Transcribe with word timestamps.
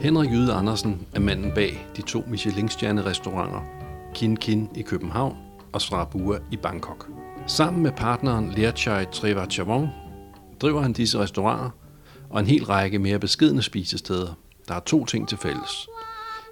Henrik 0.00 0.30
Yde 0.30 0.52
Andersen 0.52 1.06
er 1.14 1.20
manden 1.20 1.52
bag 1.54 1.86
de 1.96 2.02
to 2.02 2.24
Michelin-stjerne-restauranter 2.26 3.60
Kin 4.14 4.36
Kin 4.36 4.70
i 4.74 4.82
København 4.82 5.36
og 5.72 5.82
Strabua 5.82 6.38
i 6.50 6.56
Bangkok. 6.56 7.08
Sammen 7.46 7.82
med 7.82 7.92
partneren 7.92 8.52
Leerchai 8.56 9.04
Trevachavon 9.12 9.88
driver 10.60 10.80
han 10.80 10.92
disse 10.92 11.18
restauranter 11.18 11.70
og 12.30 12.40
en 12.40 12.46
hel 12.46 12.64
række 12.64 12.98
mere 12.98 13.18
beskedne 13.18 13.62
spisesteder, 13.62 14.34
der 14.68 14.74
er 14.74 14.80
to 14.80 15.04
ting 15.04 15.28
til 15.28 15.38
fælles. 15.38 15.88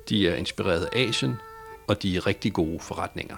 De 0.09 0.29
er 0.29 0.35
inspireret 0.35 0.89
af 0.93 1.01
Asien, 1.09 1.35
og 1.89 2.03
de 2.03 2.17
er 2.17 2.27
rigtig 2.27 2.53
gode 2.53 2.79
forretninger. 2.81 3.37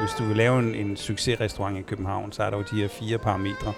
Hvis 0.00 0.10
du 0.18 0.24
vil 0.24 0.36
lave 0.36 0.58
en, 0.58 0.74
en 0.74 0.96
succesrestaurant 0.96 1.78
i 1.78 1.82
København, 1.82 2.32
så 2.32 2.42
er 2.42 2.50
der 2.50 2.56
jo 2.56 2.64
de 2.70 2.80
her 2.80 2.88
fire 2.88 3.18
parametre, 3.18 3.72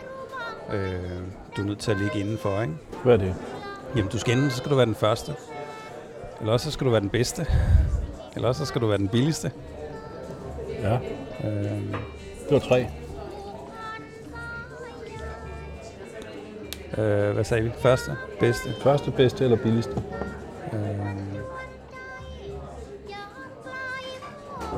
øh, 0.72 1.22
du 1.56 1.62
er 1.62 1.66
nødt 1.66 1.78
til 1.78 1.90
at 1.90 1.98
ligge 1.98 2.18
indenfor. 2.20 2.60
Ikke? 2.60 2.74
Hvad 3.04 3.14
er 3.14 3.16
det? 3.18 3.34
Jamen, 3.96 4.10
du 4.10 4.18
skal 4.18 4.34
enten, 4.34 4.50
så 4.50 4.56
skal 4.56 4.70
du 4.70 4.76
være 4.76 4.86
den 4.86 4.94
første, 4.94 5.34
eller 6.40 6.52
også 6.52 6.64
så 6.64 6.70
skal 6.70 6.84
du 6.84 6.90
være 6.90 7.00
den 7.00 7.08
bedste, 7.08 7.46
eller 8.36 8.48
også 8.48 8.58
så 8.58 8.64
skal 8.66 8.80
du 8.80 8.86
være 8.86 8.98
den 8.98 9.08
billigste. 9.08 9.52
Ja, 10.82 10.98
Øh, 11.44 11.50
det 12.48 12.50
var 12.50 12.58
tre. 12.58 12.86
øh, 16.98 17.34
hvad 17.34 17.44
sagde 17.44 17.62
vi? 17.64 17.70
Første, 17.78 18.16
bedste. 18.40 18.74
Første, 18.82 19.10
bedste 19.10 19.44
eller 19.44 19.56
billigste? 19.56 20.02
Øh, 20.72 20.80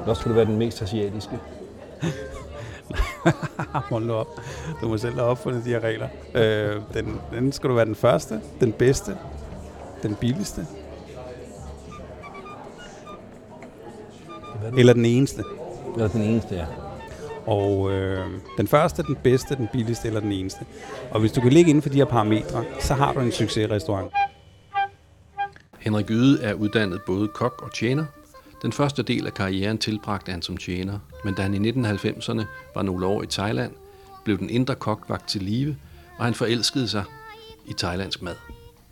Eller 0.00 0.14
skal 0.14 0.30
du 0.30 0.34
være 0.34 0.44
den 0.44 0.56
mest 0.58 0.82
asiatiske? 0.82 1.38
hold 3.90 4.04
nu 4.04 4.12
op. 4.12 4.40
Du 4.80 4.88
må 4.88 4.96
selv 4.96 5.14
have 5.14 5.26
opfundet 5.26 5.64
de 5.64 5.70
her 5.70 5.80
regler. 5.80 6.08
Øh, 6.34 6.82
den, 6.94 7.20
den 7.30 7.52
skal 7.52 7.70
du 7.70 7.74
være 7.74 7.84
den 7.84 7.94
første, 7.94 8.40
den 8.60 8.72
bedste, 8.72 9.16
den 10.02 10.14
billigste, 10.14 10.66
eller 14.76 14.92
den 14.92 15.04
eneste. 15.04 15.44
Eller 15.94 16.08
den 16.08 16.22
eneste, 16.22 16.54
ja. 16.54 16.66
Og 17.46 17.92
øh, 17.92 18.26
den 18.56 18.68
første, 18.68 19.02
den 19.02 19.16
bedste, 19.22 19.56
den 19.56 19.68
billigste 19.72 20.08
eller 20.08 20.20
den 20.20 20.32
eneste. 20.32 20.64
Og 21.10 21.20
hvis 21.20 21.32
du 21.32 21.40
kan 21.40 21.52
ligge 21.52 21.70
inden 21.70 21.82
for 21.82 21.88
de 21.88 21.96
her 21.96 22.04
parametre, 22.04 22.64
så 22.80 22.94
har 22.94 23.12
du 23.12 23.20
en 23.20 23.32
succesrestaurant. 23.32 24.12
Henrik 25.78 26.10
Yde 26.10 26.42
er 26.42 26.54
uddannet 26.54 27.02
både 27.06 27.28
kok 27.28 27.62
og 27.62 27.72
tjener. 27.72 28.04
Den 28.62 28.72
første 28.72 29.02
del 29.02 29.26
af 29.26 29.34
karrieren 29.34 29.78
tilbragte 29.78 30.32
han 30.32 30.42
som 30.42 30.56
tjener, 30.56 30.98
men 31.24 31.34
da 31.34 31.42
han 31.42 31.54
i 31.54 31.70
1990'erne 31.70 32.44
var 32.74 32.82
nogle 32.82 33.06
år 33.06 33.22
i 33.22 33.26
Thailand, 33.26 33.72
blev 34.24 34.38
den 34.38 34.50
indre 34.50 34.74
kok 34.74 35.08
vagt 35.08 35.28
til 35.28 35.42
live, 35.42 35.76
og 36.18 36.24
han 36.24 36.34
forelskede 36.34 36.88
sig 36.88 37.04
i 37.66 37.72
thailandsk 37.72 38.22
mad. 38.22 38.34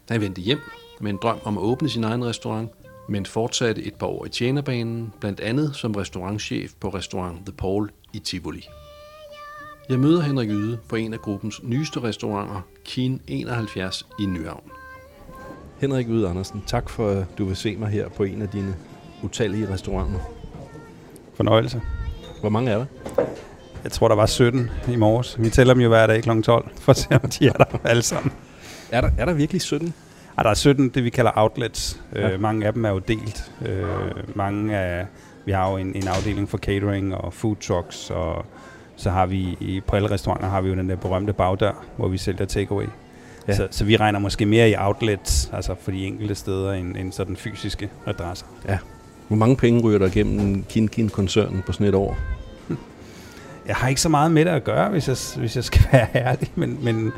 Da 0.08 0.14
han 0.14 0.20
vendte 0.20 0.40
hjem 0.40 0.60
med 1.00 1.10
en 1.10 1.18
drøm 1.22 1.38
om 1.44 1.58
at 1.58 1.62
åbne 1.62 1.88
sin 1.88 2.04
egen 2.04 2.24
restaurant, 2.24 2.70
men 3.08 3.26
fortsatte 3.26 3.82
et 3.82 3.94
par 3.94 4.06
år 4.06 4.24
i 4.26 4.28
tjenerbanen, 4.28 5.12
blandt 5.20 5.40
andet 5.40 5.76
som 5.76 5.94
restaurantchef 5.94 6.72
på 6.80 6.88
restaurant 6.88 7.46
The 7.46 7.52
Paul 7.52 7.90
i 8.12 8.18
Tivoli. 8.18 8.64
Jeg 9.88 9.98
møder 9.98 10.22
Henrik 10.22 10.50
Yde 10.50 10.78
på 10.88 10.96
en 10.96 11.12
af 11.12 11.18
gruppens 11.18 11.62
nyeste 11.62 12.02
restauranter, 12.02 12.60
Kien 12.84 13.20
71 13.26 14.06
i 14.20 14.26
Nyhavn. 14.26 14.70
Henrik 15.78 16.08
Yde 16.08 16.28
Andersen, 16.28 16.62
tak 16.66 16.90
for, 16.90 17.10
at 17.10 17.26
du 17.38 17.44
vil 17.44 17.56
se 17.56 17.76
mig 17.76 17.88
her 17.88 18.08
på 18.08 18.24
en 18.24 18.42
af 18.42 18.48
dine 18.48 18.76
utallige 19.22 19.72
restauranter. 19.72 20.20
Fornøjelse. 21.34 21.80
Hvor 22.40 22.48
mange 22.48 22.70
er 22.70 22.78
der? 22.78 22.86
Jeg 23.84 23.92
tror, 23.92 24.08
der 24.08 24.14
var 24.14 24.26
17 24.26 24.70
i 24.88 24.96
morges. 24.96 25.36
Vi 25.38 25.50
tæller 25.50 25.74
dem 25.74 25.82
jo 25.82 25.88
hver 25.88 26.06
dag 26.06 26.22
kl. 26.22 26.40
12, 26.42 26.70
for 26.80 26.90
at 26.90 26.96
se, 26.96 27.06
om 27.10 27.30
de 27.30 27.46
er 27.48 27.52
der 27.52 27.64
alle 27.84 28.02
sammen. 28.02 28.32
Er 28.92 29.00
der, 29.00 29.10
er 29.18 29.24
der 29.24 29.32
virkelig 29.32 29.62
17? 29.62 29.94
Ej, 30.38 30.42
der 30.42 30.50
er 30.50 30.54
17, 30.54 30.88
det 30.88 31.04
vi 31.04 31.10
kalder 31.10 31.30
outlets. 31.34 32.00
Ja. 32.14 32.20
Ja. 32.20 32.30
Øh, 32.30 32.40
mange 32.40 32.66
af 32.66 32.72
dem 32.72 32.84
er 32.84 32.90
jo 32.90 32.98
delt. 32.98 33.52
Øh, 33.66 33.86
mange 34.34 34.76
af, 34.76 35.06
vi 35.44 35.52
har 35.52 35.70
jo 35.70 35.76
en, 35.76 35.94
en 35.94 36.08
afdeling 36.08 36.48
for 36.48 36.58
catering 36.58 37.14
og 37.14 37.32
food 37.32 37.56
trucks, 37.56 38.10
og 38.10 38.46
så 38.96 39.10
har 39.10 39.26
vi 39.26 39.56
i, 39.60 39.80
på 39.86 39.96
alle 39.96 40.10
restauranter 40.10 40.48
har 40.48 40.60
vi 40.60 40.68
jo 40.68 40.74
den 40.74 40.88
der 40.90 40.96
berømte 40.96 41.32
bagdør, 41.32 41.84
hvor 41.96 42.08
vi 42.08 42.18
sælger 42.18 42.44
takeaway. 42.46 42.84
Ja. 42.84 42.88
Ja. 43.48 43.56
Så, 43.56 43.68
så 43.70 43.84
vi 43.84 43.96
regner 43.96 44.18
måske 44.18 44.46
mere 44.46 44.70
i 44.70 44.74
outlets, 44.78 45.50
altså 45.52 45.74
for 45.80 45.90
de 45.90 46.06
enkelte 46.06 46.34
steder, 46.34 46.72
end, 46.72 46.96
end 46.96 47.12
sådan 47.12 47.36
fysiske 47.36 47.90
adresser. 48.06 48.46
Hvor 49.30 49.36
mange 49.36 49.56
penge 49.56 49.80
ryger 49.80 49.98
der 49.98 50.06
igennem 50.06 50.64
Kinkin-koncernen 50.68 51.62
på 51.66 51.72
sådan 51.72 51.86
et 51.86 51.94
år? 51.94 52.16
Jeg 53.66 53.76
har 53.76 53.88
ikke 53.88 54.00
så 54.00 54.08
meget 54.08 54.32
med 54.32 54.44
det 54.44 54.50
at 54.50 54.64
gøre, 54.64 54.90
hvis 54.90 55.08
jeg, 55.08 55.16
hvis 55.40 55.56
jeg 55.56 55.64
skal 55.64 55.82
være 55.92 56.08
ærlig, 56.14 56.52
men, 56.54 56.84
men 56.84 57.12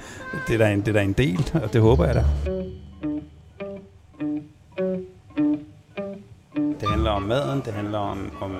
det, 0.48 0.54
er 0.54 0.58
der 0.58 0.66
en, 0.66 0.80
det 0.80 0.88
er 0.88 0.92
der 0.92 1.00
en 1.00 1.12
del, 1.12 1.50
og 1.54 1.72
det 1.72 1.80
håber 1.80 2.06
jeg 2.06 2.14
da. 2.14 2.24
Det 6.80 6.88
handler 6.90 7.10
om 7.10 7.22
maden, 7.22 7.62
det 7.64 7.72
handler 7.72 7.98
om, 7.98 8.30
om 8.40 8.56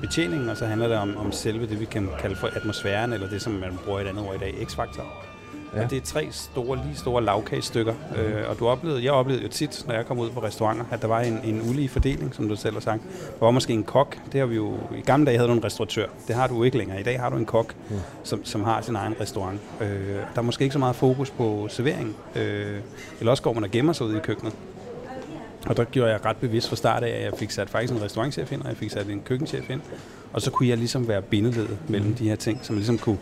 betjeningen, 0.00 0.48
og 0.48 0.56
så 0.56 0.66
handler 0.66 0.88
det 0.88 0.96
om, 0.96 1.16
om 1.16 1.32
selve 1.32 1.66
det, 1.66 1.80
vi 1.80 1.84
kan 1.84 2.08
kalde 2.20 2.36
for 2.36 2.48
atmosfæren, 2.56 3.12
eller 3.12 3.28
det, 3.28 3.42
som 3.42 3.52
man 3.52 3.78
bruger 3.84 4.00
et 4.00 4.06
andet 4.06 4.24
ord 4.28 4.34
i 4.34 4.38
dag, 4.38 4.54
X-faktor. 4.66 5.04
Ja. 5.76 5.84
Og 5.84 5.90
det 5.90 5.96
er 5.96 6.00
tre 6.04 6.28
store, 6.30 6.76
lige 6.86 6.96
store 6.96 7.24
lavkagestykker. 7.24 7.94
Øh, 8.16 8.34
og 8.50 8.58
du 8.58 8.68
oplevede, 8.68 9.04
jeg 9.04 9.12
oplevede 9.12 9.42
jo 9.42 9.48
tit, 9.48 9.84
når 9.86 9.94
jeg 9.94 10.06
kom 10.06 10.18
ud 10.18 10.30
på 10.30 10.42
restauranter, 10.42 10.84
at 10.90 11.02
der 11.02 11.08
var 11.08 11.20
en, 11.20 11.40
en 11.44 11.62
ulige 11.70 11.88
fordeling, 11.88 12.34
som 12.34 12.48
du 12.48 12.56
selv 12.56 12.74
har 12.74 12.80
sagt. 12.80 13.02
Der 13.38 13.44
var 13.44 13.50
måske 13.50 13.72
en 13.72 13.84
kok. 13.84 14.16
Det 14.32 14.40
har 14.40 14.46
vi 14.46 14.56
jo, 14.56 14.74
I 14.98 15.00
gamle 15.00 15.26
dage 15.26 15.36
havde 15.38 15.48
du 15.48 15.54
en 15.54 15.64
restauratør. 15.64 16.06
Det 16.28 16.34
har 16.36 16.46
du 16.46 16.56
jo 16.56 16.62
ikke 16.62 16.78
længere. 16.78 17.00
I 17.00 17.02
dag 17.02 17.20
har 17.20 17.30
du 17.30 17.36
en 17.36 17.46
kok, 17.46 17.74
Mm. 17.90 17.96
som, 18.24 18.44
som 18.44 18.64
har 18.64 18.80
sin 18.80 18.96
egen 18.96 19.14
restaurant. 19.20 19.60
Øh, 19.80 19.86
der 20.16 20.22
er 20.36 20.42
måske 20.42 20.62
ikke 20.62 20.72
så 20.72 20.78
meget 20.78 20.96
fokus 20.96 21.30
på 21.30 21.66
servering. 21.70 22.16
Øh, 22.36 22.76
eller 23.20 23.30
også 23.30 23.42
går 23.42 23.52
man 23.52 23.64
og 23.64 23.70
gemmer 23.70 23.92
sig 23.92 24.06
ude 24.06 24.16
i 24.16 24.20
køkkenet. 24.20 24.52
Og 25.66 25.76
der 25.76 25.84
gjorde 25.84 26.10
jeg 26.10 26.24
ret 26.24 26.36
bevidst 26.36 26.68
fra 26.68 26.76
start 26.76 27.02
af, 27.02 27.16
at 27.18 27.22
jeg 27.24 27.32
fik 27.38 27.50
sat 27.50 27.70
faktisk 27.70 27.92
en 27.92 28.02
restaurantchef 28.02 28.52
ind, 28.52 28.62
og 28.62 28.68
jeg 28.68 28.76
fik 28.76 28.90
sat 28.90 29.06
en 29.06 29.22
køkkenchef 29.24 29.70
ind. 29.70 29.80
Og 30.32 30.42
så 30.42 30.50
kunne 30.50 30.68
jeg 30.68 30.76
ligesom 30.78 31.08
være 31.08 31.22
bindeledet 31.22 31.78
mellem 31.88 32.14
de 32.14 32.28
her 32.28 32.36
ting, 32.36 32.60
som 32.62 32.76
ligesom 32.76 32.98
kunne 32.98 33.18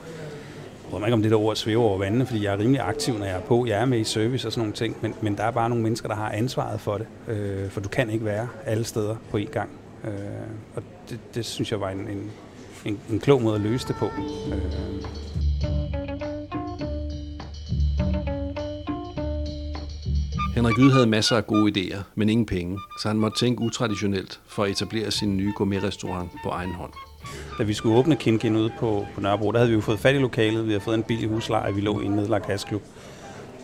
jeg 0.93 1.00
ved 1.00 1.06
ikke, 1.06 1.15
om 1.15 1.22
det 1.22 1.31
der 1.31 1.38
ord 1.38 1.56
svæver 1.56 1.82
over 1.82 1.99
vandene, 1.99 2.26
fordi 2.26 2.44
jeg 2.44 2.54
er 2.54 2.59
rimelig 2.59 2.81
aktiv, 2.81 3.19
når 3.19 3.26
jeg 3.26 3.37
er 3.37 3.41
på. 3.41 3.66
Jeg 3.66 3.81
er 3.81 3.84
med 3.84 3.99
i 3.99 4.04
service 4.04 4.49
og 4.49 4.53
sådan 4.53 4.60
nogle 4.60 4.75
ting, 4.75 4.97
men, 5.00 5.15
men 5.21 5.37
der 5.37 5.44
er 5.44 5.50
bare 5.50 5.69
nogle 5.69 5.82
mennesker, 5.82 6.09
der 6.09 6.15
har 6.15 6.31
ansvaret 6.31 6.81
for 6.81 6.99
det. 6.99 7.06
Øh, 7.28 7.71
for 7.71 7.81
du 7.81 7.88
kan 7.88 8.10
ikke 8.10 8.25
være 8.25 8.49
alle 8.66 8.84
steder 8.84 9.16
på 9.31 9.38
én 9.38 9.50
gang. 9.50 9.71
Øh, 10.04 10.10
og 10.77 10.82
det, 11.10 11.21
det 11.34 11.44
synes 11.44 11.72
jeg 11.72 11.81
var 11.81 11.91
en, 11.91 11.98
en, 11.98 12.31
en, 12.84 13.00
en 13.10 13.21
klog 13.21 13.43
måde 13.43 13.54
at 13.54 13.60
løse 13.60 13.88
det 13.88 13.97
på. 13.97 14.06
Øh, 14.06 14.62
Henrik 20.54 20.78
Yde 20.78 20.93
havde 20.93 21.06
masser 21.06 21.37
af 21.37 21.47
gode 21.47 21.72
idéer, 21.72 21.98
men 22.15 22.28
ingen 22.28 22.47
penge, 22.47 22.78
så 23.03 23.09
han 23.09 23.16
måtte 23.16 23.38
tænke 23.38 23.62
utraditionelt 23.62 24.41
for 24.47 24.65
at 24.65 24.71
etablere 24.71 25.10
sin 25.10 25.37
nye 25.37 25.53
gourmet-restaurant 25.56 26.31
på 26.44 26.48
egen 26.48 26.72
hånd 26.75 26.93
da 27.59 27.63
vi 27.63 27.75
skulle 27.75 27.99
åbne 27.99 28.17
Kinkin 28.17 28.57
ude 28.57 28.73
på, 28.79 29.07
på 29.15 29.21
Nørrebro, 29.21 29.53
der 29.53 29.59
havde 29.59 29.71
vi 29.71 29.75
jo 29.75 29.81
fået 29.81 29.99
fat 29.99 30.15
i 30.15 30.19
lokalet, 30.19 30.65
vi 30.65 30.71
havde 30.71 30.81
fået 30.81 30.95
en 30.95 31.03
billig 31.03 31.29
husleje, 31.29 31.75
vi 31.75 31.81
lå 31.81 32.01
i 32.01 32.05
en 32.05 32.13
nedlagt 32.13 32.47
hasklub. 32.47 32.83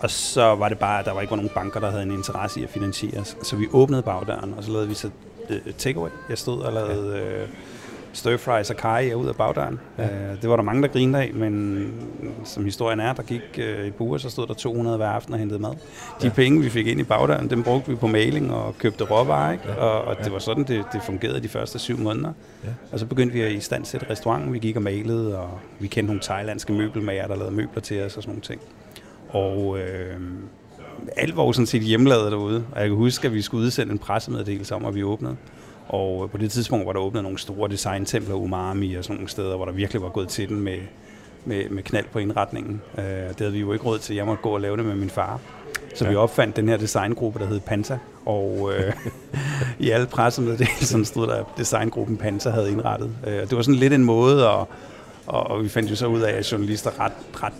Og 0.00 0.10
så 0.10 0.54
var 0.54 0.68
det 0.68 0.78
bare, 0.78 0.98
at 0.98 1.04
der 1.04 1.12
var 1.12 1.20
ikke 1.20 1.30
var 1.30 1.36
nogen 1.36 1.50
banker, 1.54 1.80
der 1.80 1.90
havde 1.90 2.02
en 2.02 2.12
interesse 2.12 2.60
i 2.60 2.64
at 2.64 2.70
finansiere 2.70 3.20
os. 3.20 3.36
Så 3.42 3.56
vi 3.56 3.66
åbnede 3.72 4.02
bagdøren, 4.02 4.54
og 4.56 4.64
så 4.64 4.70
lavede 4.70 4.88
vi 4.88 4.94
så 4.94 5.10
øh, 5.50 5.60
takeaway. 5.78 6.10
Jeg 6.28 6.38
stod 6.38 6.60
og 6.62 6.72
lavede 6.72 7.18
øh, 7.18 7.48
stir 8.14 8.36
fries 8.36 8.70
og 8.70 8.76
kaj 8.76 9.12
ud 9.14 9.26
af 9.26 9.36
bagdøren. 9.36 9.80
Ja. 9.98 10.04
Øh, 10.04 10.42
det 10.42 10.50
var 10.50 10.56
der 10.56 10.62
mange, 10.62 10.82
der 10.82 10.88
grinede 10.88 11.22
af, 11.22 11.30
men 11.34 11.94
som 12.44 12.64
historien 12.64 13.00
er, 13.00 13.12
der 13.12 13.22
gik 13.22 13.42
øh, 13.58 13.90
par 13.90 14.04
uger, 14.04 14.18
så 14.18 14.30
stod 14.30 14.46
der 14.46 14.54
200 14.54 14.96
hver 14.96 15.08
aften 15.08 15.32
og 15.32 15.38
hentede 15.38 15.58
mad. 15.58 15.70
De 15.70 15.76
ja. 16.26 16.28
penge, 16.28 16.62
vi 16.62 16.70
fik 16.70 16.86
ind 16.86 17.00
i 17.00 17.04
bagdøren, 17.04 17.50
dem 17.50 17.62
brugte 17.62 17.90
vi 17.90 17.96
på 17.96 18.06
mailing 18.06 18.52
og 18.52 18.78
købte 18.78 19.04
råvarer, 19.04 19.52
ikke? 19.52 19.64
Ja. 19.68 19.74
Og, 19.74 20.04
og 20.04 20.24
det 20.24 20.32
var 20.32 20.38
sådan, 20.38 20.64
det, 20.64 20.84
det 20.92 21.00
fungerede 21.02 21.40
de 21.40 21.48
første 21.48 21.78
syv 21.78 21.98
måneder. 21.98 22.32
Ja. 22.64 22.68
Og 22.92 22.98
så 22.98 23.06
begyndte 23.06 23.34
vi 23.34 23.40
at 23.40 23.52
i 23.52 23.60
stand 23.60 23.84
sætte 23.84 24.06
restauranten. 24.10 24.52
Vi 24.52 24.58
gik 24.58 24.76
og 24.76 24.82
malede, 24.82 25.38
og 25.38 25.58
vi 25.78 25.86
kendte 25.86 26.06
nogle 26.06 26.22
thailandske 26.22 26.72
møbelmager, 26.72 27.26
der 27.26 27.36
lavede 27.36 27.54
møbler 27.54 27.80
til 27.80 28.02
os 28.02 28.16
og 28.16 28.22
sådan 28.22 28.30
nogle 28.30 28.42
ting. 28.42 28.60
Og 29.28 29.78
øh, 29.78 30.20
alt 31.16 31.36
var 31.36 31.44
jo 31.44 31.52
sådan 31.52 31.66
set 31.66 31.82
hjemmelavet 31.82 32.32
derude. 32.32 32.64
Og 32.72 32.80
jeg 32.80 32.88
kan 32.88 32.96
huske, 32.96 33.26
at 33.26 33.34
vi 33.34 33.42
skulle 33.42 33.64
udsende 33.64 33.92
en 33.92 33.98
pressemeddelelse 33.98 34.74
om, 34.74 34.84
at 34.84 34.94
vi 34.94 35.04
åbnede. 35.04 35.36
Og 35.88 36.30
på 36.30 36.38
det 36.38 36.50
tidspunkt 36.50 36.86
var 36.86 36.92
der 36.92 37.00
åbnet 37.00 37.22
nogle 37.22 37.38
store 37.38 37.70
designtempler, 37.70 38.34
Umami 38.34 38.94
og 38.94 39.04
sådan 39.04 39.16
nogle 39.16 39.28
steder, 39.28 39.56
hvor 39.56 39.64
der 39.64 39.72
virkelig 39.72 40.02
var 40.02 40.08
gået 40.08 40.28
til 40.28 40.48
den 40.48 40.60
med, 40.60 40.78
med, 41.44 41.68
med 41.68 41.82
knald 41.82 42.06
på 42.12 42.18
indretningen. 42.18 42.82
Øh, 42.98 43.04
det 43.04 43.38
havde 43.38 43.52
vi 43.52 43.60
jo 43.60 43.72
ikke 43.72 43.84
råd 43.84 43.98
til. 43.98 44.16
Jeg 44.16 44.26
måtte 44.26 44.42
gå 44.42 44.50
og 44.50 44.60
lave 44.60 44.76
det 44.76 44.84
med 44.84 44.94
min 44.94 45.10
far. 45.10 45.40
Så 45.94 46.04
ja. 46.04 46.10
vi 46.10 46.16
opfandt 46.16 46.56
den 46.56 46.68
her 46.68 46.76
designgruppe, 46.76 47.38
der 47.38 47.46
hed 47.46 47.60
Panta. 47.60 47.98
Og 48.26 48.72
øh, 48.76 48.92
i 49.78 49.90
alle 49.90 50.06
pressemeddelelserne 50.06 51.04
stod 51.04 51.26
der, 51.26 51.34
at 51.34 51.44
designgruppen 51.58 52.16
Panta 52.16 52.50
havde 52.50 52.70
indrettet. 52.70 53.10
Øh, 53.26 53.40
det 53.40 53.56
var 53.56 53.62
sådan 53.62 53.80
lidt 53.80 53.92
en 53.92 54.04
måde, 54.04 54.48
at, 54.48 54.66
og, 55.26 55.46
og 55.50 55.62
vi 55.62 55.68
fandt 55.68 55.90
jo 55.90 55.96
så 55.96 56.06
ud 56.06 56.20
af, 56.20 56.32
at 56.32 56.52
journalister 56.52 57.00
ret, 57.00 57.12
ret, 57.42 57.52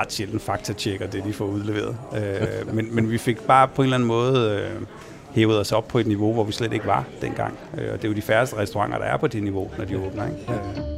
ret 0.00 0.12
sjældent 0.12 0.42
faktatjekker 0.42 1.06
det, 1.06 1.24
de 1.24 1.32
får 1.32 1.44
udleveret. 1.44 1.96
Øh, 2.16 2.74
men, 2.74 2.94
men 2.94 3.10
vi 3.10 3.18
fik 3.18 3.40
bare 3.40 3.68
på 3.68 3.82
en 3.82 3.86
eller 3.86 3.96
anden 3.96 4.06
måde 4.06 4.50
øh, 4.50 4.82
hævet 5.36 5.60
os 5.60 5.72
op 5.72 5.88
på 5.88 5.98
et 5.98 6.06
niveau, 6.06 6.32
hvor 6.32 6.44
vi 6.44 6.52
slet 6.52 6.72
ikke 6.72 6.86
var 6.86 7.04
dengang. 7.20 7.58
Øh, 7.78 7.92
og 7.92 7.96
det 7.96 8.04
er 8.04 8.08
jo 8.08 8.14
de 8.14 8.22
færreste 8.22 8.56
restauranter, 8.56 8.98
der 8.98 9.04
er 9.04 9.16
på 9.16 9.26
det 9.26 9.42
niveau, 9.42 9.70
når 9.78 9.84
de 9.84 9.98
åbner. 9.98 10.26
Ikke? 10.26 10.52
Øh. 10.52 10.96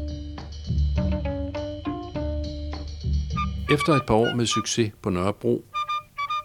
Efter 3.74 3.92
et 3.92 4.02
par 4.06 4.14
år 4.14 4.34
med 4.34 4.46
succes 4.46 4.92
på 5.02 5.10
Nørrebro, 5.10 5.64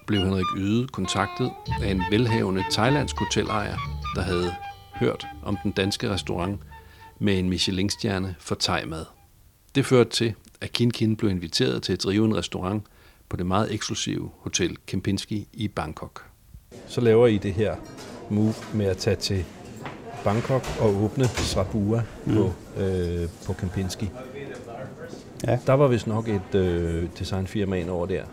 blev 0.08 0.20
Henrik 0.22 0.46
Yde 0.58 0.88
kontaktet 0.88 1.52
af 1.84 1.92
en 1.92 2.02
velhavende 2.12 2.64
thailandsk 2.72 3.16
hotelejer, 3.20 3.78
der 4.16 4.22
havde 4.22 4.54
hørt 4.96 5.28
om 5.44 5.58
den 5.64 5.72
danske 5.72 6.10
restaurant 6.10 6.60
med 7.20 7.40
en 7.40 7.50
Michelin-stjerne 7.50 8.36
for 8.40 8.56
thai-mad. 8.60 9.06
Det 9.76 9.86
førte 9.86 10.10
til, 10.10 10.34
at 10.62 10.72
Kin 10.72 10.92
Kin 10.92 11.16
blev 11.16 11.32
inviteret 11.32 11.84
til 11.84 11.94
at 11.94 12.04
drive 12.04 12.26
en 12.26 12.36
restaurant 12.36 12.84
på 13.30 13.38
det 13.38 13.46
meget 13.46 13.74
eksklusive 13.74 14.32
Hotel 14.38 14.78
Kempinski 14.88 15.48
i 15.54 15.68
Bangkok. 15.68 16.33
Så 16.88 17.02
laver 17.02 17.28
I 17.28 17.38
det 17.38 17.54
her 17.54 17.76
move 18.30 18.54
med 18.74 18.86
at 18.86 18.98
tage 18.98 19.16
til 19.16 19.46
Bangkok 20.24 20.64
og 20.80 21.04
åbne 21.04 21.26
Srabua 21.28 22.02
mm. 22.26 22.36
på, 22.36 22.52
øh, 22.82 23.28
på 23.46 23.54
Kempinski. 23.54 24.10
Ja. 25.48 25.58
Der 25.68 25.74
var 25.74 25.88
vist 25.88 26.08
nok 26.08 26.28
et 26.28 26.56
øh, 26.56 27.04
designfirma 27.20 27.76
ind 27.76 27.90
over 27.90 28.06
der. 28.06 28.24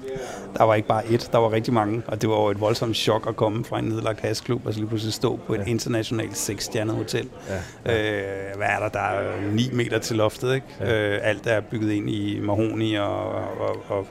Der 0.57 0.63
var 0.65 0.75
ikke 0.75 0.89
bare 0.89 1.07
et, 1.07 1.29
der 1.33 1.39
var 1.39 1.53
rigtig 1.53 1.75
mange, 1.75 2.03
og 2.07 2.23
det 2.23 2.29
var 2.31 2.37
jo 2.37 2.47
et 2.49 2.61
voldsomt 2.61 2.97
chok 2.97 3.27
at 3.29 3.37
komme 3.37 3.65
fra 3.65 3.79
en 3.79 3.85
nedlagt 3.85 4.21
hasklub 4.21 4.67
og 4.67 4.73
så 4.75 4.79
lige 4.81 4.89
pludselig 4.89 5.15
stå 5.15 5.39
på 5.47 5.55
et 5.55 5.59
Ja. 5.59 5.65
internationalt 5.65 6.37
seksstjernet 6.37 6.95
hotel. 6.95 7.29
Ja. 7.87 7.93
Øh, 7.93 8.57
hvad 8.57 8.67
er 8.67 8.79
der? 8.79 8.89
Der 8.89 9.01
er 9.01 9.51
9 9.53 9.71
meter 9.73 9.99
til 9.99 10.17
loftet, 10.17 10.55
ikke? 10.55 10.67
Ja. 10.81 11.15
Øh, 11.15 11.19
alt 11.23 11.47
er 11.47 11.61
bygget 11.61 11.93
ind 11.93 12.11
i 12.11 12.41
mahoni 12.43 12.95
og, 12.95 13.29
og, 13.35 13.77
og 13.89 14.07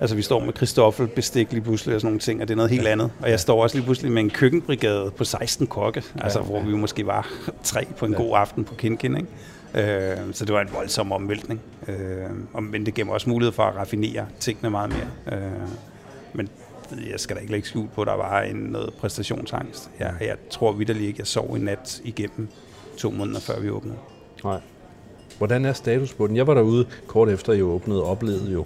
Altså, 0.00 0.16
vi 0.16 0.22
står 0.22 0.44
med 0.44 0.52
Christoffel 0.56 1.06
bestik 1.06 1.52
lige 1.52 1.62
pludselig 1.62 1.94
og 1.94 2.00
sådan 2.00 2.08
nogle 2.08 2.20
ting, 2.20 2.42
og 2.42 2.48
det 2.48 2.54
er 2.54 2.56
noget 2.56 2.70
helt 2.70 2.86
andet. 2.86 3.10
Og 3.22 3.30
jeg 3.30 3.40
står 3.40 3.62
også 3.62 3.76
lige 3.76 3.84
pludselig 3.84 4.12
med 4.12 4.22
en 4.22 4.30
køkkenbrigade 4.30 5.10
på 5.16 5.24
16 5.24 5.66
kokke, 5.66 6.02
altså 6.20 6.40
hvor 6.40 6.60
vi 6.60 6.74
måske 6.74 7.06
var 7.06 7.28
tre 7.62 7.86
på 7.98 8.06
en 8.06 8.12
Ja. 8.12 8.18
god 8.18 8.32
aften 8.36 8.64
på 8.64 8.74
Kinkin, 8.74 9.16
ikke? 9.16 9.28
Øh, 9.74 10.16
så 10.32 10.44
det 10.44 10.54
var 10.54 10.60
en 10.60 10.68
voldsom 10.72 11.12
omvæltning. 11.12 11.60
Øh, 11.88 12.62
men 12.62 12.86
det 12.86 12.94
giver 12.94 13.04
mig 13.04 13.14
også 13.14 13.30
mulighed 13.30 13.52
for 13.52 13.62
at 13.62 13.76
raffinere 13.76 14.26
tingene 14.40 14.70
meget 14.70 14.90
mere. 14.90 15.38
Øh, 15.38 15.52
men 16.32 16.48
jeg 17.10 17.20
skal 17.20 17.36
da 17.36 17.40
ikke 17.40 17.52
lægge 17.52 17.68
skjul 17.68 17.88
på, 17.94 18.00
at 18.02 18.06
der 18.06 18.14
var 18.16 18.40
en 18.40 18.56
noget 18.56 18.94
præstationsangst. 19.00 19.90
Jeg, 20.00 20.14
jeg 20.20 20.36
tror 20.50 20.72
vidderligt 20.72 21.06
ikke, 21.06 21.20
jeg 21.20 21.26
sov 21.26 21.52
en 21.54 21.60
nat 21.62 22.00
igennem 22.04 22.48
to 22.98 23.10
måneder, 23.10 23.40
før 23.40 23.60
vi 23.60 23.70
åbnede. 23.70 23.96
Nej. 24.44 24.60
Hvordan 25.38 25.64
er 25.64 25.72
status 25.72 26.12
på 26.14 26.26
den? 26.26 26.36
Jeg 26.36 26.46
var 26.46 26.54
derude 26.54 26.86
kort 27.06 27.28
efter, 27.28 27.52
I 27.52 27.62
åbnede 27.62 28.02
og 28.02 28.10
oplevede 28.10 28.52
jo 28.52 28.64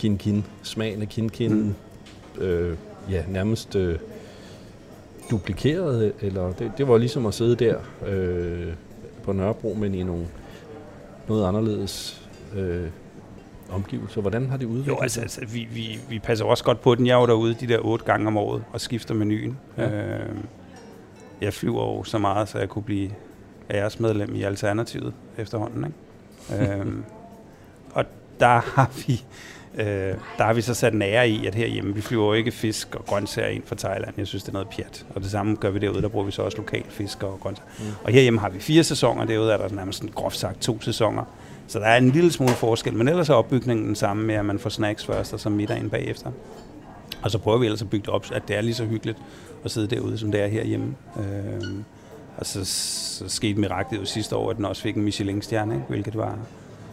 Kin 0.00 0.18
Kin, 0.18 0.44
smagen 0.62 1.02
af 1.02 1.08
Kin 1.08 1.28
Kin, 1.28 1.74
mm. 2.36 2.42
øh, 2.42 2.76
ja, 3.10 3.22
nærmest 3.28 3.76
øh, 3.76 3.98
duplikeret, 5.30 6.12
eller 6.20 6.52
det, 6.52 6.72
det 6.78 6.88
var 6.88 6.98
ligesom 6.98 7.26
at 7.26 7.34
sidde 7.34 7.56
der 7.56 7.76
øh, 8.06 8.72
på 9.22 9.32
Nørrebro, 9.32 9.74
men 9.74 9.94
i 9.94 10.02
nogle 10.02 10.26
noget 11.28 11.48
anderledes 11.48 12.22
øh, 12.56 12.88
omgivelser. 13.70 14.20
Hvordan 14.20 14.50
har 14.50 14.56
det 14.56 14.66
udviklet 14.66 14.92
Jo, 14.92 14.98
altså, 15.00 15.14
sig? 15.14 15.22
altså 15.22 15.40
vi, 15.46 15.68
vi, 15.72 15.98
vi 16.08 16.18
passer 16.18 16.44
også 16.44 16.64
godt 16.64 16.80
på 16.80 16.94
den. 16.94 17.06
Jeg 17.06 17.16
er 17.16 17.20
jo 17.20 17.26
derude 17.26 17.54
de 17.54 17.66
der 17.66 17.78
otte 17.78 18.04
gange 18.04 18.26
om 18.26 18.36
året 18.36 18.64
og 18.72 18.80
skifter 18.80 19.14
menuen. 19.14 19.58
Ja. 19.76 19.90
Øh, 19.90 20.36
jeg 21.40 21.54
flyver 21.54 21.96
jo 21.96 22.04
så 22.04 22.18
meget, 22.18 22.48
så 22.48 22.58
jeg 22.58 22.68
kunne 22.68 22.82
blive 22.82 23.10
æresmedlem 23.70 24.34
i 24.34 24.42
Alternativet 24.42 25.12
efterhånden. 25.38 25.84
Ikke? 25.84 26.74
øh, 26.80 26.86
og 27.92 28.04
der 28.40 28.60
har 28.60 28.90
vi 29.06 29.24
øh, 29.78 30.14
der 30.38 30.44
har 30.44 30.52
vi 30.52 30.60
så 30.60 30.74
sat 30.74 30.92
en 30.92 31.02
ære 31.02 31.28
i, 31.28 31.46
at 31.46 31.54
herhjemme, 31.54 31.94
vi 31.94 32.00
flyver 32.00 32.26
jo 32.26 32.32
ikke 32.32 32.50
fisk 32.50 32.94
og 32.94 33.06
grøntsager 33.06 33.48
ind 33.48 33.62
fra 33.66 33.76
Thailand. 33.76 34.14
Jeg 34.18 34.26
synes, 34.26 34.42
det 34.42 34.48
er 34.48 34.52
noget 34.52 34.68
pjat. 34.68 35.06
Og 35.14 35.22
det 35.22 35.30
samme 35.30 35.56
gør 35.56 35.70
vi 35.70 35.78
derude, 35.78 36.02
der 36.02 36.08
bruger 36.08 36.26
vi 36.26 36.32
så 36.32 36.42
også 36.42 36.56
lokal 36.56 36.84
fisk 36.88 37.22
og 37.22 37.38
grøntsager. 37.40 37.68
Mm. 37.78 37.84
Og 38.04 38.12
herhjemme 38.12 38.40
har 38.40 38.48
vi 38.48 38.60
fire 38.60 38.84
sæsoner, 38.84 39.24
derude 39.24 39.52
er 39.52 39.56
der 39.56 39.68
nærmest 39.74 39.98
sådan, 39.98 40.12
groft 40.14 40.36
sagt 40.36 40.60
to 40.60 40.80
sæsoner. 40.80 41.24
Så 41.66 41.78
der 41.78 41.86
er 41.86 41.96
en 41.96 42.10
lille 42.10 42.32
smule 42.32 42.52
forskel, 42.52 42.94
men 42.94 43.08
ellers 43.08 43.28
er 43.28 43.34
opbygningen 43.34 43.86
den 43.86 43.94
samme 43.96 44.26
med, 44.26 44.34
at 44.34 44.44
man 44.44 44.58
får 44.58 44.70
snacks 44.70 45.06
først, 45.06 45.32
og 45.32 45.40
så 45.40 45.48
middagen 45.48 45.90
bagefter. 45.90 46.30
Og 47.22 47.30
så 47.30 47.38
prøver 47.38 47.58
vi 47.58 47.66
ellers 47.66 47.82
at 47.82 47.90
bygge 47.90 48.06
det 48.06 48.14
op, 48.14 48.26
at 48.32 48.42
det 48.48 48.56
er 48.56 48.60
lige 48.60 48.74
så 48.74 48.84
hyggeligt 48.84 49.18
at 49.64 49.70
sidde 49.70 49.96
derude, 49.96 50.18
som 50.18 50.32
det 50.32 50.40
er 50.40 50.46
herhjemme. 50.46 50.94
Øh, 51.16 51.62
og 52.36 52.46
så, 52.46 52.64
så 52.64 53.28
skete 53.28 53.60
miraklet 53.60 54.00
jo 54.00 54.04
sidste 54.04 54.36
år, 54.36 54.50
at 54.50 54.56
den 54.56 54.64
også 54.64 54.82
fik 54.82 54.96
en 54.96 55.02
Michelin-stjerne, 55.02 55.74
ikke? 55.74 55.86
hvilket 55.88 56.16
var, 56.16 56.38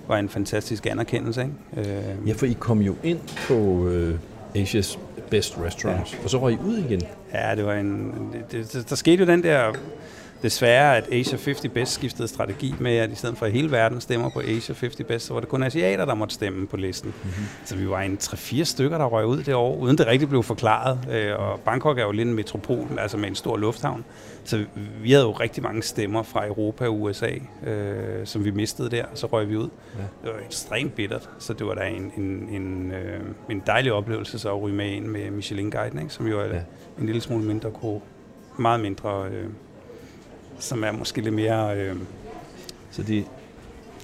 var 0.08 0.18
en 0.18 0.30
fantastisk 0.30 0.86
anerkendelse. 0.86 1.42
Ikke? 1.76 1.90
Øh, 1.92 2.28
Ja, 2.28 2.34
for 2.34 2.46
I 2.46 2.56
kom 2.60 2.80
jo 2.82 2.96
ind 3.04 3.20
på 3.48 3.88
øh, 3.88 4.16
Asia's 4.56 4.98
Best 5.30 5.58
Restaurants, 5.66 6.14
ja. 6.14 6.18
og 6.24 6.30
så 6.30 6.38
røg 6.40 6.54
I 6.54 6.58
ud 6.66 6.78
igen. 6.78 7.02
Ja, 7.34 7.56
det 7.56 7.66
var 7.66 7.74
en... 7.74 8.14
Det, 8.52 8.74
det, 8.74 8.90
der 8.90 8.96
skete 8.96 9.24
jo 9.24 9.28
den 9.28 9.44
der... 9.44 9.74
Desværre, 10.44 10.98
at 10.98 11.04
Asia 11.12 11.38
50 11.38 11.68
Best 11.74 11.92
skiftede 11.94 12.28
strategi 12.28 12.76
med, 12.80 12.98
at 12.98 13.12
i 13.12 13.16
stedet 13.16 13.38
for 13.38 13.46
at 13.46 13.52
hele 13.52 13.72
verden 13.72 14.02
stemmer 14.02 14.30
på 14.30 14.40
Asia 14.40 14.76
50 14.80 14.96
Best, 15.08 15.26
så 15.26 15.34
var 15.34 15.40
det 15.40 15.50
kun 15.50 15.64
asiater, 15.64 16.06
der 16.06 16.16
måtte 16.16 16.34
stemme 16.36 16.68
på 16.68 16.78
listen. 16.78 17.14
Mm-hmm. 17.24 17.46
Så 17.66 17.76
vi 17.76 17.90
var 17.90 18.02
en 18.02 18.18
3-4 18.22 18.64
stykker, 18.64 18.98
der 18.98 19.06
røg 19.06 19.26
ud 19.26 19.38
det 19.44 19.56
år, 19.56 19.76
uden 19.76 19.98
det 19.98 20.08
rigtig 20.08 20.30
blev 20.30 20.44
forklaret. 20.44 21.00
Øh, 21.12 21.40
Og 21.40 21.60
Bangkok 21.60 21.98
er 22.00 22.04
jo 22.04 22.12
lidt 22.12 22.28
en 22.28 22.34
metropol, 22.34 22.88
altså 23.00 23.18
med 23.18 23.28
en 23.30 23.36
stor 23.36 23.58
lufthavn. 23.58 24.06
Så 24.44 24.66
vi 25.02 25.12
havde 25.12 25.24
jo 25.26 25.32
rigtig 25.32 25.64
mange 25.64 25.84
stemmer 25.84 26.24
fra 26.24 26.48
Europa 26.48 26.86
og 26.88 27.02
USA, 27.02 27.30
øh, 27.66 28.26
som 28.26 28.46
vi 28.46 28.52
mistede 28.52 28.90
der, 28.90 29.04
og 29.04 29.18
så 29.18 29.28
røg 29.28 29.50
vi 29.50 29.56
ud. 29.58 29.70
Ja. 29.98 30.02
Det 30.24 30.36
var 30.36 30.46
ekstremt 30.46 30.96
bittert, 30.96 31.30
så 31.40 31.54
det 31.54 31.68
var 31.68 31.74
da 31.74 31.82
en, 31.88 32.12
en, 32.18 32.50
en, 32.52 32.92
øh, 32.92 33.20
en 33.50 33.64
dejlig 33.68 33.94
oplevelse 33.94 34.40
så 34.40 34.50
at 34.50 34.62
ryge 34.62 34.76
med 34.76 34.90
ind 34.92 35.06
med 35.06 35.32
Michelin-guiden, 35.32 36.00
ikke? 36.00 36.14
som 36.14 36.28
jo 36.28 36.40
er 36.40 36.46
Ja. 36.46 36.60
en 37.00 37.06
lille 37.06 37.22
smule 37.22 37.44
mindre 37.44 37.70
gro, 37.70 38.02
meget 38.60 38.80
mindre, 38.80 39.26
øh, 39.32 39.46
som 40.60 40.84
er 40.84 40.92
måske 40.92 41.22
lidt 41.22 41.34
mere... 41.36 41.78
Øh, 41.78 41.96
Så 42.92 43.04
de, 43.04 43.24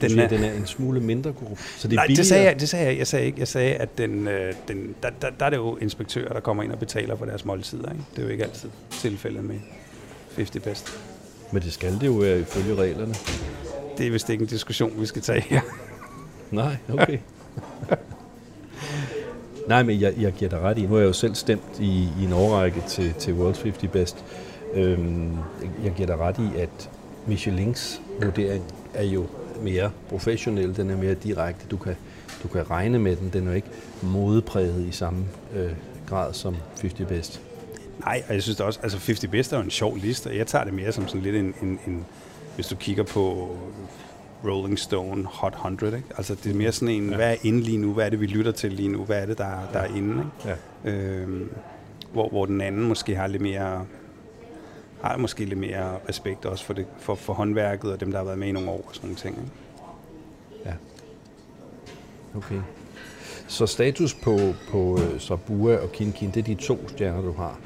den, 0.01 0.09
siger, 0.09 0.23
er- 0.23 0.27
den 0.27 0.43
er 0.43 0.51
en 0.53 0.65
smule 0.65 0.99
mindre 0.99 1.31
gruppe. 1.31 1.63
Så 1.77 1.87
det 1.87 1.93
er 1.93 1.97
nej, 1.97 2.07
billigere. 2.07 2.21
det 2.21 2.27
sagde, 2.27 2.43
jeg, 2.45 2.59
det 2.59 2.69
sagde 2.69 2.85
jeg, 2.85 2.97
jeg 2.97 3.07
sagde 3.07 3.25
ikke. 3.25 3.39
Jeg 3.39 3.47
sagde, 3.47 3.73
at 3.75 3.97
den, 3.97 4.27
øh, 4.27 4.53
den, 4.67 4.95
der, 5.03 5.09
der, 5.21 5.29
der 5.39 5.45
er 5.45 5.49
det 5.49 5.57
jo 5.57 5.77
inspektører, 5.77 6.33
der 6.33 6.39
kommer 6.39 6.63
ind 6.63 6.71
og 6.71 6.79
betaler 6.79 7.15
for 7.15 7.25
deres 7.25 7.45
måltider. 7.45 7.91
Ikke? 7.91 8.03
Det 8.15 8.19
er 8.19 8.23
jo 8.23 8.29
ikke 8.29 8.43
altid 8.43 8.69
tilfældet 8.91 9.43
med 9.43 9.55
50 10.35 10.63
Best. 10.63 10.99
Men 11.51 11.61
det 11.61 11.73
skal 11.73 11.93
det 11.93 12.05
jo 12.07 12.11
være 12.11 12.39
ifølge 12.39 12.75
reglerne. 12.75 13.13
Det 13.97 14.07
er 14.07 14.11
vist 14.11 14.29
ikke 14.29 14.41
en 14.41 14.47
diskussion, 14.47 14.91
vi 15.01 15.05
skal 15.05 15.21
tage 15.21 15.41
her. 15.41 15.61
Nej, 16.51 16.75
okay. 16.93 17.17
Nej, 19.67 19.83
men 19.83 20.01
jeg, 20.01 20.13
jeg 20.19 20.31
giver 20.33 20.49
dig 20.49 20.59
ret 20.59 20.77
i. 20.77 20.81
Nu 20.81 20.87
har 20.93 20.97
jeg 20.97 21.07
jo 21.07 21.13
selv 21.13 21.35
stemt 21.35 21.79
i, 21.79 22.07
i 22.21 22.23
en 22.25 22.33
årrække 22.33 22.83
til, 22.87 23.13
til 23.19 23.31
World's 23.31 23.63
50 23.63 23.91
Best. 23.91 24.25
Øhm, 24.75 25.37
jeg 25.83 25.93
giver 25.95 26.07
dig 26.07 26.17
ret 26.17 26.39
i, 26.39 26.59
at 26.59 26.89
Michelins 27.27 28.01
vurdering 28.23 28.63
er 28.93 29.03
jo 29.03 29.25
mere 29.61 29.91
professionel. 30.09 30.77
Den 30.77 30.89
er 30.89 30.97
mere 30.97 31.13
direkte. 31.13 31.65
Du 31.71 31.77
kan, 31.77 31.95
du 32.43 32.47
kan 32.47 32.69
regne 32.69 32.99
med 32.99 33.15
den. 33.15 33.29
Den 33.33 33.43
er 33.43 33.51
jo 33.51 33.55
ikke 33.55 33.69
modepræget 34.01 34.85
i 34.85 34.91
samme 34.91 35.25
øh, 35.55 35.71
grad 36.07 36.33
som 36.33 36.55
50 36.81 37.09
Best. 37.09 37.41
Nej, 37.99 38.23
og 38.27 38.33
jeg 38.33 38.43
synes 38.43 38.59
også, 38.59 38.79
altså 38.83 38.97
50 38.97 39.27
Best 39.27 39.53
er 39.53 39.57
jo 39.57 39.63
en 39.63 39.69
sjov 39.69 39.95
liste, 39.95 40.27
og 40.27 40.37
jeg 40.37 40.47
tager 40.47 40.63
det 40.63 40.73
mere 40.73 40.91
som 40.91 41.07
sådan 41.07 41.21
lidt 41.21 41.35
en, 41.35 41.53
en, 41.61 41.79
en 41.87 42.05
hvis 42.55 42.67
du 42.67 42.75
kigger 42.75 43.03
på 43.03 43.57
Rolling 44.45 44.79
Stone 44.79 45.25
Hot 45.25 45.53
100, 45.53 45.97
ikke? 45.97 46.07
Altså 46.17 46.35
det 46.43 46.51
er 46.51 46.55
mere 46.55 46.71
sådan 46.71 46.95
en, 46.95 47.09
ja. 47.09 47.15
hvad 47.15 47.31
er 47.31 47.35
inde 47.43 47.61
lige 47.61 47.77
nu, 47.77 47.93
hvad 47.93 48.05
er 48.05 48.09
det, 48.09 48.21
vi 48.21 48.25
lytter 48.25 48.51
til 48.51 48.71
lige 48.71 48.89
nu, 48.89 49.03
hvad 49.03 49.21
er 49.21 49.25
det, 49.25 49.37
der, 49.37 49.69
der 49.73 49.79
er 49.79 49.95
inde, 49.95 50.25
ikke? 50.45 50.57
Ja. 50.85 50.91
Øhm, 50.91 51.49
hvor, 52.13 52.29
hvor 52.29 52.45
den 52.45 52.61
anden 52.61 52.83
måske 52.83 53.15
har 53.15 53.27
lidt 53.27 53.41
mere 53.41 53.85
har 55.03 55.17
måske 55.17 55.45
lidt 55.45 55.59
mere 55.59 55.97
respekt 56.09 56.45
også 56.45 56.65
for, 56.65 56.73
det, 56.73 56.85
for, 56.99 57.15
for 57.15 57.33
håndværket 57.33 57.91
og 57.91 57.99
dem, 57.99 58.11
der 58.11 58.17
har 58.17 58.25
været 58.25 58.39
med 58.39 58.47
i 58.47 58.51
nogle 58.51 58.69
år 58.69 58.83
og 58.87 58.95
sådan 58.95 59.07
nogle 59.07 59.15
ting. 59.15 59.37
Ikke? 59.37 59.51
Ja. 60.65 60.73
Okay. 62.37 62.61
Så 63.47 63.65
status 63.65 64.13
på, 64.13 64.39
på 64.71 64.99
øh, 65.01 65.19
Sabua 65.19 65.75
og 65.77 65.91
Kin 65.91 66.11
Kin, 66.11 66.31
det 66.31 66.37
er 66.37 66.43
de 66.43 66.55
to 66.55 66.87
stjerner, 66.87 67.21
du 67.21 67.31
har. 67.31 67.59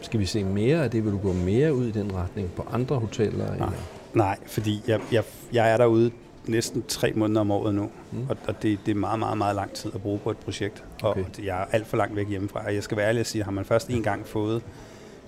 Skal 0.00 0.20
vi 0.20 0.26
se 0.26 0.44
mere 0.44 0.84
af 0.84 0.90
det? 0.90 1.04
Vil 1.04 1.12
du 1.12 1.18
gå 1.18 1.32
mere 1.32 1.74
ud 1.74 1.86
i 1.86 1.90
den 1.90 2.14
retning 2.14 2.50
på 2.56 2.66
andre 2.72 2.96
hoteller? 2.96 3.46
Nej. 3.46 3.54
Eller? 3.54 3.70
Nej, 4.14 4.36
fordi 4.46 4.82
jeg, 4.86 5.00
jeg, 5.12 5.24
jeg 5.52 5.70
er 5.72 5.76
derude 5.76 6.10
næsten 6.46 6.84
tre 6.88 7.12
måneder 7.12 7.40
om 7.40 7.50
året 7.50 7.74
nu, 7.74 7.90
mm. 8.12 8.26
og, 8.28 8.36
og 8.48 8.62
det, 8.62 8.78
det 8.86 8.92
er 8.92 8.96
meget, 8.96 9.18
meget, 9.18 9.38
meget 9.38 9.56
lang 9.56 9.72
tid 9.72 9.90
at 9.94 10.02
bruge 10.02 10.18
på 10.18 10.30
et 10.30 10.36
projekt. 10.36 10.84
Og 11.02 11.10
Okay. 11.10 11.24
jeg 11.44 11.60
er 11.60 11.64
alt 11.72 11.86
for 11.86 11.96
langt 11.96 12.16
væk 12.16 12.28
hjemmefra. 12.28 12.72
Jeg 12.72 12.82
skal 12.82 12.96
være 12.96 13.08
ærlig 13.08 13.20
og 13.20 13.26
sige, 13.26 13.44
har 13.44 13.50
man 13.50 13.64
først 13.64 13.88
en 13.88 14.02
gang 14.02 14.26
fået 14.26 14.62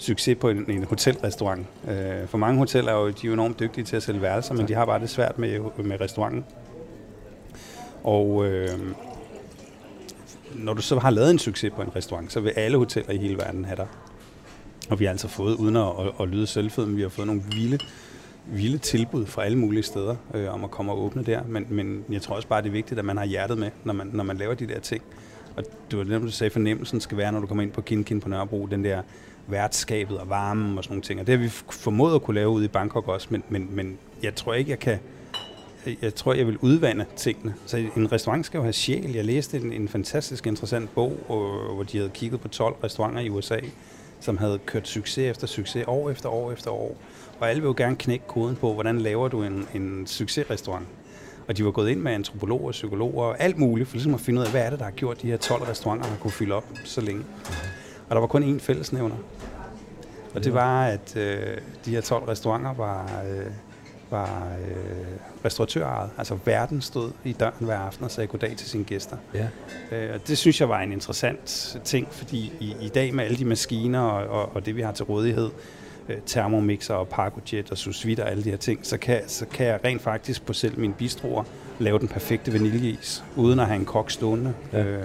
succes 0.01 0.39
på 0.41 0.49
en, 0.49 0.71
en 0.71 0.85
hotelrestaurant. 0.85 1.67
Øh, 1.89 2.27
for 2.29 2.39
mange 2.39 2.59
hoteller 2.59 2.93
er 2.93 2.97
jo, 2.97 3.09
de 3.09 3.11
er 3.11 3.25
jo 3.25 3.33
enormt 3.33 3.61
dygtige 3.61 3.85
til 3.85 3.97
at 3.97 4.03
sælge 4.03 4.23
værelser, 4.23 4.55
men 4.55 4.69
de 4.69 4.75
har 4.75 4.85
bare 4.85 5.01
det 5.01 5.11
svært 5.11 5.39
med, 5.39 5.61
med 5.85 6.01
restauranten. 6.01 6.45
Og 8.05 8.47
øh, 8.47 8.79
når 10.55 10.75
du 10.75 10.83
så 10.83 10.99
har 10.99 11.11
lavet 11.11 11.31
en 11.31 11.39
succes 11.39 11.73
på 11.77 11.83
en 11.83 11.97
restaurant, 11.97 12.33
så 12.33 12.41
vil 12.41 12.51
alle 12.51 12.79
hoteller 12.79 13.11
i 13.11 13.19
hele 13.19 13.37
verden 13.39 13.65
have 13.65 13.77
dig. 13.77 13.87
Og 14.91 15.01
vi 15.01 15.05
har 15.05 15.11
altså 15.11 15.29
fået, 15.29 15.55
uden 15.55 15.77
at, 15.77 15.83
at, 15.83 16.13
at 16.21 16.29
lyde 16.29 16.47
selvfødende, 16.47 16.97
vi 16.97 17.03
har 17.03 17.09
fået 17.09 17.27
nogle 17.27 17.43
vilde, 17.53 17.79
vilde 18.47 18.79
tilbud 18.79 19.27
fra 19.27 19.45
alle 19.45 19.59
mulige 19.59 19.83
steder 19.83 20.17
øh, 20.35 20.55
om 20.55 20.65
at 20.65 20.71
komme 20.71 20.93
og 20.93 21.05
åbne 21.05 21.25
der. 21.25 21.43
Men, 21.47 21.67
men 21.69 22.05
jeg 22.11 22.23
tror 22.23 22.37
også 22.37 22.49
bare, 22.49 22.63
det 22.63 22.69
er 22.69 22.73
vigtigt, 22.73 22.99
at 22.99 23.05
man 23.05 23.17
har 23.17 23.25
hjertet 23.25 23.59
med, 23.59 23.71
når 23.85 23.93
man, 23.93 24.11
når 24.13 24.25
man 24.25 24.37
laver 24.37 24.55
de 24.55 24.67
der 24.67 24.81
ting. 24.81 25.03
Og 25.57 25.65
det 25.91 25.99
var 25.99 26.05
det, 26.05 26.23
du 26.23 26.31
sagde, 26.31 26.51
fornemmelsen 26.51 27.01
skal 27.01 27.19
være, 27.19 27.33
når 27.33 27.41
du 27.41 27.47
kommer 27.47 27.63
ind 27.63 27.73
på 27.73 27.81
Kinkin 27.81 28.21
på 28.21 28.29
Nørrebro, 28.29 28.67
den 28.67 28.85
der 28.85 29.03
værtskabet 29.47 30.19
og 30.19 30.29
varmen 30.29 30.79
og 30.79 30.85
sådan 30.85 30.95
nogle 30.95 31.03
ting. 31.03 31.21
Og 31.21 31.27
det 31.27 31.39
har 31.39 31.45
vi 31.45 31.49
formået 31.71 32.15
at 32.15 32.23
kunne 32.23 32.35
lave 32.35 32.49
ude 32.49 32.65
i 32.65 32.69
Bangkok 32.69 33.09
også, 33.09 33.27
men, 33.31 33.43
men, 33.49 33.69
men 33.71 33.99
jeg 34.23 34.35
tror 34.35 34.55
ikke, 34.55 34.71
jeg 34.71 34.79
kan... 34.79 34.99
jeg 36.03 36.15
tror, 36.15 36.35
jeg 36.35 36.47
vil 36.47 36.59
udvande 36.59 37.05
tingene. 37.17 37.55
Så 37.67 37.77
en 37.97 38.13
restaurant 38.13 38.47
skal 38.47 38.59
jo 38.59 38.63
have 38.63 38.73
sjæl. 38.73 39.13
Jeg 39.13 39.25
læste 39.25 39.57
en, 39.57 39.73
en 39.73 39.89
fantastisk 39.89 40.47
interessant 40.47 40.95
bog, 40.95 41.19
hvor 41.75 41.83
de 41.83 41.99
havde 41.99 42.11
kigget 42.15 42.41
på 42.41 42.49
12 42.49 42.75
restauranter 42.85 43.21
i 43.21 43.29
USA, 43.31 43.59
som 44.21 44.39
havde 44.39 44.59
kørt 44.67 44.89
succes 44.89 45.31
efter 45.31 45.47
succes, 45.47 45.85
år 45.87 46.11
efter 46.11 46.29
år 46.29 46.53
efter 46.53 46.71
år. 46.71 46.97
Og 47.41 47.51
alle 47.51 47.63
vil 47.63 47.69
jo 47.69 47.75
gerne 47.77 47.97
knække 47.97 48.27
koden 48.27 48.57
på, 48.57 48.75
hvordan 48.75 49.01
laver 49.01 49.29
du 49.29 49.43
en, 49.43 49.69
en 49.75 50.07
succesrestaurant. 50.07 50.87
Og 51.51 51.57
de 51.57 51.65
var 51.65 51.71
gået 51.71 51.91
ind 51.91 52.01
med 52.01 52.13
antropologer, 52.13 52.73
psykologer 52.73 53.25
og 53.25 53.41
alt 53.41 53.59
muligt, 53.59 53.89
for 53.89 53.97
ligesom 53.97 54.15
at 54.15 54.21
finde 54.21 54.41
ud 54.41 54.45
af, 54.45 54.51
hvad 54.51 54.63
er 54.63 54.71
det, 54.71 54.79
der 54.79 54.85
har 54.85 54.93
gjort 54.93 55.23
de 55.23 55.27
her 55.27 55.37
12 55.37 55.63
restauranter, 55.63 56.07
har 56.07 56.17
kunne 56.17 56.31
fylde 56.31 56.55
op 56.55 56.65
så 56.85 57.01
længe. 57.01 57.23
Og 58.09 58.15
der 58.15 58.21
var 58.21 58.27
kun 58.27 58.57
én 58.57 58.61
fællesnævner. 58.61 59.17
Og 60.35 60.45
det 60.45 60.55
var, 60.55 60.87
at 60.87 61.17
øh, 61.17 61.57
de 61.85 61.91
her 61.91 62.01
12 62.01 62.25
restauranter 62.25 62.75
var, 62.75 63.23
øh, 63.31 63.47
var 64.11 64.49
øh, 64.69 65.45
restauratørejet. 65.45 66.11
Altså 66.19 66.39
verden 66.45 66.81
stod 66.81 67.11
i 67.25 67.33
døren 67.33 67.55
hver 67.67 67.79
aften 67.79 68.05
og 68.05 68.11
sagde 68.11 68.27
goddag 68.27 68.57
til 68.57 68.69
sine 68.69 68.85
gæster. 68.85 69.17
Ja. 69.35 69.49
Øh, 69.93 70.15
og 70.15 70.29
det 70.29 70.39
synes 70.39 70.61
jeg 70.61 70.69
var 70.69 70.81
en 70.81 70.93
interessant 70.93 71.79
ting, 71.85 72.09
fordi 72.11 72.53
i, 72.61 72.75
i 72.81 72.89
dag 72.89 73.15
med 73.15 73.25
alle 73.25 73.37
de 73.39 73.45
maskiner 73.45 74.01
og, 74.01 74.41
og, 74.41 74.55
og 74.55 74.67
det 74.67 74.77
vi 74.77 74.83
har 74.83 74.93
til 74.93 75.05
rådighed, 75.05 75.51
øh, 76.09 76.17
Thermomixer 76.27 76.95
og 76.95 77.09
Pargojet 77.09 77.71
og 77.71 77.79
sous 77.79 78.07
vide 78.07 78.23
og 78.23 78.31
alle 78.31 78.45
de 78.45 78.51
her 78.51 78.57
ting, 78.57 78.87
så 78.87 78.99
kan, 78.99 79.21
så 79.27 79.47
kan 79.47 79.67
jeg 79.67 79.81
rent 79.85 80.03
faktisk 80.03 80.47
på 80.47 80.53
selv 80.53 80.79
mine 80.79 80.95
bistroer 80.95 81.45
lave 81.79 81.99
den 81.99 82.09
perfekte 82.09 82.53
vaniljeis, 82.53 83.25
uden 83.37 83.59
at 83.59 83.67
have 83.67 83.77
en 83.77 83.85
kok 83.85 84.11
stående. 84.11 84.55
Ja. 84.73 84.85
Øh, 84.85 85.05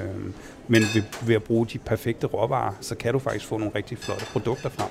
men 0.67 0.81
ved, 0.81 1.03
ved 1.27 1.35
at 1.35 1.43
bruge 1.43 1.65
de 1.65 1.77
perfekte 1.77 2.27
råvarer, 2.27 2.73
så 2.81 2.95
kan 2.95 3.13
du 3.13 3.19
faktisk 3.19 3.45
få 3.45 3.57
nogle 3.57 3.75
rigtig 3.75 3.97
flotte 3.97 4.25
produkter 4.25 4.69
frem. 4.69 4.89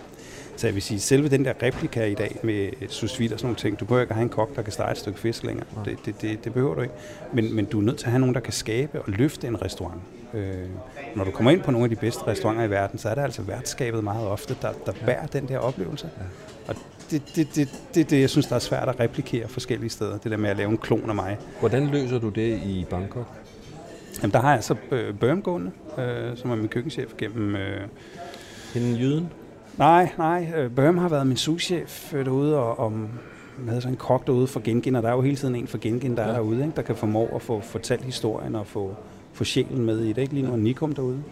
Så 0.57 0.67
jeg 0.67 0.75
vil 0.75 0.83
sige, 0.83 1.01
selve 1.01 1.29
den 1.29 1.45
der 1.45 1.53
replika 1.63 2.05
i 2.07 2.15
dag 2.15 2.39
med 2.43 2.89
sous 2.89 3.21
vide 3.21 3.35
og 3.35 3.39
sådan 3.39 3.47
nogle 3.47 3.57
ting, 3.57 3.81
du 3.81 3.85
behøver 3.85 4.03
ikke 4.03 4.15
have 4.15 4.23
en 4.23 4.29
kok, 4.29 4.57
der 4.57 4.63
kan 4.63 4.73
starte 4.73 4.93
et 4.93 4.99
stykke 4.99 5.19
fisk 5.19 5.45
længere. 5.45 5.67
Det, 5.85 5.99
det, 6.07 6.23
det, 6.23 6.45
det 6.45 6.53
behøver 6.53 6.75
du 6.75 6.81
ikke. 6.81 6.95
Men, 7.33 7.55
men 7.55 7.65
du 7.65 7.79
er 7.81 7.83
nødt 7.83 7.99
til 7.99 8.07
at 8.07 8.11
have 8.11 8.21
nogen, 8.21 8.35
der 8.35 8.41
kan 8.41 8.53
skabe 8.53 9.03
og 9.03 9.05
løfte 9.09 9.47
en 9.47 9.63
restaurant. 9.63 10.01
Øh, 10.35 10.55
når 11.17 11.25
du 11.25 11.31
kommer 11.31 11.51
ind 11.51 11.63
på 11.63 11.71
nogle 11.71 11.85
af 11.85 11.91
de 11.91 11.97
bedste 11.97 12.27
restauranter 12.27 12.65
i 12.65 12.71
verden, 12.71 12.99
så 12.99 13.09
er 13.09 13.15
det 13.15 13.23
altså 13.23 13.43
værtskabet 13.43 14.05
meget 14.05 14.27
ofte, 14.27 14.57
der, 14.63 14.73
der 14.87 14.93
bærer 15.07 15.27
den 15.27 15.49
der 15.49 15.59
oplevelse. 15.59 16.11
Og 16.69 16.75
det 17.11 17.23
er 17.23 17.25
det, 17.37 17.49
det, 17.55 17.69
det, 17.95 18.11
det, 18.11 18.21
jeg 18.21 18.31
synes, 18.31 18.47
der 18.47 18.55
er 18.55 18.59
svært 18.59 18.89
at 18.89 19.01
replikere 19.01 19.49
forskellige 19.49 19.91
steder. 19.91 20.19
Det 20.19 20.31
der 20.31 20.37
med 20.37 20.51
at 20.51 20.57
lave 20.57 20.71
en 20.71 20.79
klon 20.79 21.09
af 21.09 21.15
mig. 21.15 21.39
Hvordan 21.61 21.87
løser 21.87 22.19
du 22.19 22.29
det 22.29 22.63
i 22.67 22.87
Bangkok? 22.91 23.27
Jamen, 24.23 24.33
der 24.33 24.41
har 24.41 24.55
jeg 24.55 24.65
så 24.65 24.75
øh, 24.91 25.15
Børm 25.15 25.43
gående, 25.43 25.71
øh, 25.99 26.37
som 26.37 26.51
er 26.51 26.55
min 26.55 26.69
køkkenchef 26.69 27.11
gennem... 27.19 27.57
Øh, 27.57 27.81
Hende 28.75 28.99
jyden? 28.99 29.31
Nej, 29.79 30.13
nej. 30.19 30.53
Øh, 30.57 30.71
Børm 30.71 30.99
har 30.99 31.09
været 31.09 31.27
min 31.27 31.37
souschef 31.37 32.13
derude, 32.13 32.59
og, 32.59 32.79
og 32.79 32.93
med 33.59 33.81
sådan 33.81 33.93
en 33.93 33.97
kok 33.97 34.27
derude 34.27 34.47
for 34.47 34.61
Gengin, 34.61 34.97
og 34.97 35.03
der 35.03 35.09
er 35.09 35.13
jo 35.13 35.21
hele 35.21 35.37
tiden 35.37 35.55
en 35.55 35.67
for 35.67 35.79
Gengin, 35.79 36.17
der 36.17 36.23
ja. 36.23 36.29
er 36.29 36.33
derude, 36.33 36.61
ikke? 36.61 36.73
der 36.77 36.83
kan 36.83 36.97
formå 36.97 37.27
at 37.35 37.43
få 37.43 37.61
fortalt 37.61 38.05
historien 38.05 38.55
og 38.55 38.67
få, 38.67 38.95
få 39.33 39.45
sjælen 39.45 39.85
med 39.85 40.01
i 40.01 40.09
det. 40.09 40.23
Ikke 40.23 40.35
lige 40.35 40.47
nu 40.47 40.53
er 40.53 40.57
Nikum 40.57 40.93
derude. 40.93 41.23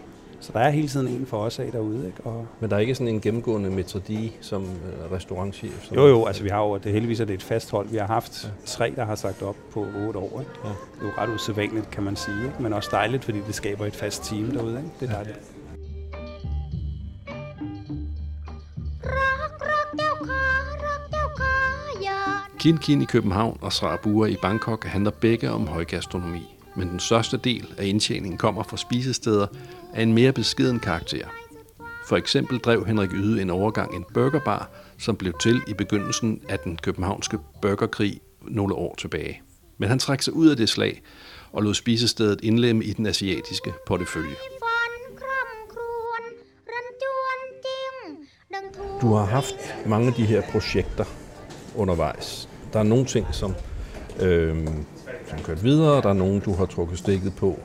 Så 0.40 0.50
der 0.52 0.60
er 0.60 0.70
hele 0.70 0.88
tiden 0.88 1.08
en 1.08 1.26
for 1.26 1.36
os 1.36 1.58
af 1.58 1.72
derude. 1.72 2.06
Ikke? 2.06 2.20
Og 2.24 2.46
Men 2.60 2.70
der 2.70 2.76
er 2.76 2.80
ikke 2.80 2.94
sådan 2.94 3.14
en 3.14 3.20
gennemgående 3.20 3.70
metodi 3.70 4.36
som 4.40 4.62
uh, 4.62 5.12
restaurantchef? 5.12 5.84
Som 5.84 5.96
jo, 5.96 6.06
jo. 6.06 6.24
Altså, 6.26 6.42
vi 6.42 6.48
har 6.48 6.62
jo, 6.62 6.76
det 6.76 6.92
heldigvis 6.92 7.20
er 7.20 7.24
det 7.24 7.34
et 7.34 7.42
fast 7.42 7.70
hold. 7.70 7.88
Vi 7.88 7.96
har 7.96 8.06
haft 8.06 8.44
ja. 8.44 8.48
tre, 8.66 8.92
der 8.96 9.04
har 9.04 9.14
sagt 9.14 9.42
op 9.42 9.56
på 9.72 9.86
otte 10.06 10.18
år. 10.18 10.40
Ikke? 10.40 10.52
Ja. 10.64 10.68
Det 10.68 10.76
er 11.00 11.04
jo 11.04 11.10
ret 11.18 11.34
usædvanligt, 11.34 11.90
kan 11.90 12.02
man 12.02 12.16
sige. 12.16 12.36
Ikke? 12.44 12.62
Men 12.62 12.72
også 12.72 12.88
dejligt, 12.92 13.24
fordi 13.24 13.38
det 13.46 13.54
skaber 13.54 13.86
et 13.86 13.96
fast 13.96 14.24
team 14.24 14.50
derude. 14.50 14.76
Ikke? 14.76 14.90
Det 15.00 15.08
er 15.08 15.12
dejligt. 15.12 15.36
Ja. 15.36 15.61
Kin 22.62 22.78
Kin 22.78 23.02
i 23.02 23.04
København 23.04 23.58
og 23.60 23.72
Srabua 23.72 24.26
i 24.26 24.36
Bangkok 24.42 24.84
handler 24.84 25.10
begge 25.10 25.50
om 25.50 25.66
højgastronomi, 25.66 26.56
men 26.76 26.88
den 26.88 27.00
største 27.00 27.36
del 27.36 27.74
af 27.78 27.86
indtjeningen 27.86 28.38
kommer 28.38 28.62
fra 28.62 28.76
spisesteder 28.76 29.46
af 29.94 30.02
en 30.02 30.12
mere 30.12 30.32
beskeden 30.32 30.80
karakter. 30.80 31.26
For 32.08 32.16
eksempel 32.16 32.58
drev 32.58 32.86
Henrik 32.86 33.10
Yde 33.12 33.42
en 33.42 33.50
overgang 33.50 33.94
en 33.94 34.04
burgerbar, 34.14 34.70
som 34.98 35.16
blev 35.16 35.32
til 35.40 35.60
i 35.68 35.74
begyndelsen 35.74 36.40
af 36.48 36.58
den 36.58 36.76
københavnske 36.76 37.38
burgerkrig 37.62 38.20
nogle 38.42 38.74
år 38.74 38.94
tilbage. 38.98 39.42
Men 39.78 39.88
han 39.88 39.98
trak 39.98 40.22
sig 40.22 40.32
ud 40.32 40.48
af 40.48 40.56
det 40.56 40.68
slag 40.68 41.02
og 41.52 41.62
lod 41.62 41.74
spisestedet 41.74 42.40
indlemme 42.42 42.84
i 42.84 42.92
den 42.92 43.06
asiatiske 43.06 43.72
portefølje. 43.86 44.36
Du 49.00 49.14
har 49.14 49.24
haft 49.24 49.54
mange 49.86 50.06
af 50.06 50.14
de 50.14 50.24
her 50.24 50.42
projekter 50.52 51.04
undervejs. 51.76 52.48
Der 52.72 52.78
er 52.78 52.82
nogle 52.82 53.04
ting, 53.04 53.26
som, 53.32 53.54
øh, 54.20 54.66
som 55.26 55.38
kørt 55.44 55.64
videre, 55.64 56.02
der 56.02 56.08
er 56.08 56.12
nogle, 56.12 56.40
du 56.40 56.54
har 56.54 56.66
trukket 56.66 56.98
stikket 56.98 57.32
på. 57.34 57.58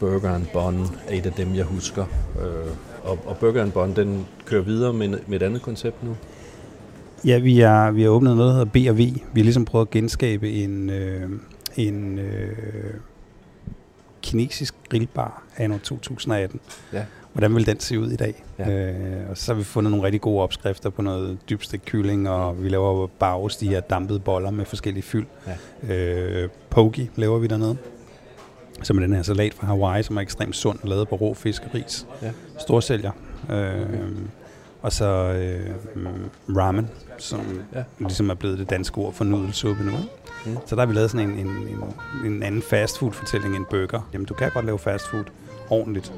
Burger 0.00 0.34
and 0.34 0.46
Bun 0.52 0.86
er 1.08 1.18
et 1.18 1.26
af 1.26 1.32
dem, 1.32 1.54
jeg 1.54 1.64
husker. 1.64 2.04
Øh, 2.40 2.72
og, 3.04 3.18
og 3.26 3.36
Burger 3.36 3.62
and 3.62 3.72
Bun, 3.72 3.96
den 3.96 4.26
kører 4.44 4.62
videre 4.62 4.92
med, 4.92 5.18
med 5.26 5.40
et 5.40 5.44
andet 5.44 5.62
koncept 5.62 6.04
nu. 6.04 6.16
Ja, 7.24 7.38
vi 7.38 7.58
har, 7.58 7.90
vi 7.90 8.02
har 8.02 8.08
åbnet 8.08 8.36
noget, 8.36 8.54
der 8.54 8.58
hedder 8.58 8.92
B&V. 8.92 8.98
Vi 9.32 9.40
har 9.40 9.44
ligesom 9.44 9.64
prøvet 9.64 9.86
at 9.86 9.90
genskabe 9.90 10.52
en, 10.52 10.90
øh, 10.90 11.30
en 11.76 12.18
øh, 12.18 12.94
kinesisk 14.22 14.74
grillbar 14.88 15.42
anno 15.56 15.78
2018. 15.78 16.60
Ja 16.92 17.04
hvordan 17.34 17.54
vil 17.54 17.66
den 17.66 17.80
se 17.80 18.00
ud 18.00 18.10
i 18.10 18.16
dag? 18.16 18.44
Ja. 18.58 18.70
Øh, 18.70 19.30
og 19.30 19.38
så 19.38 19.52
har 19.52 19.58
vi 19.58 19.64
fundet 19.64 19.90
nogle 19.90 20.06
rigtig 20.06 20.20
gode 20.20 20.42
opskrifter 20.42 20.90
på 20.90 21.02
noget 21.02 21.38
dybstik 21.50 21.80
kylling, 21.86 22.28
og 22.28 22.62
vi 22.62 22.68
laver 22.68 23.06
bagus, 23.06 23.56
de 23.56 23.68
her 23.68 23.80
dampede 23.80 24.20
boller 24.20 24.50
med 24.50 24.64
forskellige 24.64 25.02
fyld. 25.02 25.26
Ja. 25.88 25.94
Øh, 25.94 26.48
pogi 26.70 27.10
laver 27.16 27.38
vi 27.38 27.46
dernede, 27.46 27.76
som 28.82 28.96
er 28.96 29.00
den 29.00 29.12
her 29.12 29.22
salat 29.22 29.54
fra 29.54 29.66
Hawaii, 29.66 30.02
som 30.02 30.16
er 30.16 30.20
ekstremt 30.20 30.56
sund, 30.56 30.78
lavet 30.84 31.08
på 31.08 31.16
rå 31.16 31.34
fisk 31.34 31.62
og 31.62 31.74
ris. 31.74 32.06
Ja. 32.22 32.30
Storsælger. 32.58 33.10
Øh, 33.50 33.56
okay. 33.56 33.98
Og 34.82 34.92
så 34.92 35.06
øh, 35.06 35.70
ramen, 36.56 36.90
som 37.18 37.40
ja. 37.74 37.82
ligesom 37.98 38.30
er 38.30 38.34
blevet 38.34 38.58
det 38.58 38.70
danske 38.70 38.98
ord 38.98 39.12
for 39.12 39.24
nudelsuppe 39.24 39.84
nu. 39.84 39.92
Mm. 40.46 40.56
Så 40.66 40.76
der 40.76 40.82
har 40.82 40.86
vi 40.86 40.94
lavet 40.94 41.10
sådan 41.10 41.30
en, 41.30 41.38
en, 41.38 41.46
en, 41.46 42.32
en 42.32 42.42
anden 42.42 42.62
fastfood-fortælling 42.62 43.56
end 43.56 43.64
burger. 43.70 44.08
Jamen, 44.12 44.26
du 44.26 44.34
kan 44.34 44.50
godt 44.50 44.64
lave 44.64 44.78
fastfood 44.78 45.24
ordentligt. 45.70 46.12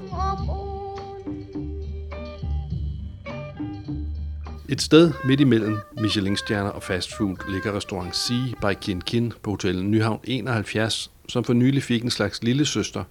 Et 4.68 4.82
sted 4.82 5.12
midt 5.24 5.40
imellem 5.40 5.78
Michelin-stjerner 6.00 6.70
og 6.70 6.82
fastfood 6.82 7.36
ligger 7.48 7.76
restaurant 7.76 8.16
Sea 8.16 8.46
by 8.60 8.78
Kin 8.80 9.00
Kin 9.00 9.32
på 9.42 9.50
hotellet 9.50 9.84
Nyhavn 9.84 10.20
71, 10.24 11.10
som 11.28 11.44
for 11.44 11.52
nylig 11.52 11.82
fik 11.82 12.02
en 12.02 12.10
slags 12.10 12.42
lille 12.42 12.66
søster, 12.66 13.04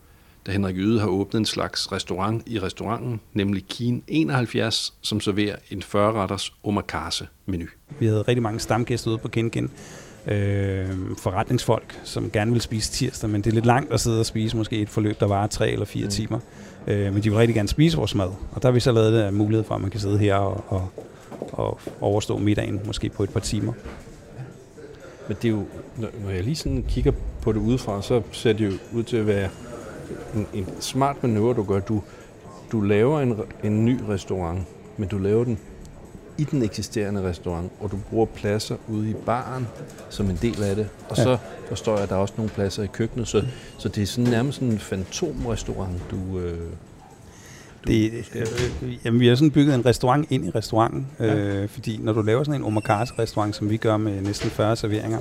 da 0.45 0.51
Henrik 0.51 0.75
Yde 0.77 1.00
har 1.00 1.07
åbnet 1.07 1.39
en 1.39 1.45
slags 1.45 1.91
restaurant 1.91 2.43
i 2.45 2.59
restauranten, 2.59 3.19
nemlig 3.33 3.65
Kin 3.69 4.03
71, 4.07 4.93
som 5.01 5.19
serverer 5.19 5.55
en 5.69 5.83
40-retters 5.83 6.53
omakase-menu. 6.63 7.65
Vi 8.00 8.05
havde 8.05 8.21
rigtig 8.21 8.43
mange 8.43 8.59
stamgæster 8.59 9.12
ude 9.12 9.17
på 9.17 9.27
Kin 9.27 9.50
Kin. 9.50 9.69
Øh, 10.27 10.89
forretningsfolk, 11.17 12.00
som 12.03 12.31
gerne 12.31 12.51
vil 12.51 12.62
spise 12.62 12.91
tirsdag, 12.91 13.29
men 13.29 13.41
det 13.41 13.50
er 13.50 13.53
lidt 13.53 13.65
langt 13.65 13.93
at 13.93 14.00
sidde 14.00 14.19
og 14.19 14.25
spise 14.25 14.57
måske 14.57 14.77
et 14.77 14.89
forløb, 14.89 15.19
der 15.19 15.27
varer 15.27 15.47
tre 15.47 15.71
eller 15.71 15.85
fire 15.85 16.05
mm. 16.05 16.12
timer. 16.12 16.39
Øh, 16.88 17.13
men 17.13 17.24
de 17.24 17.29
vil 17.29 17.38
rigtig 17.38 17.55
gerne 17.55 17.69
spise 17.69 17.97
vores 17.97 18.15
mad, 18.15 18.29
og 18.51 18.62
der 18.62 18.67
har 18.67 18.74
vi 18.74 18.79
så 18.79 18.91
lavet 18.91 19.13
det 19.13 19.33
mulighed 19.33 19.63
for, 19.63 19.75
at 19.75 19.81
man 19.81 19.89
kan 19.89 20.00
sidde 20.00 20.17
her 20.17 20.35
og, 20.35 20.63
og 20.67 20.91
og 21.51 21.79
overstå 22.01 22.37
middagen 22.37 22.81
måske 22.85 23.09
på 23.09 23.23
et 23.23 23.29
par 23.29 23.39
timer. 23.39 23.73
Men 25.27 25.37
det 25.41 25.45
er 25.45 25.51
jo, 25.51 25.65
når 25.97 26.29
jeg 26.29 26.43
lige 26.43 26.55
sådan 26.55 26.85
kigger 26.87 27.11
på 27.41 27.51
det 27.51 27.59
udefra, 27.59 28.01
så 28.01 28.21
ser 28.31 28.53
det 28.53 28.65
jo 28.65 28.71
ud 28.93 29.03
til 29.03 29.17
at 29.17 29.27
være 29.27 29.49
en, 30.35 30.47
en 30.53 30.67
smart 30.79 31.23
manøvre, 31.23 31.53
du 31.53 31.63
gør. 31.63 31.79
Du, 31.79 32.01
du 32.71 32.81
laver 32.81 33.21
en, 33.21 33.39
en 33.63 33.85
ny 33.85 33.99
restaurant, 34.09 34.59
men 34.97 35.09
du 35.09 35.17
laver 35.17 35.43
den 35.43 35.59
i 36.37 36.43
den 36.43 36.63
eksisterende 36.63 37.23
restaurant, 37.23 37.71
og 37.79 37.91
du 37.91 37.97
bruger 38.09 38.25
pladser 38.25 38.75
ude 38.87 39.09
i 39.09 39.13
baren 39.13 39.67
som 40.09 40.29
en 40.29 40.39
del 40.41 40.63
af 40.63 40.75
det. 40.75 40.89
Og 41.09 41.17
ja. 41.17 41.23
så 41.23 41.37
forstår 41.67 41.93
jeg, 41.93 42.03
at 42.03 42.09
der 42.09 42.15
er 42.15 42.19
også 42.19 42.33
nogle 42.37 42.51
pladser 42.51 42.83
i 42.83 42.87
køkkenet, 42.87 43.27
så, 43.27 43.43
så 43.77 43.89
det 43.89 44.03
er 44.03 44.07
sådan 44.07 44.31
nærmest 44.31 44.57
sådan 44.57 44.73
en 44.73 44.79
fantomrestaurant, 44.79 46.01
du, 46.11 46.39
øh, 46.39 46.59
det, 47.87 48.11
øh, 48.35 49.05
jamen, 49.05 49.19
vi 49.19 49.27
har 49.27 49.35
sådan 49.35 49.51
bygget 49.51 49.75
en 49.75 49.85
restaurant 49.85 50.27
ind 50.29 50.45
i 50.45 50.49
restauranten, 50.49 51.07
ja. 51.19 51.35
øh, 51.35 51.69
fordi 51.69 51.99
når 52.01 52.13
du 52.13 52.21
laver 52.21 52.43
sådan 52.43 52.61
en 52.61 52.67
omakase-restaurant, 52.67 53.55
som 53.55 53.69
vi 53.69 53.77
gør 53.77 53.97
med 53.97 54.21
næsten 54.21 54.49
40 54.49 54.75
serveringer, 54.75 55.19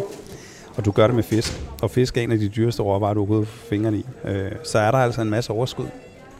og 0.76 0.84
du 0.84 0.90
gør 0.90 1.06
det 1.06 1.16
med 1.16 1.22
fisk, 1.22 1.60
og 1.82 1.90
fisk 1.90 2.16
er 2.16 2.22
en 2.22 2.32
af 2.32 2.38
de 2.38 2.48
dyreste 2.48 2.82
råvarer, 2.82 3.14
du 3.14 3.20
overhovedet 3.20 3.48
få 3.48 3.68
fingrene 3.68 3.98
i, 3.98 4.06
øh, 4.24 4.52
så 4.64 4.78
er 4.78 4.90
der 4.90 4.98
altså 4.98 5.20
en 5.20 5.30
masse 5.30 5.50
overskud. 5.50 5.86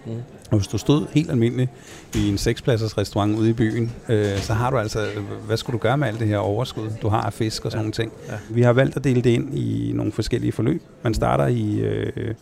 Mm. 0.07 0.13
Og 0.51 0.59
hvis 0.59 0.69
du 0.69 0.79
stod 0.79 1.07
helt 1.13 1.31
almindeligt 1.31 1.71
i 2.15 2.29
en 2.29 2.39
sekspladsers 2.39 2.99
restaurant 2.99 3.39
ude 3.39 3.51
i 3.51 3.53
byen, 3.53 3.93
øh, 4.09 4.39
så 4.39 4.53
har 4.53 4.71
du 4.71 4.79
altså, 4.79 5.07
hvad 5.47 5.57
skulle 5.57 5.79
du 5.79 5.83
gøre 5.83 5.99
med 5.99 6.09
alt 6.09 6.21
det 6.21 6.29
her 6.29 6.39
overskud, 6.39 6.91
du 7.03 7.09
har 7.09 7.23
af 7.23 7.33
fisk 7.33 7.65
og 7.65 7.71
sådan 7.71 7.81
ja. 7.81 7.83
nogle 7.83 7.93
ting. 7.93 8.13
Ja. 8.29 8.35
Vi 8.51 8.63
har 8.63 8.73
valgt 8.73 8.97
at 8.97 9.05
dele 9.05 9.23
det 9.23 9.31
ind 9.31 9.59
i 9.59 9.93
nogle 9.95 10.13
forskellige 10.13 10.53
forløb. 10.53 10.83
Man 11.03 11.15
starter 11.15 11.47
i... 11.47 11.81
Øh, 11.81 12.35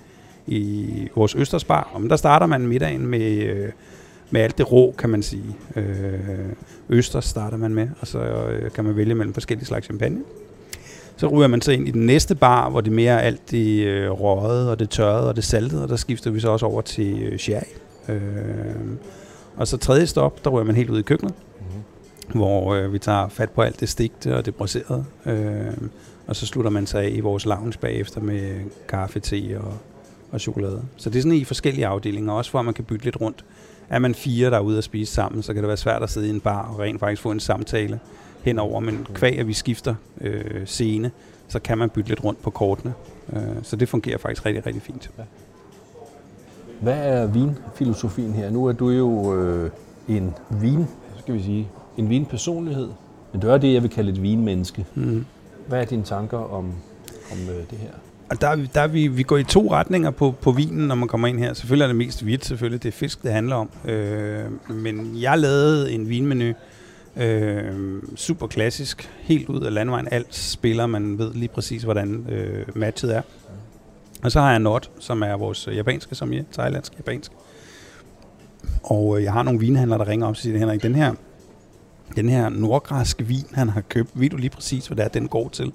i 0.47 1.09
vores 1.15 1.35
Østersbar. 1.35 1.91
Og 1.95 2.11
der 2.11 2.17
starter 2.17 2.47
man 2.47 2.67
middagen 2.67 3.07
med, 3.07 3.43
øh, 3.43 3.69
med 4.31 4.41
alt 4.41 4.59
det 4.59 4.73
rå, 4.73 4.95
kan 4.99 5.11
man 5.11 5.23
sige. 5.23 5.57
Øh, 5.77 6.19
Østers 6.89 7.25
starter 7.25 7.57
man 7.57 7.75
med, 7.75 7.89
og 8.01 8.07
så 8.07 8.19
øh, 8.19 8.71
kan 8.71 8.85
man 8.85 8.97
vælge 8.97 9.15
mellem 9.15 9.35
forskellige 9.35 9.67
slags 9.67 9.85
champagne. 9.85 10.21
Så 11.17 11.27
ryger 11.27 11.47
man 11.47 11.61
så 11.61 11.73
ind 11.73 11.89
i 11.89 11.91
den 11.91 12.07
næste 12.07 12.35
bar, 12.35 12.71
hvor 12.71 12.81
det 12.81 12.93
mere 12.93 13.13
er 13.13 13.19
alt 13.19 13.51
det 13.51 13.87
øh, 13.87 14.11
røget 14.11 14.71
og 14.71 14.79
det 14.79 14.91
tørrede 14.91 15.29
og 15.29 15.37
det 15.37 15.45
saltede, 15.45 15.83
og 15.83 15.89
der 15.89 15.97
skifter 15.97 16.31
vi 16.31 16.41
så 16.41 16.51
også 16.51 16.67
over 16.67 16.83
til 16.83 17.23
øh, 17.23 17.39
sherry. 17.39 17.63
Øh, 18.09 18.19
og 19.57 19.69
så 19.69 19.77
tredje 19.77 20.07
stop, 20.07 20.45
der 20.45 20.51
ryger 20.51 20.65
man 20.65 20.77
helt 20.77 20.91
ud 20.91 20.99
i 20.99 21.03
køkkenet, 21.03 21.35
mm-hmm. 21.61 22.41
hvor 22.41 22.75
øh, 22.75 22.93
vi 22.93 22.99
tager 22.99 23.29
fat 23.29 23.51
på 23.51 23.63
alt 23.63 23.81
det 23.81 23.89
stigte 23.89 24.37
og 24.37 24.47
det 24.47 24.55
braserede. 24.55 25.05
Øh, 25.27 25.89
og 26.27 26.37
så 26.37 26.47
slutter 26.47 26.71
man 26.71 26.87
sig 26.87 27.03
af 27.03 27.11
i 27.13 27.21
vores 27.21 27.47
lounge 27.47 27.79
bagefter 27.81 28.21
med 28.21 28.61
kaffe, 28.89 29.21
te 29.21 29.61
og, 29.61 29.75
og 30.33 30.41
chokolade. 30.41 30.83
Så 30.97 31.11
det 31.11 31.19
er 31.19 31.23
sådan 31.23 31.39
i 31.39 31.45
forskellige 31.45 31.87
afdelinger, 31.87 32.33
også 32.33 32.51
hvor 32.51 32.63
man 32.63 32.75
kan 32.75 32.85
bytte 32.85 33.05
lidt 33.05 33.21
rundt. 33.21 33.45
Er 33.89 33.99
man 33.99 34.15
fire, 34.15 34.51
der 34.51 34.57
er 34.57 34.61
ude 34.61 34.79
at 34.79 34.85
spise 34.85 35.13
sammen, 35.13 35.43
så 35.43 35.55
kan 35.55 35.63
det 35.63 35.69
være 35.69 35.77
svært 35.77 36.03
at 36.03 36.11
sidde 36.11 36.27
i 36.27 36.31
en 36.31 36.41
bar 36.41 36.69
og 36.73 36.79
rent 36.79 37.01
faktisk 37.01 37.23
få 37.23 37.31
en 37.31 37.41
samtale 37.41 38.01
henover. 38.43 38.81
Men 38.81 39.07
kvæg, 39.15 39.39
at 39.39 39.47
vi 39.47 39.53
skifter 39.53 39.95
øh, 40.21 40.67
scene, 40.67 41.11
så 41.49 41.59
kan 41.59 41.79
man 41.79 41.91
bytte 41.91 42.09
lidt 42.09 42.25
rundt 42.25 42.43
på 42.43 42.51
kortene. 42.51 42.95
Øh, 43.33 43.41
så 43.63 43.77
det 43.77 43.89
fungerer 43.89 44.19
faktisk 44.19 44.47
rigtig, 44.47 44.67
rigtig 44.67 44.83
fint. 44.83 45.11
Hvad 46.81 46.99
er 46.99 47.27
vinfilosofien 47.27 48.33
her? 48.33 48.51
Nu 48.51 48.67
er 48.67 48.73
du 48.73 48.91
jo 48.91 49.35
øh, 49.37 49.71
en 50.09 50.35
vin, 50.51 50.87
skal 51.19 51.35
vi 51.35 51.43
sige, 51.43 51.69
en 51.97 52.09
vinpersonlighed. 52.09 52.89
Men 53.33 53.41
du 53.41 53.49
er 53.49 53.59
det, 53.59 53.75
jeg 53.75 53.83
vil 53.83 53.91
kalde 53.91 54.13
et 54.13 54.23
vinmenneske. 54.23 54.87
Mm. 54.95 55.25
Hvad 55.69 55.81
er 55.81 55.85
dine 55.85 56.03
tanker 56.03 56.39
om, 56.39 56.65
om 57.33 57.39
øh, 57.51 57.71
det 57.71 57.79
her? 57.79 57.91
Og 58.33 58.41
der, 58.41 58.57
der 58.75 58.81
er 58.81 58.87
vi, 58.87 59.09
vi 59.09 59.23
går 59.23 59.37
i 59.37 59.45
to 59.45 59.73
retninger 59.73 60.11
på, 60.11 60.35
på 60.41 60.53
vinen, 60.53 60.89
når 60.89 60.95
man 60.95 61.09
kommer 61.09 61.29
ind 61.29 61.39
her. 61.39 61.55
Selvfølgelig 61.55 61.83
er 61.85 61.87
det 61.87 61.97
mest 61.97 62.23
hvidt, 62.23 62.45
selvfølgelig. 62.45 62.83
Det 62.83 62.89
er 62.89 62.93
fisk, 62.93 63.23
det 63.23 63.33
handler 63.33 63.57
om. 63.57 63.71
Øh, 63.85 64.45
men 64.71 65.11
jeg 65.21 65.39
lavede 65.39 65.93
en 65.93 66.09
vinmenu, 66.09 66.53
øh, 67.17 68.03
super 68.17 68.47
klassisk, 68.47 69.11
helt 69.23 69.49
ud 69.49 69.61
af 69.61 69.75
landvejen. 69.75 70.09
Alt 70.11 70.35
spiller, 70.35 70.87
man 70.87 71.19
ved 71.19 71.35
lige 71.35 71.49
præcis, 71.49 71.83
hvordan 71.83 72.27
øh, 72.29 72.67
matchet 72.75 73.17
er. 73.17 73.23
Og 74.23 74.33
så 74.33 74.41
har 74.41 74.51
jeg 74.51 74.59
Not, 74.59 74.91
som 74.99 75.23
er 75.23 75.37
vores 75.37 75.67
japanske 75.67 75.77
japanske 75.77 76.15
sommelier, 76.15 76.45
thailandsk, 76.53 76.93
japansk. 76.97 77.33
Og 78.83 79.19
øh, 79.19 79.25
jeg 79.25 79.33
har 79.33 79.43
nogle 79.43 79.61
vinhandlere, 79.61 79.99
der 79.99 80.09
ringer 80.09 80.27
op 80.27 80.31
og 80.31 80.37
siger, 80.37 80.59
Henrik, 80.59 80.83
den 80.83 80.95
her, 80.95 81.15
den 82.17 82.29
her 82.29 82.49
nordgræske 82.49 83.25
vin, 83.25 83.47
han 83.53 83.69
har 83.69 83.81
købt, 83.81 84.11
ved 84.15 84.31
du 84.31 84.37
lige 84.37 84.51
præcis, 84.51 84.87
hvad 84.87 84.97
det 84.97 85.05
er, 85.05 85.09
den 85.09 85.29
går 85.29 85.49
til? 85.49 85.73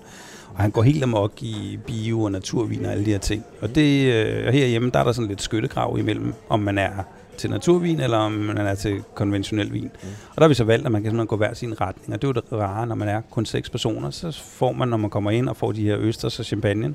Og 0.58 0.64
han 0.64 0.72
går 0.72 0.82
helt 0.82 1.04
amok 1.04 1.44
i 1.44 1.80
bio- 1.88 2.22
og 2.22 2.32
naturvin 2.32 2.86
og 2.86 2.92
alle 2.92 3.06
de 3.06 3.12
her 3.12 3.20
ting. 3.20 3.44
Og 3.62 3.76
det, 3.76 4.14
øh, 4.14 4.54
herhjemme, 4.54 4.90
der 4.90 5.00
er 5.00 5.04
der 5.04 5.12
sådan 5.12 5.28
lidt 5.28 5.42
skyttegrav 5.42 5.98
imellem, 6.00 6.34
om 6.50 6.60
man 6.60 6.78
er 6.78 6.92
til 7.38 7.50
naturvin, 7.50 8.00
eller 8.00 8.18
om 8.18 8.32
man 8.32 8.58
er 8.58 8.76
til 8.76 9.04
konventionel 9.14 9.74
vin. 9.74 9.84
Mm. 9.84 10.10
Og 10.30 10.36
der 10.36 10.42
har 10.42 10.48
vi 10.48 10.54
så 10.54 10.64
valgt, 10.64 10.86
at 10.86 10.92
man 10.92 11.02
kan 11.02 11.10
simpelthen 11.10 11.28
gå 11.28 11.36
hver 11.36 11.54
sin 11.54 11.82
retning. 11.82 12.14
Og 12.14 12.22
det 12.22 12.28
er 12.28 12.34
jo 12.36 12.42
det 12.42 12.60
rare, 12.60 12.88
når 12.88 12.96
man 12.96 13.08
er 13.08 13.22
kun 13.22 13.46
seks 13.46 13.70
personer, 13.70 14.10
så 14.10 14.32
får 14.32 14.72
man, 14.72 14.88
når 14.88 14.98
man 14.98 15.10
kommer 15.10 15.32
ind 15.32 15.50
og 15.50 15.58
får 15.58 15.72
de 15.72 15.82
her 15.84 15.98
østers 16.00 16.40
og 16.40 16.46
champagne, 16.46 16.94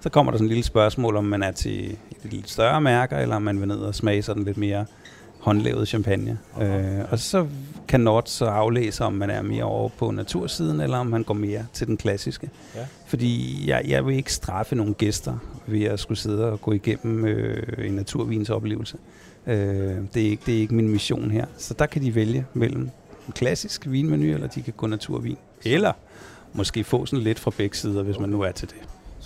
så 0.00 0.08
kommer 0.08 0.32
der 0.32 0.38
sådan 0.38 0.46
et 0.46 0.50
lille 0.50 0.64
spørgsmål, 0.64 1.16
om 1.16 1.24
man 1.24 1.42
er 1.42 1.52
til 1.52 1.90
et 1.90 2.32
lidt 2.32 2.50
større 2.50 2.80
mærker, 2.80 3.18
eller 3.18 3.36
om 3.36 3.42
man 3.42 3.60
vil 3.60 3.68
ned 3.68 3.78
og 3.78 3.94
smage 3.94 4.22
sådan 4.22 4.44
lidt 4.44 4.58
mere 4.58 4.86
håndlavet 5.40 5.88
champagne. 5.88 6.38
Øh, 6.60 7.00
og 7.10 7.18
så 7.18 7.46
kan 7.88 8.00
Nord 8.00 8.22
så 8.26 8.44
aflæse, 8.44 9.04
om 9.04 9.12
man 9.12 9.30
er 9.30 9.42
mere 9.42 9.64
over 9.64 9.88
på 9.88 10.10
natursiden, 10.10 10.80
eller 10.80 10.98
om 10.98 11.06
man 11.06 11.22
går 11.22 11.34
mere 11.34 11.66
til 11.72 11.86
den 11.86 11.96
klassiske. 11.96 12.50
Ja. 12.76 12.86
Fordi 13.06 13.62
jeg, 13.66 13.84
jeg 13.88 14.06
vil 14.06 14.16
ikke 14.16 14.32
straffe 14.32 14.76
nogle 14.76 14.94
gæster 14.94 15.38
ved 15.66 15.84
at 15.84 16.00
skulle 16.00 16.18
sidde 16.18 16.52
og 16.52 16.60
gå 16.60 16.72
igennem 16.72 17.24
øh, 17.24 17.86
en 17.86 17.92
naturvinsoplevelse. 17.92 18.96
Øh, 19.46 19.54
det, 20.14 20.22
er 20.22 20.30
ikke, 20.30 20.42
det 20.46 20.56
er 20.56 20.58
ikke 20.58 20.74
min 20.74 20.88
mission 20.88 21.30
her. 21.30 21.46
Så 21.58 21.74
der 21.74 21.86
kan 21.86 22.02
de 22.02 22.14
vælge 22.14 22.46
mellem 22.54 22.82
en 23.26 23.32
klassisk 23.34 23.86
vinmenu, 23.90 24.34
eller 24.34 24.46
de 24.46 24.62
kan 24.62 24.74
gå 24.76 24.86
naturvin. 24.86 25.36
Eller 25.64 25.92
måske 26.52 26.84
få 26.84 27.06
sådan 27.06 27.22
lidt 27.24 27.38
fra 27.38 27.50
begge 27.56 27.76
sider, 27.76 28.02
hvis 28.02 28.18
man 28.18 28.28
nu 28.28 28.40
er 28.40 28.52
til 28.52 28.68
det. 28.68 28.76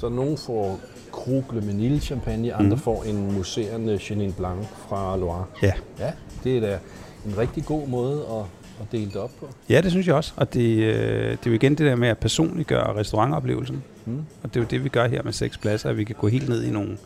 Så 0.05 0.09
nogen 0.11 0.39
får 0.39 0.81
Krug 1.13 1.45
Le 1.53 1.61
Menil 1.61 2.01
champagne, 2.01 2.55
andre 2.55 2.71
Mhm. 2.77 2.79
får 2.79 3.05
en 3.05 3.33
museerne 3.33 3.99
Chenin 3.99 4.33
Blanc 4.33 4.67
fra 4.89 5.17
Loire. 5.17 5.45
Ja. 5.63 5.73
Ja, 5.99 6.13
det 6.45 6.57
er 6.57 6.61
da 6.61 6.79
en 7.27 7.39
rigtig 7.39 7.65
god 7.65 7.89
måde 7.89 8.21
at, 8.31 8.45
at 8.81 8.93
dele 8.93 9.07
det 9.07 9.17
op 9.17 9.31
på. 9.41 9.49
Ja, 9.69 9.81
det 9.81 9.91
synes 9.91 10.07
jeg 10.07 10.15
også. 10.15 10.33
Og 10.37 10.55
det, 10.55 10.77
øh, 10.79 10.95
det 11.31 11.33
er 11.33 11.37
jo 11.47 11.53
igen 11.53 11.71
det 11.75 11.87
der 11.87 11.97
med 11.97 12.09
at 12.09 12.19
personliggøre 12.19 12.97
restaurantoplevelsen. 12.97 13.83
Mm. 14.07 14.19
Og 14.43 14.55
det 14.55 14.57
er 14.57 14.61
jo 14.61 14.67
det, 14.71 14.85
vi 14.85 14.89
gør 14.89 15.09
her 15.09 15.23
med 15.23 15.33
seks 15.33 15.59
pladser, 15.59 15.91
at 15.91 15.97
vi 15.97 16.05
kan 16.05 16.17
gå 16.21 16.29
helt 16.29 16.49
ned 16.49 16.63
i 16.65 16.71
nogle, 16.71 16.97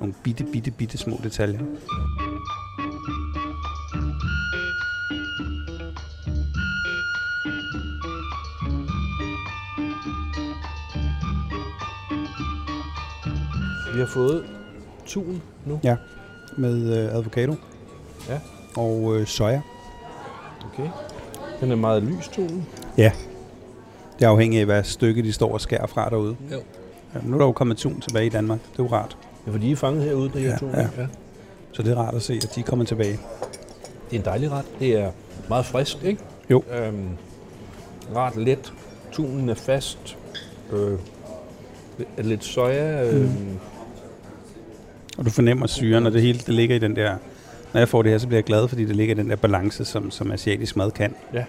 nogle 0.00 0.14
bitte, 0.22 0.44
bitte, 0.52 0.70
bitte 0.70 0.98
små 0.98 1.20
detaljer. 1.24 1.60
Vi 13.94 13.98
har 14.00 14.06
fået 14.06 14.44
tun 15.06 15.42
nu. 15.66 15.80
Ja, 15.84 15.96
med 16.56 17.04
øh, 17.04 17.14
avocado 17.14 17.54
Ja. 18.28 18.40
og 18.76 19.16
øh, 19.16 19.26
soja. 19.26 19.60
Okay. 20.72 20.88
Den 21.60 21.70
er 21.72 21.76
meget 21.76 22.02
lys, 22.02 22.28
tunen. 22.28 22.66
Det 24.18 24.24
er 24.24 24.28
afhængigt 24.28 24.60
af, 24.60 24.66
hvad 24.66 24.84
stykke 24.84 25.22
de 25.22 25.32
står 25.32 25.52
og 25.52 25.60
skærer 25.60 25.86
fra 25.86 26.08
derude. 26.10 26.36
Jo. 26.52 26.56
Ja, 27.14 27.18
nu 27.22 27.34
er 27.34 27.38
der 27.38 27.46
jo 27.46 27.52
kommet 27.52 27.76
tun 27.76 28.00
tilbage 28.00 28.26
i 28.26 28.28
Danmark. 28.28 28.58
Det 28.72 28.78
er 28.80 28.82
jo 28.84 28.88
rart. 28.92 29.16
Ja, 29.46 29.52
for 29.52 29.58
de 29.58 29.72
er 29.72 29.76
fanget 29.76 30.02
herude, 30.04 30.30
det 30.32 30.40
her 30.40 30.50
Ja, 30.50 30.56
tun. 30.56 30.70
ja. 30.70 30.80
ja. 30.98 31.06
Så 31.72 31.82
det 31.82 31.92
er 31.92 31.96
rart 31.96 32.14
at 32.14 32.22
se, 32.22 32.34
at 32.34 32.52
de 32.54 32.60
er 32.60 32.64
kommet 32.64 32.88
tilbage. 32.88 33.18
Det 34.10 34.16
er 34.16 34.20
en 34.20 34.24
dejlig 34.24 34.50
ret. 34.50 34.64
Det 34.80 34.98
er 35.00 35.10
meget 35.48 35.66
frisk, 35.66 36.04
ikke? 36.04 36.20
Jo. 36.50 36.62
Øhm, 36.72 37.08
rart 38.16 38.36
let. 38.36 38.72
Tunen 39.12 39.48
er 39.48 39.54
fast. 39.54 40.16
Øh, 40.72 40.98
lidt 42.18 42.44
soja. 42.44 43.12
Øh, 43.14 43.22
Mm. 43.22 43.58
Og 45.18 45.24
du 45.24 45.30
fornemmer 45.30 45.66
syren, 45.66 46.06
og 46.06 46.12
det 46.12 46.22
hele 46.22 46.38
det 46.38 46.48
ligger 46.54 46.76
i 46.76 46.78
den 46.78 46.96
der... 46.96 47.16
Når 47.72 47.78
jeg 47.80 47.88
får 47.88 48.02
det 48.02 48.10
her, 48.10 48.18
så 48.18 48.26
bliver 48.26 48.36
jeg 48.38 48.44
glad, 48.44 48.68
fordi 48.68 48.84
det 48.84 48.96
ligger 48.96 49.14
i 49.14 49.18
den 49.18 49.30
der 49.30 49.36
balance, 49.36 49.84
som, 49.84 50.10
som 50.10 50.32
asiatisk 50.32 50.76
mad 50.76 50.90
kan. 50.90 51.14
Ja. 51.34 51.44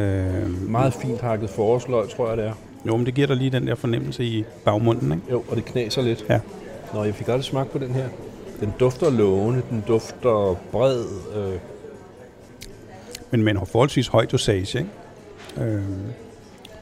Øh, 0.00 0.70
Meget 0.70 0.94
fint 0.94 1.20
hakket 1.20 1.50
forårsløg, 1.50 2.08
tror 2.08 2.28
jeg 2.28 2.36
det 2.36 2.46
er. 2.46 2.52
Jo, 2.86 2.96
men 2.96 3.06
det 3.06 3.14
giver 3.14 3.26
dig 3.26 3.36
lige 3.36 3.50
den 3.50 3.66
der 3.66 3.74
fornemmelse 3.74 4.24
i 4.24 4.44
bagmunden, 4.64 5.12
ikke? 5.12 5.24
Jo, 5.30 5.44
og 5.48 5.56
det 5.56 5.64
knaser 5.64 6.02
lidt. 6.02 6.24
Ja. 6.28 6.40
Nå, 6.94 7.04
jeg 7.04 7.14
fik 7.14 7.28
aldrig 7.28 7.44
smagt 7.44 7.70
på 7.70 7.78
den 7.78 7.90
her. 7.90 8.08
Den 8.60 8.72
dufter 8.80 9.10
lovende, 9.10 9.62
den 9.70 9.84
dufter 9.88 10.56
bred. 10.72 11.04
Øh, 11.36 11.58
Men 13.30 13.42
med 13.42 13.52
en 13.54 13.66
forholdsvis 13.66 14.06
høj 14.08 14.26
dosage, 14.26 14.78
ikke? 14.78 15.70
Øh, 15.70 15.82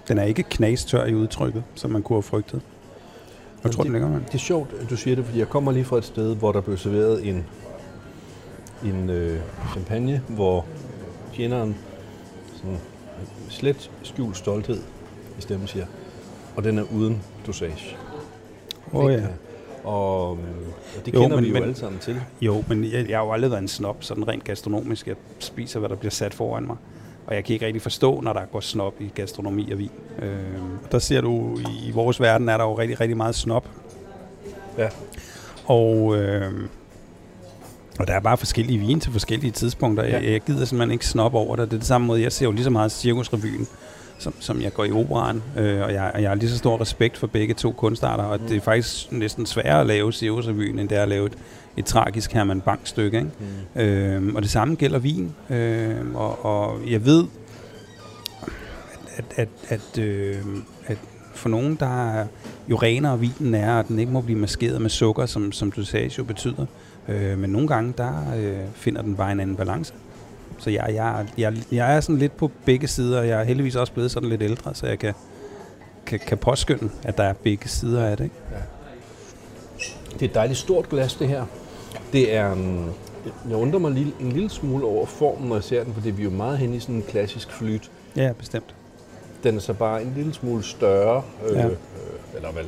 den 0.08 0.18
er 0.18 0.24
ikke 0.24 0.42
knastør 0.42 1.04
i 1.06 1.14
udtrykket, 1.14 1.62
som 1.74 1.90
man 1.90 2.02
kunne 2.02 2.16
have 2.16 2.22
frygtet. 2.22 2.60
Jeg 3.64 3.72
tror, 3.72 3.82
den 3.82 3.92
ligger, 3.92 4.08
man. 4.08 4.22
det 4.26 4.34
er 4.34 4.38
sjovt, 4.38 4.70
at 4.80 4.90
du 4.90 4.96
siger 4.96 5.16
det, 5.16 5.24
fordi 5.24 5.38
jeg 5.38 5.48
kommer 5.48 5.72
lige 5.72 5.84
fra 5.84 5.98
et 5.98 6.04
sted, 6.04 6.36
hvor 6.36 6.52
der 6.52 6.60
blev 6.60 6.76
serveret 6.76 7.28
en, 7.28 7.44
en 8.84 9.10
øh, 9.10 9.40
champagne, 9.72 10.22
hvor 10.28 10.66
tjeneren 11.34 11.76
sådan 12.56 12.78
slet 13.48 13.90
skjult 14.02 14.36
stolthed 14.36 14.78
i 15.38 15.40
stemmen 15.40 15.68
siger, 15.68 15.86
og 16.56 16.64
den 16.64 16.78
er 16.78 16.84
uden 16.94 17.22
dosage. 17.46 17.96
Åh 18.92 19.04
oh, 19.04 19.12
ja. 19.12 19.22
Og, 19.84 20.36
øh, 20.36 20.44
og 20.98 21.06
det 21.06 21.14
Jo, 21.14 21.20
kender 21.20 21.36
men- 21.36 21.44
vi 21.44 21.48
jo 21.48 21.54
men- 21.54 21.62
alle 21.62 21.74
sammen 21.74 22.00
til. 22.00 22.20
Jo, 22.40 22.64
men 22.68 22.84
jeg, 22.84 23.08
jeg 23.08 23.18
har 23.18 23.24
jo 23.24 23.32
aldrig 23.32 23.50
været 23.50 23.62
en 23.62 23.68
snob, 23.68 24.02
sådan 24.04 24.28
rent 24.28 24.44
gastronomisk. 24.44 25.06
Jeg 25.06 25.16
spiser, 25.38 25.78
hvad 25.80 25.88
der 25.88 25.96
bliver 25.96 26.10
sat 26.10 26.34
foran 26.34 26.66
mig. 26.66 26.76
Og 27.26 27.34
jeg 27.34 27.44
kan 27.44 27.52
ikke 27.52 27.66
rigtig 27.66 27.82
forstå, 27.82 28.20
når 28.20 28.32
der 28.32 28.40
går 28.52 28.60
snob 28.60 28.94
i 29.00 29.10
gastronomi 29.14 29.70
og 29.72 29.78
vin. 29.78 29.90
Øh, 30.22 30.28
der 30.92 30.98
ser 30.98 31.20
du, 31.20 31.58
i, 31.86 31.90
vores 31.90 32.20
verden 32.20 32.48
er 32.48 32.56
der 32.56 32.64
jo 32.64 32.78
rigtig, 32.78 33.00
rigtig 33.00 33.16
meget 33.16 33.34
snob. 33.34 33.66
Ja. 34.78 34.88
Og, 35.66 36.16
øh, 36.16 36.52
og 37.98 38.06
der 38.06 38.14
er 38.14 38.20
bare 38.20 38.36
forskellige 38.36 38.78
vin 38.78 39.00
til 39.00 39.12
forskellige 39.12 39.50
tidspunkter. 39.50 40.04
Jeg, 40.04 40.22
Ja. 40.22 40.32
jeg 40.32 40.40
gider 40.40 40.64
simpelthen 40.64 40.90
ikke 40.92 41.06
snob 41.06 41.34
over 41.34 41.56
det. 41.56 41.70
Det 41.70 41.76
er 41.76 41.78
det 41.80 41.86
samme 41.86 42.06
måde, 42.06 42.22
jeg 42.22 42.32
ser 42.32 42.46
jo 42.46 42.52
lige 42.52 42.64
så 42.64 42.70
meget 42.70 42.92
cirkusrevyen, 42.92 43.66
som, 44.20 44.34
som 44.40 44.62
jeg 44.62 44.74
går 44.74 44.84
i 44.84 44.92
operan. 44.92 45.42
Øh, 45.56 45.80
og, 45.80 45.92
jeg, 45.92 46.10
og 46.14 46.22
jeg 46.22 46.30
har 46.30 46.34
lige 46.34 46.50
så 46.50 46.58
stor 46.58 46.80
respekt 46.80 47.16
for 47.16 47.26
begge 47.26 47.54
to 47.54 47.72
kunstarter. 47.72 48.24
Og 48.24 48.40
det 48.40 48.56
er 48.56 48.60
faktisk 48.60 49.12
næsten 49.12 49.46
sværere 49.46 49.80
at 49.80 49.86
lave 49.86 50.12
cirkusrevyen, 50.12 50.78
end 50.78 50.88
det 50.88 50.98
er 50.98 51.02
at 51.02 51.08
lave 51.08 51.26
et, 51.26 51.38
et 51.76 51.84
tragisk 51.84 52.32
Herman 52.32 52.60
Bang-stykke. 52.60 53.18
Ikke? 53.18 53.30
Mm. 53.74 53.80
Øh, 53.80 54.34
og 54.34 54.42
det 54.42 54.50
samme 54.50 54.74
gælder 54.74 54.98
vin. 54.98 55.34
Øh, 55.50 56.14
og, 56.14 56.44
og 56.44 56.90
jeg 56.90 57.04
ved, 57.04 57.24
at, 59.16 59.24
at, 59.36 59.48
at, 59.68 59.98
øh, 59.98 60.36
at 60.86 60.98
for 61.34 61.48
nogen, 61.48 61.74
der 61.80 62.10
er, 62.10 62.26
jo 62.68 62.76
renere 62.76 63.20
vinen 63.20 63.54
er, 63.54 63.78
at 63.78 63.88
den 63.88 63.98
ikke 63.98 64.12
må 64.12 64.20
blive 64.20 64.38
maskeret 64.38 64.80
med 64.82 64.90
sukker, 64.90 65.26
som, 65.26 65.52
som 65.52 65.72
dosage 65.72 66.14
jo 66.18 66.24
betyder. 66.24 66.66
Øh, 67.08 67.38
men 67.38 67.50
nogle 67.50 67.68
gange, 67.68 67.94
der 67.98 68.12
øh, 68.36 68.58
finder 68.74 69.02
den 69.02 69.16
bare 69.16 69.32
en 69.32 69.40
anden 69.40 69.56
balance. 69.56 69.94
Så 70.60 70.70
jeg, 70.70 70.90
jeg, 70.94 71.26
jeg, 71.38 71.54
jeg 71.72 71.96
er 71.96 72.00
sådan 72.00 72.18
lidt 72.18 72.36
på 72.36 72.50
begge 72.64 72.88
sider, 72.88 73.18
og 73.20 73.28
jeg 73.28 73.40
er 73.40 73.44
heldigvis 73.44 73.76
også 73.76 73.92
blevet 73.92 74.10
sådan 74.10 74.28
lidt 74.28 74.42
ældre, 74.42 74.74
så 74.74 74.86
jeg 74.86 74.98
kan, 74.98 75.14
kan, 76.06 76.18
kan 76.26 76.38
påskynde, 76.38 76.90
at 77.02 77.16
der 77.16 77.24
er 77.24 77.32
begge 77.32 77.68
sider 77.68 78.04
af 78.06 78.16
det. 78.16 78.24
Ikke? 78.24 78.36
Det 80.12 80.22
er 80.22 80.26
et 80.28 80.34
dejligt 80.34 80.58
stort 80.58 80.88
glas, 80.88 81.14
det 81.14 81.28
her. 81.28 81.44
Det 82.12 82.34
er... 82.34 82.52
Um, 82.52 82.90
jeg 83.48 83.56
undrer 83.56 83.78
mig 83.78 83.90
lille, 83.92 84.12
en 84.20 84.32
lille 84.32 84.50
smule 84.50 84.84
over 84.86 85.06
formen, 85.06 85.48
når 85.48 85.56
jeg 85.56 85.64
ser 85.64 85.84
den, 85.84 85.94
fordi 85.94 86.10
vi 86.10 86.22
er 86.22 86.24
jo 86.24 86.30
meget 86.30 86.58
hen 86.58 86.74
i 86.74 86.80
sådan 86.80 86.94
en 86.94 87.02
klassisk 87.08 87.52
flyt. 87.52 87.90
Ja, 88.16 88.32
bestemt. 88.38 88.74
Den 89.44 89.56
er 89.56 89.60
så 89.60 89.72
bare 89.72 90.02
en 90.02 90.12
lille 90.16 90.34
smule 90.34 90.62
større. 90.62 91.22
Øh, 91.48 91.56
Ja. 91.56 91.66
øh, 91.66 91.72
Eller 92.36 92.52
vel 92.52 92.66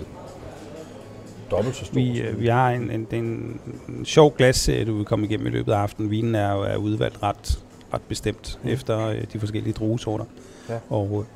dobbelt 1.51 1.77
så 1.77 1.85
stor. 1.85 1.95
Vi, 1.95 2.21
øh, 2.21 2.41
vi 2.41 2.47
har 2.47 2.71
en, 2.71 2.91
en, 2.91 3.07
en, 3.13 3.61
en 3.89 4.05
sjov 4.05 4.35
glasserie, 4.37 4.85
du 4.85 4.97
vil 4.97 5.05
komme 5.05 5.27
igennem 5.27 5.47
i 5.47 5.51
løbet 5.51 5.73
af 5.73 5.77
aftenen. 5.77 6.11
Vinen 6.11 6.35
er, 6.35 6.65
er 6.65 6.77
udvalgt 6.77 7.23
ret, 7.23 7.59
ret 7.95 8.03
bestemt 8.03 8.59
mm. 8.63 8.69
efter 8.69 9.07
øh, 9.07 9.25
de 9.33 9.41
forskellige 9.41 9.73
druesorter. 9.73 10.25
Ja. 10.69 10.79
Og, 10.91 11.27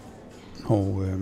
øh, 0.64 0.70
og, 0.70 1.04
øh, 1.04 1.20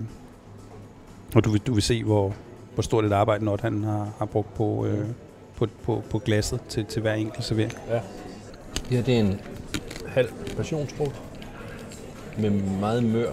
og 1.35 1.45
du, 1.45 1.51
vil, 1.51 1.61
du 1.61 1.75
vil 1.75 1.83
se, 1.83 2.05
hvor, 2.05 2.35
hvor 2.75 2.83
stort 2.83 3.05
et 3.05 3.13
arbejde 3.13 3.45
Not 3.45 3.61
han 3.61 3.85
har, 3.85 4.09
har 4.19 4.27
brugt 4.27 4.55
på, 4.55 4.87
øh, 4.87 5.07
på, 5.57 5.67
på, 5.83 6.03
på 6.11 6.19
glasset 6.19 6.61
til, 6.69 6.85
til 6.85 7.03
hver 7.03 7.15
enkelt 7.15 7.45
servering. 7.45 7.73
Ja. 7.89 8.01
Det 8.75 8.97
her 8.97 9.03
det 9.03 9.15
er 9.15 9.21
en 9.21 9.41
halv 10.07 10.29
passionsfrugt 10.57 11.23
med 12.39 12.51
meget 12.81 13.05
mør 13.05 13.33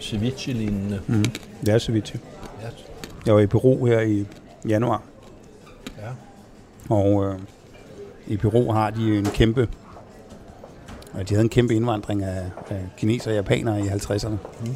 ceviche-lignende. 0.00 1.00
Mm. 1.06 1.24
Det 1.60 1.68
er 1.68 1.78
ceviche. 1.78 2.20
Ja. 2.62 2.68
Jeg 3.26 3.34
var 3.34 3.40
i 3.40 3.46
Peru 3.46 3.86
her 3.86 4.00
i 4.00 4.26
januar, 4.68 5.02
ja. 5.98 6.08
og 6.94 7.24
øh, 7.24 7.38
i 8.26 8.36
Peru 8.36 8.72
har 8.72 8.90
de 8.90 9.18
en 9.18 9.24
kæmpe, 9.24 9.68
de 11.22 11.34
havde 11.34 11.42
en 11.42 11.48
kæmpe 11.48 11.74
indvandring 11.74 12.22
af, 12.22 12.42
af 12.70 12.80
kineser 12.96 13.30
og 13.30 13.36
japanere 13.36 13.80
i 13.80 13.82
50'erne. 13.82 14.28
Mm. 14.28 14.74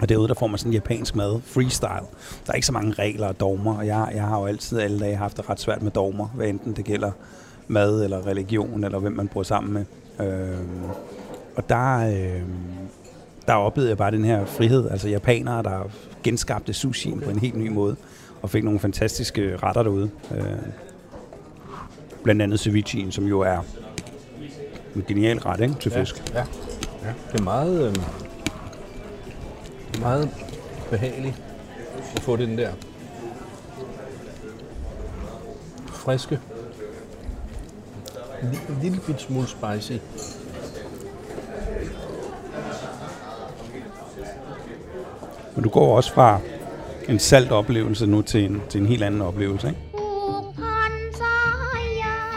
Og 0.00 0.08
derude, 0.08 0.28
der 0.28 0.34
får 0.34 0.46
man 0.46 0.58
sådan 0.58 0.72
japansk 0.72 1.16
mad, 1.16 1.40
freestyle. 1.44 2.06
Der 2.46 2.52
er 2.52 2.54
ikke 2.54 2.66
så 2.66 2.72
mange 2.72 2.92
regler 2.92 3.26
og 3.26 3.40
dogmer, 3.40 3.76
og 3.76 3.86
jeg, 3.86 4.10
jeg 4.14 4.22
har 4.22 4.40
jo 4.40 4.46
altid 4.46 4.78
alle 4.78 5.00
dage 5.00 5.16
haft 5.16 5.36
det 5.36 5.50
ret 5.50 5.60
svært 5.60 5.82
med 5.82 5.90
dogmer, 5.90 6.26
hvad 6.26 6.48
enten 6.48 6.72
det 6.72 6.84
gælder 6.84 7.10
mad 7.68 8.04
eller 8.04 8.26
religion, 8.26 8.84
eller 8.84 8.98
hvem 8.98 9.12
man 9.12 9.28
bor 9.28 9.42
sammen 9.42 9.72
med. 9.72 9.84
Øhm, 10.26 10.84
og 11.56 11.68
der, 11.68 11.96
øh, 11.96 12.42
der 13.46 13.54
oplevede 13.54 13.88
jeg 13.88 13.98
bare 13.98 14.10
den 14.10 14.24
her 14.24 14.44
frihed, 14.44 14.90
altså 14.90 15.08
japanere, 15.08 15.62
der 15.62 15.90
genskabte 16.22 16.72
sushi 16.72 17.14
på 17.24 17.30
en 17.30 17.38
helt 17.38 17.56
ny 17.56 17.68
måde, 17.68 17.96
og 18.42 18.50
fik 18.50 18.64
nogle 18.64 18.80
fantastiske 18.80 19.56
retter 19.56 19.82
derude. 19.82 20.10
Øh, 20.34 20.44
blandt 22.22 22.42
andet 22.42 22.66
ceviche'en, 22.66 23.10
som 23.10 23.24
jo 23.24 23.40
er 23.40 23.58
en 24.96 25.04
genial 25.08 25.38
ret 25.38 25.60
ikke, 25.60 25.74
til 25.74 25.92
fisk. 25.92 26.22
Ja. 26.34 26.38
ja. 26.38 27.12
Det 27.32 27.40
er 27.40 27.44
meget, 27.44 27.88
øh, 27.88 27.96
meget 30.00 30.30
behageligt 30.90 31.42
at 32.16 32.22
få 32.22 32.36
den 32.36 32.58
der 32.58 32.70
friske, 35.86 36.38
en 38.42 38.78
lille 38.82 39.00
bit 39.06 39.20
smule 39.20 39.46
spicy. 39.46 39.92
Men 45.54 45.64
du 45.64 45.68
går 45.68 45.96
også 45.96 46.12
fra 46.12 46.40
en 47.08 47.18
salt 47.18 47.52
oplevelse 47.52 48.06
nu 48.06 48.22
til 48.22 48.44
en, 48.44 48.62
til 48.68 48.80
en 48.80 48.86
helt 48.86 49.02
anden 49.02 49.20
oplevelse. 49.20 49.68
Ikke? 49.68 49.89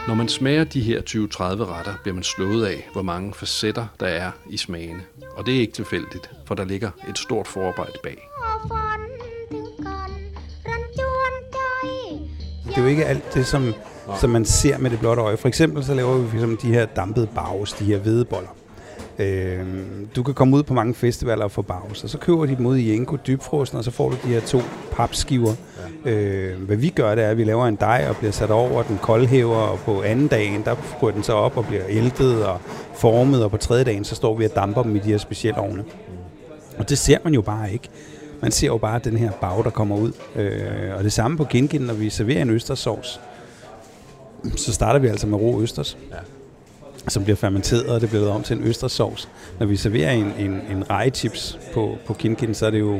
Når 0.07 0.13
man 0.13 0.27
smager 0.27 0.63
de 0.63 0.81
her 0.81 1.01
20-30 1.01 1.41
retter, 1.41 1.93
bliver 2.03 2.15
man 2.15 2.23
slået 2.23 2.65
af, 2.65 2.89
hvor 2.93 3.01
mange 3.01 3.33
facetter 3.33 3.87
der 3.99 4.05
er 4.05 4.31
i 4.49 4.57
smagene. 4.57 5.03
Og 5.35 5.45
det 5.45 5.55
er 5.55 5.59
ikke 5.59 5.73
tilfældigt, 5.73 6.31
for 6.45 6.55
der 6.55 6.65
ligger 6.65 6.91
et 7.09 7.17
stort 7.17 7.47
forarbejde 7.47 7.93
bag. 8.03 8.17
Det 12.65 12.77
er 12.77 12.81
jo 12.81 12.87
ikke 12.87 13.05
alt 13.05 13.33
det, 13.33 13.45
som, 13.45 13.73
som 14.19 14.29
man 14.29 14.45
ser 14.45 14.77
med 14.77 14.89
det 14.89 14.99
blotte 14.99 15.21
øje. 15.21 15.37
For 15.37 15.47
eksempel 15.47 15.83
så 15.83 15.93
laver 15.93 16.17
vi 16.17 16.29
for 16.29 16.35
eksempel 16.35 16.61
de 16.61 16.73
her 16.73 16.85
dampede 16.85 17.27
bags, 17.35 17.73
de 17.73 17.85
her 17.85 17.97
hvedeboller. 17.97 18.49
Øh, 19.19 19.59
du 20.15 20.23
kan 20.23 20.33
komme 20.33 20.57
ud 20.57 20.63
på 20.63 20.73
mange 20.73 20.93
festivaler 20.93 21.43
og 21.43 21.51
få 21.51 21.61
bags, 21.61 22.03
og 22.03 22.09
så 22.09 22.17
køber 22.17 22.45
de 22.45 22.55
dem 22.55 22.65
ud 22.65 22.77
i 22.77 22.95
Enko 22.95 23.17
dybfrosten, 23.27 23.77
og 23.77 23.83
så 23.83 23.91
får 23.91 24.09
du 24.09 24.15
de 24.23 24.27
her 24.27 24.39
to 24.41 24.61
papskiver. 24.91 25.53
Ja. 26.05 26.11
Øh, 26.11 26.61
hvad 26.61 26.75
vi 26.75 26.89
gør, 26.89 27.15
det 27.15 27.23
er, 27.23 27.29
at 27.29 27.37
vi 27.37 27.43
laver 27.43 27.65
en 27.67 27.75
dej 27.75 28.05
og 28.09 28.15
bliver 28.17 28.31
sat 28.31 28.51
over 28.51 28.83
den 28.83 28.97
koldhæver, 29.01 29.55
og 29.55 29.79
på 29.79 30.01
anden 30.01 30.27
dagen, 30.27 30.61
der 30.65 30.75
går 30.99 31.11
den 31.11 31.23
så 31.23 31.33
op 31.33 31.57
og 31.57 31.65
bliver 31.65 31.83
æltet 31.89 32.45
og 32.45 32.59
formet, 32.95 33.43
og 33.43 33.51
på 33.51 33.57
tredje 33.57 33.83
dagen, 33.83 34.03
så 34.03 34.15
står 34.15 34.35
vi 34.35 34.45
og 34.45 34.55
damper 34.55 34.83
dem 34.83 34.95
i 34.95 34.99
de 34.99 35.09
her 35.09 35.17
specielle 35.17 35.59
ovne. 35.59 35.83
Og 36.77 36.89
det 36.89 36.97
ser 36.97 37.17
man 37.23 37.33
jo 37.33 37.41
bare 37.41 37.73
ikke. 37.73 37.89
Man 38.41 38.51
ser 38.51 38.67
jo 38.67 38.77
bare 38.77 38.99
den 39.03 39.17
her 39.17 39.31
bag, 39.31 39.63
der 39.63 39.69
kommer 39.69 39.95
ud. 39.95 40.11
Øh, 40.35 40.97
og 40.97 41.03
det 41.03 41.13
samme 41.13 41.37
på 41.37 41.43
gingin, 41.43 41.81
når 41.81 41.93
vi 41.93 42.09
serverer 42.09 42.41
en 42.41 42.49
østerssovs, 42.49 43.21
så 44.55 44.73
starter 44.73 44.99
vi 44.99 45.07
altså 45.07 45.27
med 45.27 45.37
rå 45.37 45.61
østers, 45.61 45.97
Ja 46.11 46.15
som 47.07 47.23
bliver 47.23 47.37
fermenteret, 47.37 47.85
og 47.85 48.01
det 48.01 48.09
bliver 48.09 48.21
lavet 48.21 48.35
om 48.35 48.43
til 48.43 48.57
en 48.57 48.63
østerssovs. 48.63 49.29
Når 49.59 49.65
vi 49.65 49.75
serverer 49.75 50.11
en, 50.11 50.33
en, 50.39 50.51
en 50.51 50.89
rejechips 50.89 51.59
på, 51.73 51.97
på 52.05 52.13
kinkin, 52.13 52.53
så 52.53 52.65
er 52.65 52.71
det 52.71 52.79
jo 52.79 52.99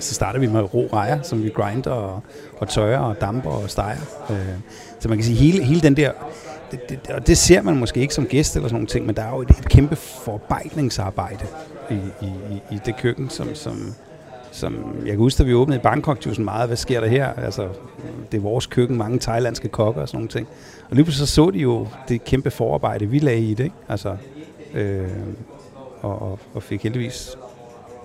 så 0.00 0.14
starter 0.14 0.40
vi 0.40 0.46
med 0.46 0.74
rå 0.74 0.88
rejer, 0.92 1.22
som 1.22 1.42
vi 1.42 1.48
grinder 1.48 1.90
og, 1.90 2.20
og 2.58 2.68
tørrer 2.68 2.98
og 2.98 3.20
damper 3.20 3.50
og 3.50 3.70
steger. 3.70 3.96
Øh, 4.30 4.36
så 5.00 5.08
man 5.08 5.18
kan 5.18 5.24
sige, 5.24 5.36
hele, 5.36 5.64
hele 5.64 5.80
den 5.80 5.96
der, 5.96 6.12
det, 6.70 6.88
det, 6.88 7.10
og 7.10 7.26
det 7.26 7.38
ser 7.38 7.62
man 7.62 7.76
måske 7.76 8.00
ikke 8.00 8.14
som 8.14 8.26
gæst 8.26 8.56
eller 8.56 8.68
sådan 8.68 8.74
nogle 8.74 8.86
ting, 8.86 9.06
men 9.06 9.16
der 9.16 9.22
er 9.22 9.30
jo 9.30 9.42
et, 9.42 9.50
et 9.50 9.68
kæmpe 9.68 9.96
forarbejdningsarbejde 9.96 11.46
i, 11.90 11.94
i, 12.22 12.32
i 12.70 12.80
det 12.86 12.96
køkken, 12.96 13.30
som, 13.30 13.54
som, 13.54 13.94
som 14.58 14.96
jeg 15.00 15.08
kan 15.08 15.18
huske, 15.18 15.38
da 15.38 15.44
vi 15.44 15.54
åbnede 15.54 15.78
i 15.78 15.82
Bangkok, 15.82 16.18
det 16.18 16.26
var 16.26 16.32
sådan 16.32 16.44
meget, 16.44 16.68
hvad 16.68 16.76
sker 16.76 17.00
der 17.00 17.08
her? 17.08 17.32
Altså, 17.32 17.68
det 18.32 18.38
er 18.38 18.42
vores 18.42 18.66
køkken, 18.66 18.96
mange 18.96 19.18
thailandske 19.18 19.68
kokker 19.68 20.02
og 20.02 20.08
sådan 20.08 20.18
nogle 20.18 20.28
ting. 20.28 20.48
Og 20.90 20.96
lige 20.96 21.04
pludselig 21.04 21.28
så, 21.28 21.34
så 21.34 21.50
de 21.50 21.58
jo 21.58 21.86
det 22.08 22.24
kæmpe 22.24 22.50
forarbejde, 22.50 23.06
vi 23.06 23.18
lagde 23.18 23.40
i 23.40 23.54
det, 23.54 23.64
ikke? 23.64 23.76
Altså, 23.88 24.16
øh, 24.74 25.08
og, 26.00 26.22
og, 26.22 26.38
og 26.54 26.62
fik 26.62 26.82
heldigvis 26.82 27.36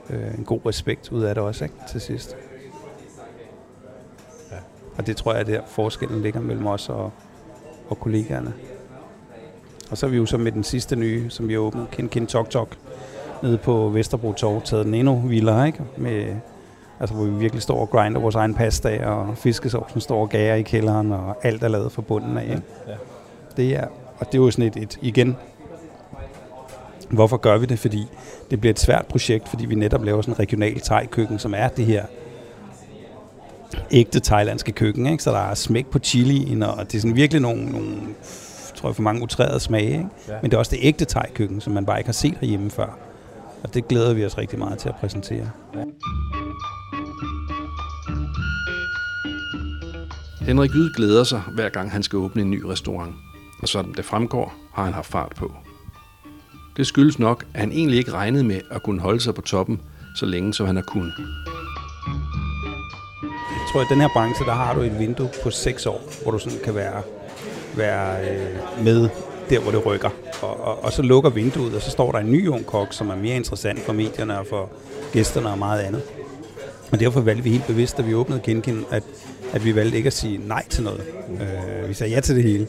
øh, 0.09 0.37
en 0.37 0.43
god 0.43 0.59
respekt 0.65 1.11
ud 1.11 1.23
af 1.23 1.35
det 1.35 1.43
også, 1.43 1.63
ikke? 1.63 1.75
Til 1.91 2.01
sidst. 2.01 2.35
Ja. 4.51 4.57
Og 4.97 5.07
det 5.07 5.17
tror 5.17 5.33
jeg, 5.33 5.47
der 5.47 5.61
forskellen 5.67 6.21
ligger 6.21 6.39
mellem 6.39 6.67
os 6.67 6.89
og, 6.89 7.11
og 7.89 7.99
kollegaerne. 7.99 8.53
Og 9.91 9.97
så 9.97 10.05
er 10.05 10.09
vi 10.09 10.17
jo 10.17 10.25
så 10.25 10.37
med 10.37 10.51
den 10.51 10.63
sidste 10.63 10.95
nye, 10.95 11.29
som 11.29 11.47
vi 11.47 11.57
åbnet, 11.57 11.87
Kin 11.91 12.09
Kin 12.09 12.27
Tok 12.27 12.49
Tok, 12.49 12.77
nede 13.43 13.57
på 13.57 13.89
Vesterbro 13.89 14.33
Torv, 14.33 14.61
taget 14.61 14.85
den 14.85 14.93
endnu 14.93 15.19
vildere, 15.19 15.67
ikke? 15.67 15.79
Med, 15.97 16.35
altså, 16.99 17.15
hvor 17.15 17.25
vi 17.25 17.31
virkelig 17.31 17.61
står 17.61 17.79
og 17.79 17.89
grinder 17.89 18.19
vores 18.19 18.35
egen 18.35 18.53
pasta, 18.53 19.05
og 19.05 19.37
fiskesovsen 19.37 20.01
står 20.01 20.21
og 20.21 20.29
gager 20.29 20.55
i 20.55 20.61
kælderen, 20.61 21.11
og 21.11 21.35
alt 21.43 21.63
er 21.63 21.67
lavet 21.67 21.91
fra 21.91 22.01
bunden 22.01 22.37
af, 22.37 22.43
ikke? 22.43 22.61
Ja. 22.87 22.93
Det 23.57 23.75
er, 23.75 23.87
og 24.19 24.25
det 24.25 24.37
er 24.37 24.43
jo 24.43 24.51
sådan 24.51 24.65
et, 24.65 24.75
et, 24.75 24.99
igen, 25.01 25.37
hvorfor 27.09 27.37
gør 27.37 27.57
vi 27.57 27.65
det? 27.65 27.79
Fordi 27.79 28.07
det 28.51 28.59
bliver 28.59 28.73
et 28.73 28.79
svært 28.79 29.05
projekt, 29.05 29.49
fordi 29.49 29.65
vi 29.65 29.75
netop 29.75 30.03
laver 30.03 30.21
sådan 30.21 30.33
en 30.33 30.39
regional 30.39 30.79
thai-køkken, 30.79 31.39
som 31.39 31.53
er 31.57 31.67
det 31.67 31.85
her 31.85 32.05
ægte 33.91 34.19
thailandske 34.19 34.71
køkken, 34.71 35.07
ikke? 35.07 35.23
Så 35.23 35.31
der 35.31 35.49
er 35.49 35.53
smæk 35.53 35.85
på 35.85 35.99
chilien, 35.99 36.63
og 36.63 36.91
det 36.91 36.95
er 36.95 37.01
sådan 37.01 37.15
virkelig 37.15 37.41
nogle, 37.41 37.65
nogle 37.65 37.97
tror 38.75 38.89
jeg, 38.89 38.95
for 38.95 39.03
mange 39.03 39.23
utrærede 39.23 39.59
smage, 39.59 39.91
ikke? 39.91 40.07
Ja. 40.27 40.33
Men 40.41 40.51
det 40.51 40.55
er 40.55 40.59
også 40.59 40.71
det 40.75 40.79
ægte 40.81 41.05
thai-køkken, 41.05 41.61
som 41.61 41.73
man 41.73 41.85
bare 41.85 41.99
ikke 41.99 42.07
har 42.07 42.13
set 42.13 42.37
herhjemme 42.41 42.71
før. 42.71 42.97
Og 43.63 43.73
det 43.73 43.87
glæder 43.87 44.13
vi 44.13 44.25
os 44.25 44.37
rigtig 44.37 44.59
meget 44.59 44.79
til 44.79 44.89
at 44.89 44.95
præsentere. 44.95 45.49
Henrik 50.41 50.71
Yde 50.75 50.93
glæder 50.95 51.23
sig, 51.23 51.41
hver 51.53 51.69
gang 51.69 51.91
han 51.91 52.03
skal 52.03 52.17
åbne 52.17 52.41
en 52.41 52.51
ny 52.51 52.63
restaurant. 52.63 53.15
Og 53.61 53.67
som 53.67 53.93
det 53.93 54.05
fremgår, 54.05 54.53
har 54.73 54.83
han 54.83 54.93
haft 54.93 55.07
fart 55.07 55.33
på. 55.35 55.51
Det 56.77 56.87
skyldes 56.87 57.19
nok, 57.19 57.45
at 57.53 57.59
han 57.59 57.71
egentlig 57.71 57.97
ikke 57.99 58.11
regnede 58.11 58.43
med 58.43 58.61
at 58.71 58.83
kunne 58.83 59.01
holde 59.01 59.19
sig 59.19 59.35
på 59.35 59.41
toppen, 59.41 59.81
så 60.15 60.25
længe 60.25 60.53
som 60.53 60.65
han 60.65 60.75
har 60.75 60.83
kunnet. 60.83 61.13
Jeg 63.23 63.67
tror, 63.71 63.81
at 63.81 63.87
i 63.91 63.93
den 63.93 64.01
her 64.01 64.09
branche, 64.13 64.45
der 64.45 64.53
har 64.53 64.73
du 64.73 64.81
et 64.81 64.99
vindue 64.99 65.29
på 65.43 65.49
6 65.49 65.85
år, 65.85 66.01
hvor 66.21 66.31
du 66.31 66.39
sådan 66.39 66.59
kan 66.63 66.75
være, 66.75 67.01
være 67.75 68.29
øh, 68.29 68.83
med 68.83 69.09
der, 69.49 69.59
hvor 69.59 69.71
det 69.71 69.85
rykker. 69.85 70.09
Og, 70.43 70.67
og, 70.67 70.83
og 70.83 70.93
så 70.93 71.01
lukker 71.01 71.29
vinduet, 71.29 71.75
og 71.75 71.81
så 71.81 71.91
står 71.91 72.11
der 72.11 72.19
en 72.19 72.31
ny 72.31 72.47
ung 72.47 72.65
kok, 72.65 72.87
som 72.93 73.09
er 73.09 73.15
mere 73.15 73.35
interessant 73.35 73.79
for 73.79 73.93
medierne 73.93 74.39
og 74.39 74.47
for 74.47 74.69
gæsterne 75.13 75.49
og 75.49 75.57
meget 75.57 75.81
andet. 75.81 76.01
Og 76.91 76.99
derfor 76.99 77.21
valgte 77.21 77.43
vi 77.43 77.49
helt 77.49 77.67
bevidst, 77.67 77.97
da 77.97 78.01
vi 78.01 78.13
åbnede 78.13 78.39
Kinkin, 78.39 78.85
at, 78.91 79.03
at 79.53 79.65
vi 79.65 79.75
valgte 79.75 79.97
ikke 79.97 80.07
at 80.07 80.13
sige 80.13 80.41
nej 80.47 80.65
til 80.69 80.83
noget. 80.83 81.01
Øh, 81.41 81.89
vi 81.89 81.93
sagde 81.93 82.13
ja 82.13 82.19
til 82.19 82.35
det 82.35 82.43
hele. 82.43 82.67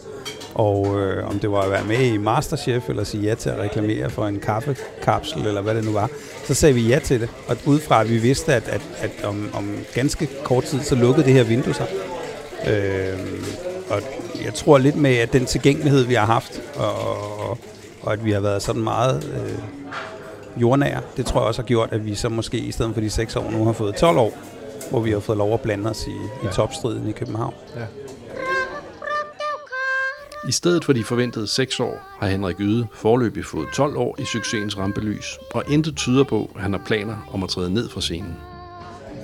Og 0.54 1.00
øh, 1.00 1.28
om 1.28 1.38
det 1.38 1.50
var 1.50 1.60
at 1.60 1.70
være 1.70 1.84
med 1.84 1.98
i 1.98 2.16
Masterchef, 2.16 2.88
eller 2.88 3.04
sige 3.04 3.22
ja 3.22 3.34
til 3.34 3.50
at 3.50 3.58
reklamere 3.58 4.10
for 4.10 4.26
en 4.26 4.40
kaffekapsel, 4.40 5.46
eller 5.46 5.60
hvad 5.60 5.74
det 5.74 5.84
nu 5.84 5.92
var, 5.92 6.10
så 6.44 6.54
sagde 6.54 6.74
vi 6.74 6.88
ja 6.88 6.98
til 6.98 7.20
det. 7.20 7.28
Og 7.48 7.56
udefra 7.66 8.00
at 8.00 8.10
vi 8.10 8.18
vidste, 8.18 8.54
at, 8.54 8.68
at, 8.68 8.82
at 8.98 9.24
om, 9.24 9.50
om 9.54 9.70
ganske 9.94 10.28
kort 10.44 10.64
tid, 10.64 10.80
så 10.80 10.94
lukkede 10.94 11.26
det 11.26 11.34
her 11.34 11.44
vindue 11.44 11.74
sig. 11.74 11.86
Øh, 12.68 13.18
og 13.90 14.02
jeg 14.44 14.54
tror 14.54 14.78
lidt 14.78 14.96
med, 14.96 15.16
at 15.16 15.32
den 15.32 15.46
tilgængelighed, 15.46 16.04
vi 16.04 16.14
har 16.14 16.26
haft, 16.26 16.62
og, 16.76 16.94
og, 17.48 17.58
og 18.02 18.12
at 18.12 18.24
vi 18.24 18.32
har 18.32 18.40
været 18.40 18.62
sådan 18.62 18.82
meget 18.82 19.24
øh, 19.24 19.58
jordnære, 20.62 21.00
det 21.16 21.26
tror 21.26 21.40
jeg 21.40 21.48
også 21.48 21.62
har 21.62 21.66
gjort, 21.66 21.88
at 21.92 22.06
vi 22.06 22.14
så 22.14 22.28
måske 22.28 22.58
i 22.58 22.72
stedet 22.72 22.94
for 22.94 23.00
de 23.00 23.10
6 23.10 23.36
år 23.36 23.50
nu 23.50 23.64
har 23.64 23.72
fået 23.72 23.94
12 23.94 24.18
år, 24.18 24.38
hvor 24.90 25.00
vi 25.00 25.10
har 25.10 25.20
fået 25.20 25.38
lov 25.38 25.54
at 25.54 25.60
blande 25.60 25.90
os 25.90 26.06
i, 26.06 26.10
ja. 26.42 26.48
i 26.48 26.52
topstriden 26.52 27.08
i 27.08 27.12
København. 27.12 27.54
Ja. 27.76 27.84
I 30.48 30.52
stedet 30.52 30.84
for 30.84 30.92
de 30.92 31.04
forventede 31.04 31.46
6 31.46 31.80
år, 31.80 31.98
har 32.20 32.28
Henrik 32.28 32.56
Yde 32.60 32.86
forløbig 32.94 33.44
fået 33.44 33.66
12 33.74 33.96
år 33.96 34.16
i 34.18 34.24
succesens 34.24 34.78
rampelys, 34.78 35.38
og 35.54 35.64
intet 35.68 35.96
tyder 35.96 36.24
på, 36.24 36.50
at 36.56 36.62
han 36.62 36.72
har 36.72 36.80
planer 36.86 37.16
om 37.32 37.42
at 37.42 37.48
træde 37.48 37.74
ned 37.74 37.88
fra 37.88 38.00
scenen. 38.00 38.36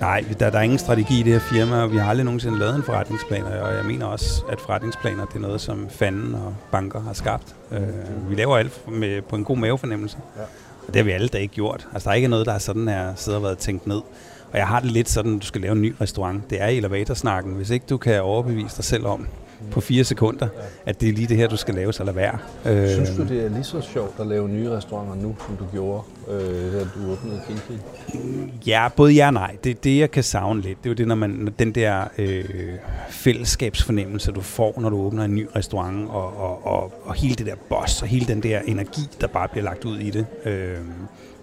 Nej, 0.00 0.24
der, 0.40 0.50
der 0.50 0.58
er 0.58 0.62
ingen 0.62 0.78
strategi 0.78 1.20
i 1.20 1.22
det 1.22 1.32
her 1.32 1.40
firma, 1.40 1.82
og 1.82 1.92
vi 1.92 1.96
har 1.96 2.10
aldrig 2.10 2.24
nogensinde 2.24 2.58
lavet 2.58 2.74
en 2.74 2.82
forretningsplan, 2.82 3.44
og 3.44 3.74
jeg 3.74 3.84
mener 3.84 4.06
også, 4.06 4.42
at 4.52 4.60
forretningsplaner 4.60 5.24
det 5.24 5.36
er 5.36 5.40
noget, 5.40 5.60
som 5.60 5.88
fanden 5.90 6.34
og 6.34 6.54
banker 6.72 7.00
har 7.00 7.12
skabt. 7.12 7.54
Øh, 7.72 8.30
vi 8.30 8.34
laver 8.34 8.56
alt 8.56 8.88
med, 8.88 9.22
på 9.22 9.36
en 9.36 9.44
god 9.44 9.56
mavefornemmelse, 9.56 10.18
ja. 10.36 10.42
og 10.86 10.94
det 10.94 10.96
har 10.96 11.02
vi 11.02 11.10
alle 11.10 11.28
dage 11.28 11.46
gjort. 11.46 11.88
Altså, 11.92 12.04
der 12.04 12.10
er 12.10 12.16
ikke 12.16 12.28
noget, 12.28 12.46
der 12.46 12.52
er 12.52 12.58
sådan 12.58 12.88
her 12.88 13.14
sidder 13.14 13.38
og 13.38 13.44
været 13.44 13.58
tænkt 13.58 13.86
ned. 13.86 14.00
Og 14.52 14.58
jeg 14.58 14.66
har 14.66 14.80
det 14.80 14.90
lidt 14.90 15.08
sådan, 15.08 15.36
at 15.36 15.42
du 15.42 15.46
skal 15.46 15.60
lave 15.60 15.72
en 15.72 15.82
ny 15.82 15.94
restaurant. 16.00 16.50
Det 16.50 16.62
er 16.62 16.66
elevatorsnakken. 16.66 17.52
Hvis 17.54 17.70
ikke 17.70 17.86
du 17.90 17.96
kan 17.96 18.22
overbevise 18.22 18.76
dig 18.76 18.84
selv 18.84 19.06
om, 19.06 19.26
på 19.70 19.80
fire 19.80 20.04
sekunder, 20.04 20.48
at 20.86 21.00
det 21.00 21.08
er 21.08 21.12
lige 21.12 21.26
det 21.26 21.36
her, 21.36 21.48
du 21.48 21.56
skal 21.56 21.74
lave, 21.74 21.92
så 21.92 22.04
lad 22.04 22.12
være. 22.14 22.38
Synes 22.88 23.10
du, 23.16 23.22
det 23.22 23.44
er 23.44 23.48
lige 23.48 23.64
så 23.64 23.80
sjovt 23.80 24.20
at 24.20 24.26
lave 24.26 24.48
nye 24.48 24.70
restauranter 24.70 25.14
nu, 25.14 25.36
som 25.46 25.56
du 25.56 25.64
gjorde, 25.72 26.02
øh, 26.30 26.72
da 26.72 26.78
du 26.78 27.12
åbnede 27.12 27.40
Kinky? 27.46 27.80
Ja, 28.66 28.88
både 28.96 29.12
ja 29.12 29.26
og 29.26 29.32
nej. 29.32 29.56
Det, 29.64 29.84
det, 29.84 29.98
jeg 29.98 30.10
kan 30.10 30.22
savne 30.22 30.60
lidt, 30.60 30.78
det 30.78 30.86
er 30.86 30.90
jo 30.90 30.94
det, 30.94 31.08
når 31.08 31.14
man, 31.14 31.54
den 31.58 31.72
der 31.72 32.04
øh, 32.18 32.44
fællesskabsfornemmelse, 33.08 34.32
du 34.32 34.40
får, 34.40 34.80
når 34.80 34.90
du 34.90 34.96
åbner 34.96 35.24
en 35.24 35.34
ny 35.34 35.48
restaurant, 35.56 36.10
og, 36.10 36.36
og, 36.36 36.66
og, 36.66 36.92
og 37.04 37.14
hele 37.14 37.34
det 37.34 37.46
der 37.46 37.54
boss, 37.68 38.02
og 38.02 38.08
hele 38.08 38.26
den 38.26 38.42
der 38.42 38.60
energi, 38.60 39.02
der 39.20 39.26
bare 39.26 39.48
bliver 39.48 39.64
lagt 39.64 39.84
ud 39.84 39.98
i 39.98 40.10
det. 40.10 40.26
Øh, 40.44 40.76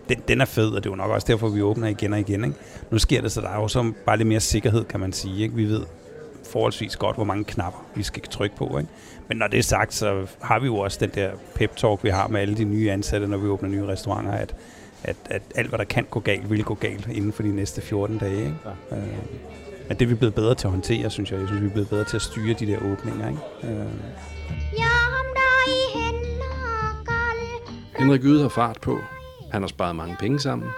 den, 0.10 0.18
den 0.28 0.42
er 0.42 0.46
fed, 0.46 0.70
og 0.70 0.84
det 0.84 0.90
er 0.90 0.94
jo 0.94 0.96
nok 0.96 1.12
også 1.12 1.28
derfor, 1.28 1.50
vi 1.50 1.62
åbner 1.62 1.88
igen 1.88 2.14
og 2.14 2.20
igen. 2.20 2.44
Ikke? 2.44 2.56
Nu 2.92 2.98
sker 2.98 3.22
det, 3.22 3.32
så 3.32 3.42
der 3.42 3.50
er 3.50 3.62
jo 3.62 3.68
så 3.68 3.92
bare 4.06 4.18
lidt 4.18 4.28
mere 4.28 4.40
sikkerhed, 4.40 4.84
kan 4.84 5.00
man 5.00 5.14
sige. 5.14 5.44
Ikke? 5.44 5.56
Vi 5.56 5.66
ved, 5.66 5.82
forholdsvis 6.52 6.96
godt, 6.96 7.16
hvor 7.16 7.26
mange 7.26 7.44
knapper 7.44 7.86
vi 7.96 8.04
skal 8.04 8.24
trykke 8.24 8.56
på. 8.56 8.78
Ikke? 8.78 8.90
Men 9.28 9.38
når 9.38 9.48
det 9.48 9.60
er 9.60 9.64
sagt, 9.64 9.94
så 9.94 10.28
har 10.42 10.60
vi 10.60 10.66
jo 10.66 10.78
også 10.78 10.98
den 11.02 11.10
der 11.10 11.32
pep-talk, 11.56 12.04
vi 12.04 12.10
har 12.10 12.28
med 12.28 12.42
alle 12.42 12.58
de 12.58 12.64
nye 12.64 12.92
ansatte, 12.92 13.28
når 13.28 13.38
vi 13.38 13.48
åbner 13.48 13.70
nye 13.70 13.86
restauranter, 13.86 14.32
at, 14.32 14.56
at, 15.04 15.16
at 15.30 15.42
alt, 15.56 15.70
hvad 15.70 15.80
der 15.80 15.86
kan 15.86 16.06
gå 16.10 16.20
galt, 16.20 16.50
vil 16.50 16.64
gå 16.64 16.74
galt 16.74 17.08
inden 17.08 17.34
for 17.34 17.44
de 17.44 17.56
næste 17.56 17.82
14 17.82 18.18
dage. 18.18 18.38
Ikke? 18.38 18.56
Ja. 18.92 18.98
Øh, 18.98 19.04
men 19.88 19.98
det 19.98 20.06
er 20.06 20.10
vi 20.10 20.16
blevet 20.16 20.36
bedre 20.36 20.56
til 20.56 20.68
at 20.68 20.72
håndtere, 20.72 21.10
synes 21.10 21.32
jeg. 21.32 21.40
Jeg 21.40 21.48
synes, 21.48 21.62
vi 21.62 21.68
er 21.68 21.72
blevet 21.72 21.90
bedre 21.90 22.04
til 22.04 22.16
at 22.16 22.22
styre 22.22 22.54
de 22.54 22.68
der 22.68 22.78
åbninger. 22.78 23.28
Ikke? 23.28 23.42
Øh. 23.64 23.86
Henrik 28.00 28.24
Yde 28.24 28.42
har 28.42 28.50
fart 28.50 28.78
på. 28.82 29.00
Han 29.52 29.62
har 29.62 29.68
sparet 29.68 29.96
mange 29.96 30.16
penge 30.20 30.40
sammen 30.40 30.70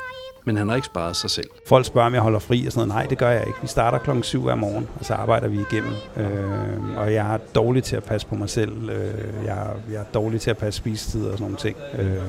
men 0.49 0.57
han 0.57 0.69
har 0.69 0.75
ikke 0.75 0.85
sparet 0.85 1.15
sig 1.15 1.29
selv. 1.29 1.49
Folk 1.65 1.85
spørger, 1.85 2.07
om 2.07 2.13
jeg 2.13 2.21
holder 2.21 2.39
fri 2.39 2.65
og 2.65 2.71
sådan 2.71 2.87
noget. 2.87 3.01
Nej, 3.01 3.09
det 3.09 3.17
gør 3.17 3.29
jeg 3.29 3.47
ikke. 3.47 3.59
Vi 3.61 3.67
starter 3.67 3.97
klokken 3.97 4.23
7 4.23 4.43
hver 4.43 4.55
morgen, 4.55 4.87
og 4.99 5.05
så 5.05 5.13
arbejder 5.13 5.47
vi 5.47 5.59
igennem. 5.71 5.91
Øh, 6.17 6.97
og 6.97 7.13
jeg 7.13 7.33
er 7.33 7.37
dårlig 7.55 7.83
til 7.83 7.95
at 7.95 8.03
passe 8.03 8.27
på 8.27 8.35
mig 8.35 8.49
selv. 8.49 8.89
Øh, 8.89 9.45
jeg, 9.45 9.67
jeg 9.91 9.99
er 9.99 10.03
dårlig 10.13 10.41
til 10.41 10.49
at 10.49 10.57
passe 10.57 10.77
spisetid 10.77 11.25
og 11.25 11.31
sådan 11.31 11.43
nogle 11.43 11.57
ting. 11.57 11.77
Øh, 11.99 12.21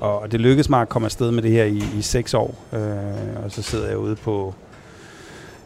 og 0.00 0.32
det 0.32 0.40
lykkedes 0.40 0.68
mig 0.68 0.80
at 0.80 0.88
komme 0.88 1.06
afsted 1.06 1.30
med 1.30 1.42
det 1.42 1.50
her 1.50 1.64
i, 1.64 1.82
i 1.98 2.02
seks 2.02 2.34
år. 2.34 2.64
Øh, 2.72 3.44
og 3.44 3.50
så 3.50 3.62
sidder 3.62 3.88
jeg 3.88 3.98
ude 3.98 4.16
på... 4.16 4.54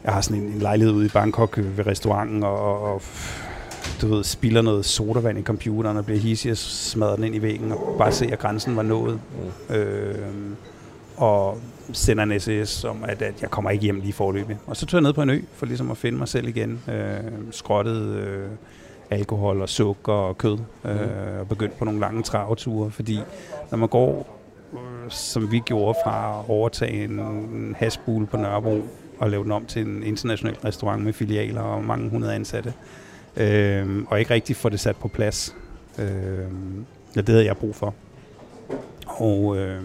Jeg 0.03 0.13
har 0.13 0.21
sådan 0.21 0.41
en, 0.41 0.47
en 0.47 0.59
lejlighed 0.59 0.93
ude 0.93 1.05
i 1.05 1.09
Bangkok 1.09 1.57
ved 1.57 1.87
restauranten, 1.87 2.43
og, 2.43 2.81
og 2.81 3.01
du 4.01 4.07
ved, 4.07 4.23
spiller 4.23 4.61
noget 4.61 4.85
sodavand 4.85 5.39
i 5.39 5.41
computeren 5.41 5.97
og 5.97 6.05
bliver 6.05 6.19
hissig 6.19 6.51
og 6.51 6.57
smadrer 6.57 7.15
den 7.15 7.23
ind 7.23 7.35
i 7.35 7.41
væggen, 7.41 7.71
og 7.71 7.95
bare 7.97 8.11
se, 8.11 8.29
at 8.31 8.39
grænsen 8.39 8.75
var 8.75 8.83
nået. 8.83 9.19
Mm. 9.69 9.75
Øh, 9.75 10.15
og 11.17 11.57
sender 11.93 12.23
en 12.23 12.39
sms 12.39 12.83
om, 12.83 13.03
at, 13.03 13.21
at 13.21 13.41
jeg 13.41 13.51
kommer 13.51 13.69
ikke 13.69 13.83
hjem 13.83 13.99
lige 13.99 14.13
forløbig. 14.13 14.57
Og 14.67 14.77
så 14.77 14.85
tog 14.85 14.97
jeg 14.97 15.03
ned 15.03 15.13
på 15.13 15.21
en 15.21 15.29
ø, 15.29 15.39
for 15.53 15.65
ligesom 15.65 15.91
at 15.91 15.97
finde 15.97 16.17
mig 16.17 16.27
selv 16.27 16.47
igen. 16.47 16.81
Øh, 16.89 17.31
skrottet 17.51 18.15
øh, 18.15 18.47
alkohol 19.09 19.61
og 19.61 19.69
sukker 19.69 20.13
og 20.13 20.37
kød, 20.37 20.57
øh, 20.85 20.95
mm. 20.95 21.39
og 21.39 21.47
begyndte 21.47 21.77
på 21.77 21.85
nogle 21.85 21.99
lange 21.99 22.23
traveture, 22.23 22.91
fordi 22.91 23.19
når 23.71 23.77
man 23.77 23.89
går, 23.89 24.39
øh, 24.73 24.79
som 25.09 25.51
vi 25.51 25.59
gjorde 25.59 25.97
fra 26.03 26.39
at 26.39 26.49
overtage 26.49 27.03
en, 27.03 27.19
en 27.19 27.75
hasbule 27.79 28.27
på 28.27 28.37
Nørrebro, 28.37 28.83
og 29.19 29.29
lave 29.29 29.43
den 29.43 29.51
om 29.51 29.65
til 29.65 29.81
en 29.81 30.03
international 30.03 30.55
restaurant 30.65 31.03
med 31.03 31.13
filialer 31.13 31.61
og 31.61 31.83
mange 31.83 32.09
hundrede 32.09 32.35
ansatte, 32.35 32.73
øh, 33.37 34.03
og 34.07 34.19
ikke 34.19 34.33
rigtig 34.33 34.55
få 34.55 34.69
det 34.69 34.79
sat 34.79 34.95
på 34.95 35.07
plads. 35.07 35.55
Øh, 35.99 36.05
ja, 37.15 37.21
det 37.21 37.29
havde 37.29 37.45
jeg 37.45 37.57
brug 37.57 37.75
for. 37.75 37.93
Og 39.05 39.57
øh, 39.57 39.83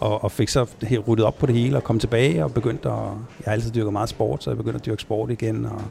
og, 0.00 0.24
og 0.24 0.32
fik 0.32 0.48
så 0.48 0.66
helt 0.82 1.08
ryddet 1.08 1.26
op 1.26 1.38
på 1.38 1.46
det 1.46 1.54
hele 1.54 1.76
og 1.76 1.84
kom 1.84 1.98
tilbage 1.98 2.44
og 2.44 2.54
begyndte 2.54 2.88
at... 2.88 2.94
Jeg 2.94 3.44
har 3.44 3.52
altid 3.52 3.70
dyrket 3.70 3.92
meget 3.92 4.08
sport, 4.08 4.44
så 4.44 4.50
jeg 4.50 4.56
begyndte 4.56 4.78
at 4.78 4.86
dyrke 4.86 5.02
sport 5.02 5.30
igen, 5.30 5.66
og 5.66 5.82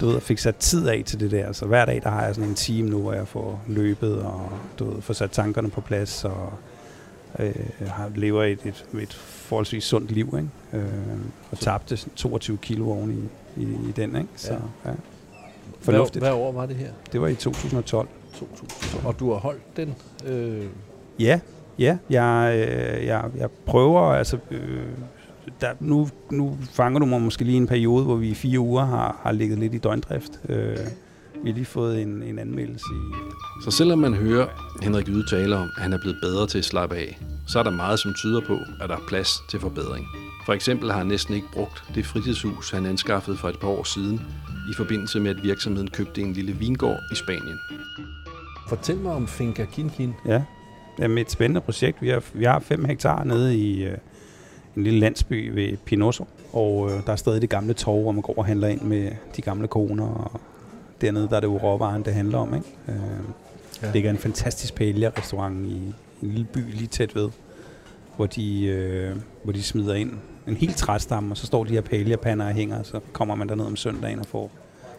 du 0.00 0.06
ved, 0.06 0.20
fik 0.20 0.38
sat 0.38 0.56
tid 0.56 0.88
af 0.88 1.02
til 1.06 1.20
det 1.20 1.30
der. 1.30 1.52
Så 1.52 1.66
hver 1.66 1.84
dag, 1.84 2.00
der 2.02 2.10
har 2.10 2.24
jeg 2.24 2.34
sådan 2.34 2.50
en 2.50 2.54
team 2.54 2.86
nu, 2.86 3.02
hvor 3.02 3.12
jeg 3.12 3.28
får 3.28 3.62
løbet 3.66 4.22
og 4.22 4.50
du 4.78 4.90
ved, 4.90 5.02
får 5.02 5.14
sat 5.14 5.30
tankerne 5.30 5.70
på 5.70 5.80
plads 5.80 6.24
og 6.24 6.52
øh, 7.38 7.54
har, 7.86 8.10
lever 8.14 8.44
et, 8.44 8.58
et, 8.64 8.84
et 9.00 9.14
forholdsvis 9.14 9.84
sundt 9.84 10.10
liv, 10.10 10.34
ikke? 10.36 10.84
Øh, 10.86 10.92
og 11.50 11.58
tabte 11.58 11.96
22 12.16 12.56
kilo 12.56 12.90
oven 12.90 13.28
i, 13.56 13.60
i, 13.62 13.64
i 13.64 13.92
den, 13.96 14.16
ikke? 14.16 14.28
Så, 14.36 14.52
ja. 14.52 14.58
ja. 14.90 14.94
Fornuftigt. 15.80 16.22
Hvad, 16.22 16.32
hvad 16.32 16.40
år 16.40 16.52
var 16.52 16.66
det 16.66 16.76
her? 16.76 16.90
Det 17.12 17.20
var 17.20 17.28
i 17.28 17.34
2012. 17.34 18.08
2012. 18.34 19.06
Og 19.06 19.20
du 19.20 19.32
har 19.32 19.38
holdt 19.38 19.76
den? 19.76 19.94
Øh... 20.26 20.66
Ja, 21.18 21.40
Ja, 21.78 21.98
jeg, 22.10 22.52
øh, 22.54 23.06
jeg, 23.06 23.24
jeg 23.36 23.50
prøver, 23.66 24.02
altså, 24.02 24.38
øh, 24.50 24.86
der, 25.60 25.68
nu, 25.80 26.08
nu 26.30 26.58
fanger 26.72 26.98
du 26.98 27.06
mig 27.06 27.22
måske 27.22 27.44
lige 27.44 27.56
en 27.56 27.66
periode, 27.66 28.04
hvor 28.04 28.16
vi 28.16 28.28
i 28.28 28.34
fire 28.34 28.60
uger 28.60 28.84
har, 28.84 29.20
har 29.22 29.32
ligget 29.32 29.58
lidt 29.58 29.74
i 29.74 29.78
døgndrift. 29.78 30.32
Øh, 30.48 30.76
vi 31.42 31.50
har 31.50 31.54
lige 31.54 31.64
fået 31.64 32.02
en, 32.02 32.22
en 32.22 32.38
anmeldelse 32.38 32.86
i... 32.94 33.14
Så 33.64 33.70
selvom 33.70 33.98
man 33.98 34.14
hører 34.14 34.46
Henrik 34.82 35.08
Yde 35.08 35.24
tale 35.30 35.56
om, 35.56 35.68
at 35.76 35.82
han 35.82 35.92
er 35.92 35.98
blevet 35.98 36.18
bedre 36.22 36.46
til 36.46 36.58
at 36.58 36.64
slappe 36.64 36.96
af, 36.96 37.18
så 37.46 37.58
er 37.58 37.62
der 37.62 37.70
meget, 37.70 37.98
som 37.98 38.14
tyder 38.14 38.40
på, 38.46 38.58
at 38.80 38.88
der 38.88 38.96
er 38.96 39.04
plads 39.08 39.28
til 39.50 39.60
forbedring. 39.60 40.06
For 40.46 40.52
eksempel 40.52 40.90
har 40.90 40.98
han 40.98 41.06
næsten 41.06 41.34
ikke 41.34 41.46
brugt 41.52 41.84
det 41.94 42.06
fritidshus, 42.06 42.70
han 42.70 42.86
anskaffede 42.86 43.36
for 43.36 43.48
et 43.48 43.58
par 43.60 43.68
år 43.68 43.84
siden, 43.84 44.20
i 44.70 44.74
forbindelse 44.76 45.20
med, 45.20 45.30
at 45.30 45.42
virksomheden 45.42 45.90
købte 45.90 46.20
en 46.20 46.32
lille 46.32 46.52
vingård 46.52 46.98
i 47.12 47.14
Spanien. 47.14 47.58
Fortæl 48.68 48.96
mig 48.96 49.12
om 49.12 49.26
Finca 49.26 49.64
Kinkin. 49.64 50.14
Ja, 50.26 50.42
Jamen, 50.98 51.18
et 51.18 51.30
spændende 51.30 51.60
projekt. 51.60 52.02
Vi 52.02 52.08
har, 52.08 52.22
vi 52.34 52.44
har 52.44 52.58
fem 52.58 52.84
hektar 52.84 53.24
nede 53.24 53.56
i 53.56 53.84
øh, 53.84 53.98
en 54.76 54.84
lille 54.84 55.00
landsby 55.00 55.50
ved 55.54 55.76
Pinoso, 55.76 56.26
og 56.52 56.90
øh, 56.90 57.06
der 57.06 57.12
er 57.12 57.16
stadig 57.16 57.42
det 57.42 57.50
gamle 57.50 57.74
torv, 57.74 58.02
hvor 58.02 58.12
man 58.12 58.22
går 58.22 58.34
og 58.36 58.46
handler 58.46 58.68
ind 58.68 58.80
med 58.80 59.10
de 59.36 59.42
gamle 59.42 59.68
koner, 59.68 60.06
og 60.06 60.40
dernede 61.00 61.28
der 61.28 61.36
er 61.36 61.40
det 61.40 61.46
jo 61.46 61.56
råvaren, 61.56 62.04
det 62.04 62.14
handler 62.14 62.38
om. 62.38 62.54
Ikke? 62.54 62.66
Øh, 62.88 62.94
ja. 63.82 63.86
Det 63.86 63.94
ligger 63.94 64.10
en 64.10 64.18
fantastisk 64.18 64.74
paella-restaurant 64.74 65.66
i 65.66 65.74
en 65.76 65.94
lille 66.22 66.44
by 66.44 66.60
lige 66.74 66.86
tæt 66.86 67.14
ved, 67.14 67.30
hvor 68.16 68.26
de, 68.26 68.66
øh, 68.66 69.16
hvor 69.42 69.52
de 69.52 69.62
smider 69.62 69.94
ind 69.94 70.12
en 70.46 70.56
helt 70.56 70.76
træstamme, 70.76 71.32
og 71.32 71.36
så 71.36 71.46
står 71.46 71.64
de 71.64 71.72
her 71.72 71.80
paella-pander 71.80 72.46
og 72.46 72.52
hænger, 72.52 72.78
og 72.78 72.86
så 72.86 73.00
kommer 73.12 73.34
man 73.34 73.48
derned 73.48 73.64
om 73.64 73.76
søndagen 73.76 74.18
og 74.18 74.26
får 74.26 74.50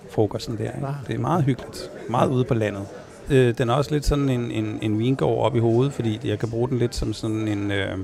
frokosten 0.09 0.57
der. 0.57 0.63
Ikke? 0.63 0.87
Det 1.07 1.15
er 1.15 1.19
meget 1.19 1.43
hyggeligt. 1.43 1.91
Meget 2.09 2.29
ude 2.29 2.43
på 2.43 2.53
landet. 2.53 2.85
Øh, 3.29 3.57
den 3.57 3.69
er 3.69 3.73
også 3.73 3.91
lidt 3.91 4.05
sådan 4.05 4.29
en, 4.29 4.51
en, 4.51 4.79
en 4.81 4.99
vingård 4.99 5.45
op 5.45 5.55
i 5.55 5.59
hovedet, 5.59 5.93
fordi 5.93 6.19
jeg 6.23 6.39
kan 6.39 6.49
bruge 6.49 6.69
den 6.69 6.77
lidt 6.77 6.95
som 6.95 7.13
sådan 7.13 7.47
en, 7.47 7.71
øh, 7.71 7.97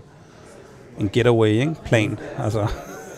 en 0.99 1.09
getaway-plan. 1.09 2.19
Altså, 2.37 2.67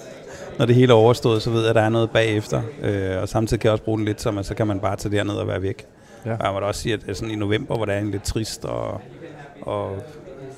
når 0.59 0.65
det 0.65 0.75
hele 0.75 0.91
er 0.91 0.97
overstået, 0.97 1.41
så 1.41 1.49
ved 1.49 1.59
jeg, 1.59 1.69
at 1.69 1.75
der 1.75 1.81
er 1.81 1.89
noget 1.89 2.11
bagefter. 2.11 2.61
Øh, 2.81 3.21
og 3.21 3.29
samtidig 3.29 3.61
kan 3.61 3.67
jeg 3.67 3.71
også 3.71 3.83
bruge 3.83 3.97
den 3.97 4.05
lidt 4.05 4.21
som, 4.21 4.37
at 4.37 4.45
så 4.45 4.55
kan 4.55 4.67
man 4.67 4.79
bare 4.79 4.95
tage 4.95 5.15
derned 5.15 5.33
og 5.33 5.47
være 5.47 5.61
væk. 5.61 5.85
Ja. 6.25 6.31
Og 6.31 6.45
jeg 6.45 6.53
må 6.53 6.59
da 6.59 6.65
også 6.65 6.81
sige, 6.81 6.93
at 6.93 6.99
er 7.07 7.13
sådan 7.13 7.31
i 7.31 7.35
november, 7.35 7.75
hvor 7.75 7.85
det 7.85 7.95
er 7.95 7.99
en 7.99 8.11
lidt 8.11 8.23
trist, 8.23 8.65
og, 8.65 9.01
og 9.61 9.97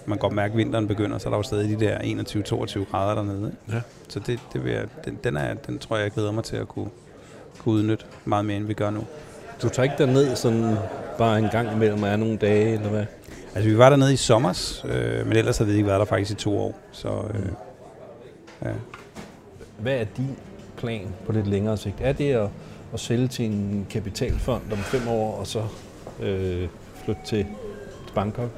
man 0.06 0.18
kan 0.18 0.22
godt 0.22 0.34
mærke, 0.34 0.52
at 0.52 0.58
vinteren 0.58 0.88
begynder, 0.88 1.18
så 1.18 1.30
er 1.30 1.32
der 1.32 1.38
jo 1.38 1.44
stadig 1.44 1.80
de 1.80 1.86
der 1.86 1.98
21-22 1.98 2.92
grader 2.92 3.16
dernede. 3.16 3.52
Ja. 3.70 3.82
Så 4.10 4.20
det, 4.20 4.40
det 4.54 4.64
vil 4.64 4.72
jeg, 4.72 4.86
den, 5.06 5.20
den, 5.24 5.38
er, 5.38 5.54
den 5.54 5.80
tror 5.80 5.96
jeg, 5.96 6.04
jeg 6.04 6.12
glæder 6.12 6.32
mig 6.32 6.44
til 6.44 6.56
at 6.56 6.68
kunne, 6.68 6.90
kunne 7.60 7.76
udnytte 7.76 8.06
meget 8.26 8.46
mere, 8.46 8.58
end 8.58 8.66
vi 8.66 8.74
gør 8.74 8.90
nu. 8.90 9.04
Du 9.62 9.70
tager 9.70 9.84
ikke 9.84 9.96
derned 9.98 10.36
sådan 10.36 10.78
bare 11.18 11.40
en 11.40 11.50
gang 11.52 11.74
imellem 11.74 12.04
er 12.04 12.16
nogle 12.16 12.38
dage, 12.38 12.74
eller 12.74 12.90
hvad? 12.90 13.06
Altså, 13.56 13.70
vi 13.70 13.78
var 13.78 13.90
dernede 13.90 14.14
i 14.14 14.18
sommer, 14.18 14.82
øh, 14.86 15.28
men 15.28 15.38
ellers 15.38 15.58
har 15.58 15.66
vi 15.66 15.72
ikke 15.72 15.88
været 15.88 16.00
der 16.00 16.06
faktisk 16.06 16.32
i 16.32 16.36
to 16.36 16.60
år. 16.60 16.80
Så, 16.92 17.08
øh, 17.08 17.44
mm. 17.44 17.56
ja. 18.64 18.72
Hvad 19.80 19.94
er 19.94 20.06
din 20.18 20.36
plan 20.78 21.08
på 21.26 21.32
lidt 21.32 21.48
længere 21.48 21.78
sigt? 21.78 21.96
Er 22.02 22.14
det 22.14 22.34
at, 22.34 22.50
at 22.94 23.00
sælge 23.00 23.28
til 23.28 23.46
en 23.46 23.88
kapitalfond 23.90 24.62
om 24.72 24.78
fem 24.78 25.08
år, 25.08 25.36
og 25.36 25.48
så 25.48 25.64
øh, 26.20 26.68
flytte 27.04 27.22
til 27.26 27.46
Bangkok? 28.16 28.52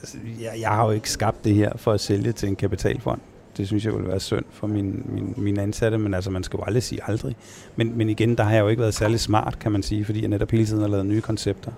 Altså, 0.00 0.18
jeg, 0.40 0.52
jeg 0.60 0.68
har 0.68 0.84
jo 0.84 0.90
ikke 0.90 1.10
skabt 1.10 1.44
det 1.44 1.54
her 1.54 1.72
for 1.76 1.92
at 1.92 2.00
sælge 2.00 2.32
til 2.32 2.48
en 2.48 2.56
kapitalfond 2.56 3.20
det 3.56 3.66
synes 3.66 3.84
jeg 3.84 3.92
ville 3.92 4.08
være 4.08 4.20
synd 4.20 4.44
for 4.50 4.66
min, 4.66 5.06
min, 5.08 5.34
min 5.36 5.58
ansatte, 5.58 5.98
men 5.98 6.14
altså 6.14 6.30
man 6.30 6.42
skal 6.42 6.56
jo 6.56 6.64
aldrig 6.64 6.82
sige 6.82 7.00
aldrig. 7.06 7.36
Men, 7.76 7.98
men 7.98 8.08
igen, 8.08 8.36
der 8.36 8.44
har 8.44 8.52
jeg 8.52 8.60
jo 8.60 8.68
ikke 8.68 8.80
været 8.80 8.94
særlig 8.94 9.20
smart, 9.20 9.58
kan 9.58 9.72
man 9.72 9.82
sige, 9.82 10.04
fordi 10.04 10.20
jeg 10.20 10.28
netop 10.28 10.50
hele 10.50 10.66
tiden 10.66 10.80
har 10.80 10.88
lavet 10.88 11.06
nye 11.06 11.20
koncepter. 11.20 11.72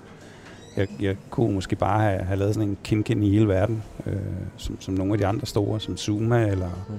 Jeg, 0.76 0.88
jeg 1.00 1.16
kunne 1.30 1.54
måske 1.54 1.76
bare 1.76 2.02
have, 2.02 2.22
have 2.22 2.38
lavet 2.38 2.54
sådan 2.54 2.68
en 2.68 2.78
kinkin 2.84 3.22
i 3.22 3.30
hele 3.30 3.48
verden, 3.48 3.82
øh, 4.06 4.16
som, 4.56 4.80
som 4.80 4.94
nogle 4.94 5.12
af 5.12 5.18
de 5.18 5.26
andre 5.26 5.46
store, 5.46 5.80
som 5.80 5.96
Zuma 5.96 6.46
eller... 6.46 6.86
Mm. 6.88 6.94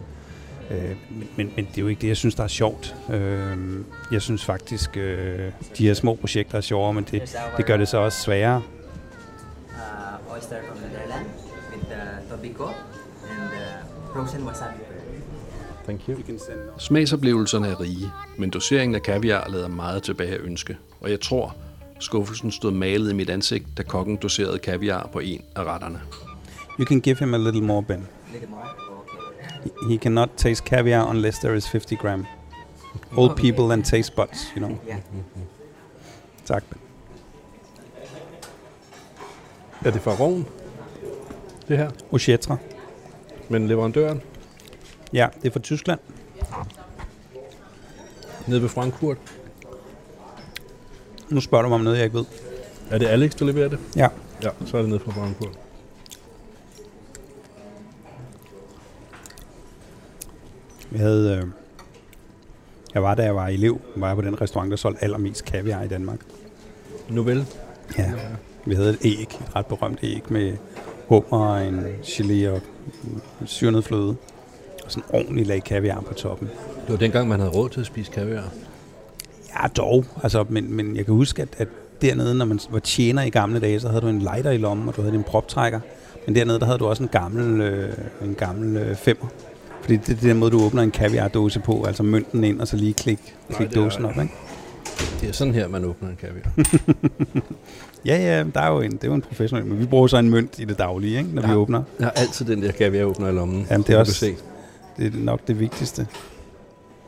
Øh, 0.75 0.95
men, 1.09 1.29
men, 1.35 1.53
men 1.55 1.65
det 1.65 1.77
er 1.77 1.81
jo 1.81 1.87
ikke 1.87 2.01
det, 2.01 2.07
jeg 2.07 2.17
synes, 2.17 2.35
der 2.35 2.43
er 2.43 2.47
sjovt. 2.47 2.95
Øh, 3.09 3.57
jeg 4.11 4.21
synes 4.21 4.45
faktisk, 4.45 4.97
øh, 4.97 5.51
de 5.77 5.87
her 5.87 5.93
små 5.93 6.15
projekter 6.15 6.57
er 6.57 6.61
sjovere, 6.61 6.93
men 6.93 7.07
det, 7.11 7.35
det 7.57 7.65
gør 7.65 7.77
det 7.77 7.87
så 7.87 7.97
også 7.97 8.21
sværere. 8.21 8.61
Uh, 9.69 10.35
oyster 10.35 10.55
from 10.67 10.77
Netherlands 10.77 11.43
with 11.71 11.85
the 11.85 12.29
Tobico 12.29 12.67
frozen 14.13 14.43
wasabi 14.47 14.77
Thank 15.85 16.01
you. 16.09 16.17
Smagsoplevelserne 16.77 17.67
er 17.67 17.79
rige, 17.81 18.11
men 18.37 18.49
doseringen 18.49 18.95
af 18.95 19.01
kaviar 19.01 19.47
lader 19.49 19.67
meget 19.67 20.03
tilbage 20.03 20.33
at 20.33 20.41
ønske. 20.41 20.77
Og 21.01 21.09
jeg 21.11 21.21
tror, 21.21 21.55
skuffelsen 21.99 22.51
stod 22.51 22.71
malet 22.71 23.11
i 23.11 23.13
mit 23.13 23.29
ansigt, 23.29 23.77
da 23.77 23.83
kokken 23.83 24.15
doserede 24.15 24.59
kaviar 24.59 25.09
på 25.13 25.19
en 25.19 25.41
af 25.55 25.63
retterne. 25.63 26.01
You 26.79 26.85
can 26.85 27.01
give 27.01 27.15
him 27.19 27.33
a 27.33 27.37
little 27.37 27.61
more, 27.63 27.83
Ben. 27.83 28.07
He- 28.33 29.89
He 29.89 29.97
cannot 29.97 30.29
taste 30.37 30.63
caviar 30.65 31.09
unless 31.09 31.39
there 31.39 31.57
is 31.57 31.67
50 31.67 31.99
gram. 31.99 32.25
Old 33.17 33.35
people 33.35 33.73
and 33.73 33.83
taste 33.83 34.13
buds, 34.15 34.53
you 34.57 34.65
know. 34.65 34.77
Ja. 34.87 34.95
Tak, 36.45 36.63
Ben. 36.69 36.77
Er 39.85 39.91
det 39.91 40.01
fra 40.01 40.11
Rovn? 40.11 40.45
Det 41.67 41.77
her? 41.77 41.89
Ochetra. 42.11 42.57
Men 43.53 43.67
leverandøren? 43.67 44.21
Ja, 45.13 45.27
det 45.41 45.47
er 45.47 45.51
fra 45.51 45.59
Tyskland. 45.59 45.99
Nede 48.47 48.61
ved 48.61 48.69
Frankfurt? 48.69 49.17
Nu 51.29 51.41
spørger 51.41 51.61
du 51.61 51.69
mig 51.69 51.75
om 51.75 51.81
noget, 51.81 51.97
jeg 51.97 52.05
ikke 52.05 52.17
ved. 52.17 52.25
Er 52.91 52.97
det 52.97 53.05
Alex, 53.07 53.31
der 53.35 53.45
leverer 53.45 53.67
det? 53.67 53.79
Ja. 53.95 54.07
Ja, 54.43 54.49
så 54.65 54.77
er 54.77 54.81
det 54.81 54.89
nede 54.89 54.99
fra 54.99 55.11
Frankfurt. 55.11 55.59
Jeg 60.91 60.99
havde... 60.99 61.37
Øh, 61.37 61.47
jeg 62.93 63.03
var, 63.03 63.15
da 63.15 63.23
jeg 63.23 63.35
var 63.35 63.47
elev, 63.47 63.81
var 63.95 64.07
jeg 64.07 64.15
på 64.15 64.21
den 64.21 64.41
restaurant, 64.41 64.71
der 64.71 64.77
solgte 64.77 65.03
allermest 65.03 65.45
kaviar 65.45 65.83
i 65.83 65.87
Danmark. 65.87 66.19
Nu 67.09 67.23
vel. 67.23 67.45
Ja. 67.97 68.13
Vi 68.65 68.75
havde 68.75 68.89
et 68.89 68.99
æg, 69.01 69.21
et 69.21 69.55
ret 69.55 69.65
berømt 69.65 69.99
æg 70.03 70.23
med 70.29 70.57
hummer 71.07 71.57
en 71.57 71.79
gelé 72.03 72.49
og 72.49 72.61
syrnet 73.45 73.83
fløde. 73.83 74.15
Og 74.85 74.91
sådan 74.91 75.03
en 75.09 75.15
ordentlig 75.15 75.47
lag 75.47 75.63
kaviar 75.63 75.99
på 76.01 76.13
toppen. 76.13 76.47
Det 76.81 76.89
var 76.91 76.97
dengang, 76.97 77.27
man 77.27 77.39
havde 77.39 77.51
råd 77.51 77.69
til 77.69 77.79
at 77.79 77.85
spise 77.85 78.11
kaviar. 78.11 78.49
Ja, 79.61 79.67
dog. 79.77 80.05
Altså, 80.23 80.45
men, 80.49 80.73
men 80.73 80.95
jeg 80.95 81.05
kan 81.05 81.13
huske, 81.13 81.41
at, 81.41 81.47
at 81.57 81.67
dernede, 82.01 82.35
når 82.35 82.45
man 82.45 82.59
var 82.69 82.79
tjener 82.79 83.23
i 83.23 83.29
gamle 83.29 83.59
dage, 83.59 83.79
så 83.79 83.87
havde 83.87 84.01
du 84.01 84.07
en 84.07 84.19
lighter 84.19 84.51
i 84.51 84.57
lommen, 84.57 84.87
og 84.89 84.95
du 84.95 85.01
havde 85.01 85.13
din 85.15 85.23
proptrækker. 85.23 85.79
Men 86.25 86.35
dernede, 86.35 86.59
der 86.59 86.65
havde 86.65 86.77
du 86.77 86.85
også 86.85 87.03
en 87.03 87.09
gammel, 87.09 87.61
øh, 87.61 87.93
en 88.23 88.35
gammel 88.35 88.77
øh, 88.77 88.95
femmer. 88.95 89.25
Fordi 89.81 89.95
det 89.95 90.09
er 90.09 90.21
den 90.21 90.37
måde, 90.39 90.51
du 90.51 90.63
åbner 90.65 90.81
en 90.83 90.91
kaviardåse 90.91 91.59
på, 91.59 91.83
altså 91.83 92.03
mønten 92.03 92.43
ind, 92.43 92.61
og 92.61 92.67
så 92.67 92.77
lige 92.77 92.93
klik, 92.93 93.35
klik 93.49 93.67
er- 93.67 93.71
dåsen 93.75 94.05
op, 94.05 94.11
ikke? 94.21 94.33
Det 95.23 95.29
er 95.29 95.33
sådan 95.33 95.53
her, 95.53 95.67
man 95.67 95.85
åbner 95.85 96.09
en 96.09 96.15
kaviar. 96.15 96.51
Ja, 98.05 98.15
ja, 98.17 98.43
der 98.53 98.61
er 98.61 98.67
jo 98.71 98.81
en, 98.81 98.91
det 98.91 99.03
er 99.03 99.07
jo 99.07 99.13
en 99.13 99.21
professionel, 99.21 99.65
men 99.65 99.79
vi 99.79 99.85
bruger 99.85 100.07
så 100.07 100.17
en 100.17 100.29
mønt 100.29 100.59
i 100.59 100.65
det 100.65 100.77
daglige, 100.77 101.17
ikke, 101.17 101.29
når 101.35 101.41
ja. 101.41 101.47
vi 101.47 101.53
åbner. 101.53 101.83
Jeg 101.99 102.05
har 102.07 102.11
altid 102.11 102.45
den 102.45 102.63
der 102.63 102.71
kaviar 102.71 103.05
åbner 103.05 103.27
i 103.27 103.31
lommen. 103.31 103.67
Jamen, 103.71 103.87
det 103.87 103.95
er 103.95 103.99
også- 103.99 104.13
Se. 104.13 104.35
Det 104.97 105.13
er 105.13 105.17
nok 105.17 105.39
det 105.47 105.59
vigtigste. 105.59 106.07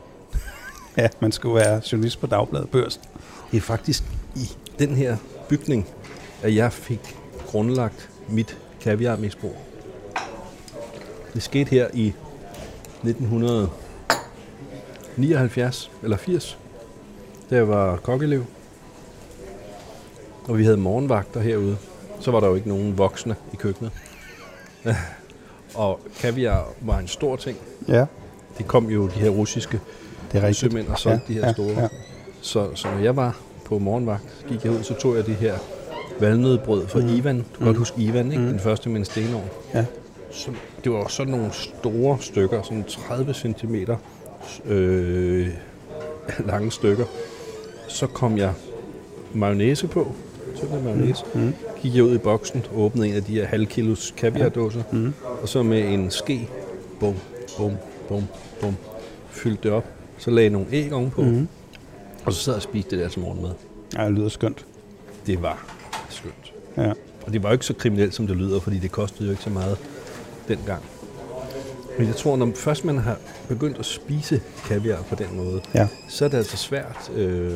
ja, 0.98 1.08
man 1.20 1.32
skulle 1.32 1.54
være 1.54 1.80
journalist 1.92 2.20
på 2.20 2.26
Dagbladet 2.26 2.70
Børsen. 2.70 3.02
Det 3.50 3.56
er 3.56 3.60
faktisk 3.60 4.04
i 4.36 4.50
den 4.78 4.94
her 4.94 5.16
bygning, 5.48 5.86
at 6.42 6.54
jeg 6.54 6.72
fik 6.72 7.16
grundlagt 7.46 8.10
mit 8.28 8.58
kaviarmisbrug. 8.80 9.56
Det 11.34 11.42
skete 11.42 11.70
her 11.70 11.88
i 11.94 12.12
1979 13.04 15.90
eller 16.02 16.16
80, 16.16 16.58
da 17.50 17.54
jeg 17.56 17.68
var 17.68 17.96
kokkelev. 17.96 18.44
Og 20.48 20.58
vi 20.58 20.64
havde 20.64 20.76
morgenvagter 20.76 21.40
herude. 21.40 21.76
Så 22.20 22.30
var 22.30 22.40
der 22.40 22.48
jo 22.48 22.54
ikke 22.54 22.68
nogen 22.68 22.98
voksne 22.98 23.36
i 23.52 23.56
køkkenet. 23.56 23.92
og 25.74 26.00
kaviar 26.20 26.68
var 26.80 26.98
en 26.98 27.08
stor 27.08 27.36
ting. 27.36 27.56
Ja, 27.88 28.04
Det 28.58 28.66
kom 28.66 28.90
jo 28.90 29.06
de 29.06 29.10
her 29.10 29.30
russiske 29.30 29.80
det 30.32 30.38
er 30.38 30.42
rigtigt. 30.46 30.72
sømænd 30.72 30.88
og 30.88 30.98
solgte 30.98 31.28
de 31.28 31.32
her 31.32 31.52
store. 31.52 31.70
Ja, 31.70 31.80
ja. 31.80 31.88
Så, 32.40 32.68
så 32.74 32.88
når 32.90 32.98
jeg 32.98 33.16
var 33.16 33.38
på 33.64 33.78
morgenvagt, 33.78 34.44
gik 34.48 34.64
jeg 34.64 34.72
ud, 34.72 34.82
så 34.82 34.94
tog 34.94 35.16
jeg 35.16 35.26
det 35.26 35.34
her 35.34 35.54
valnødbrød 36.20 36.86
fra 36.88 37.00
mm. 37.00 37.08
Ivan. 37.08 37.38
Du 37.38 37.44
kan 37.58 37.66
godt 37.66 37.76
huske 37.76 38.00
Ivan, 38.02 38.26
ikke? 38.26 38.42
Mhm. 38.42 38.50
Den 38.50 38.60
første 38.60 38.88
med 38.88 38.98
en 38.98 39.04
stenovn. 39.04 39.44
Ja. 39.74 39.84
Så, 40.30 40.50
det 40.84 40.92
var 40.92 41.06
sådan 41.08 41.30
nogle 41.30 41.52
store 41.52 42.18
stykker, 42.20 42.62
sådan 42.62 42.84
30 42.84 43.34
cm 43.34 43.74
øh, 44.64 45.48
lange 46.50 46.72
stykker. 46.72 47.04
Så 47.88 48.06
kom 48.06 48.38
jeg 48.38 48.52
mayonnaise 49.34 49.86
på. 49.86 50.12
Så 50.54 50.66
der 50.66 50.82
mayonnaise. 50.82 51.24
Mm. 51.34 51.54
Gik 51.82 51.94
jeg 51.94 52.04
ud 52.04 52.14
i 52.14 52.18
boksen, 52.18 52.64
åbnede 52.74 53.08
en 53.08 53.14
af 53.14 53.24
de 53.24 53.32
her 53.32 53.46
halv 53.46 53.66
kilos 53.66 54.14
kaviardåser. 54.16 54.82
Mm. 54.92 55.14
Og 55.42 55.48
så 55.48 55.62
med 55.62 55.92
en 55.92 56.10
ske, 56.10 56.48
bum, 57.00 57.14
bum, 57.56 57.72
bum, 58.08 58.24
bum, 58.60 58.76
fyldte 59.30 59.62
det 59.62 59.72
op. 59.72 59.84
Så 60.18 60.30
lagde 60.30 60.44
jeg 60.44 60.52
nogle 60.52 60.66
æg 60.72 60.92
ovenpå. 60.92 61.22
Mm. 61.22 61.48
Og 62.24 62.32
så 62.32 62.40
sad 62.40 62.52
jeg 62.52 62.56
og 62.56 62.62
spiste 62.62 62.96
det 62.96 63.04
der 63.04 63.08
til 63.08 63.20
morgenmad. 63.20 63.50
Ja, 63.96 64.04
det 64.04 64.12
lyder 64.12 64.28
skønt. 64.28 64.66
Det 65.26 65.42
var 65.42 65.66
skønt. 66.08 66.52
Ja. 66.76 66.92
Og 67.26 67.32
det 67.32 67.42
var 67.42 67.48
jo 67.48 67.52
ikke 67.52 67.66
så 67.66 67.74
kriminelt, 67.74 68.14
som 68.14 68.26
det 68.26 68.36
lyder, 68.36 68.60
fordi 68.60 68.78
det 68.78 68.92
kostede 68.92 69.24
jo 69.24 69.30
ikke 69.30 69.42
så 69.42 69.50
meget 69.50 69.78
dengang. 70.48 70.82
Men 71.98 72.06
jeg 72.06 72.16
tror, 72.16 72.36
når 72.36 72.52
først 72.54 72.84
man 72.84 72.98
har 72.98 73.16
begyndt 73.48 73.78
at 73.78 73.84
spise 73.84 74.40
kaviar 74.68 75.02
på 75.02 75.14
den 75.14 75.36
måde, 75.36 75.60
ja. 75.74 75.88
så 76.08 76.24
er 76.24 76.28
det 76.28 76.36
altså 76.36 76.56
svært 76.56 77.10
øh, 77.14 77.52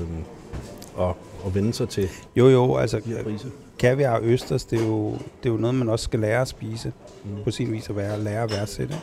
at, 1.01 1.15
at 1.47 1.55
vende 1.55 1.73
sig 1.75 1.89
til 1.89 2.09
Jo, 2.37 2.49
jo, 2.49 2.77
altså 2.77 3.01
priser. 3.25 3.49
kaviar 3.79 4.17
og 4.17 4.25
østers, 4.25 4.65
det 4.65 4.81
er, 4.81 4.87
jo, 4.87 5.11
det 5.13 5.49
er 5.49 5.51
jo 5.51 5.57
noget, 5.57 5.75
man 5.75 5.89
også 5.89 6.05
skal 6.05 6.21
lære 6.21 6.41
at 6.41 6.49
spise. 6.49 6.93
Mm. 7.25 7.31
På 7.45 7.51
sin 7.51 7.73
vis 7.73 7.89
at 7.89 7.97
være, 7.97 8.21
lære 8.21 8.43
at 8.43 8.51
værdsætte. 8.53 8.95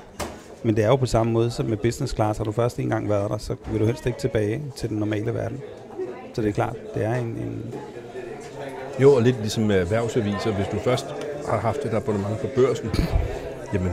Men 0.63 0.76
det 0.76 0.84
er 0.84 0.88
jo 0.88 0.95
på 0.95 1.06
samme 1.06 1.32
måde 1.34 1.52
som 1.52 1.65
med 1.65 1.78
business 1.78 2.15
class. 2.15 2.38
Har 2.38 2.45
du 2.45 2.52
først 2.52 2.80
en 2.80 2.89
gang 2.89 3.10
været 3.10 3.30
der, 3.32 3.38
så 3.38 3.56
vil 3.71 3.80
du 3.80 3.86
helst 3.86 4.06
ikke 4.06 4.19
tilbage 4.19 4.63
til 4.76 4.89
den 4.89 4.97
normale 4.97 5.34
verden. 5.34 5.62
Så 6.34 6.41
det 6.41 6.50
er 6.50 6.54
klart, 6.54 6.76
det 6.95 7.06
er 7.06 7.15
en, 7.15 7.26
en 7.26 7.73
Jo, 9.02 9.13
og 9.13 9.21
lidt 9.21 9.39
ligesom 9.39 9.63
med 9.63 9.80
erhvervsaviser. 9.80 10.52
Hvis 10.52 10.67
du 10.71 10.80
først 10.80 11.06
har 11.47 11.58
haft 11.58 11.86
et 11.86 11.93
abonnement 11.93 12.39
på 12.39 12.47
børsen, 12.56 12.89
jamen, 13.73 13.91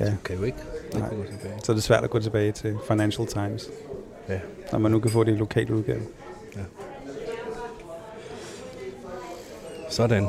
ja, 0.00 0.04
du 0.04 0.16
kan 0.24 0.36
jo 0.36 0.42
ikke, 0.42 0.58
Nej. 0.94 1.08
gå 1.08 1.16
tilbage. 1.16 1.54
så 1.64 1.72
er 1.72 1.76
det 1.76 1.82
svært 1.82 2.04
at 2.04 2.10
gå 2.10 2.18
tilbage 2.18 2.52
til 2.52 2.76
Financial 2.88 3.26
Times. 3.26 3.68
Ja. 4.28 4.38
Når 4.72 4.78
man 4.78 4.90
nu 4.90 5.00
kan 5.00 5.10
få 5.10 5.24
det 5.24 5.32
i 5.32 5.36
lokal 5.36 5.72
udgave. 5.72 6.00
Sådan. 9.90 10.26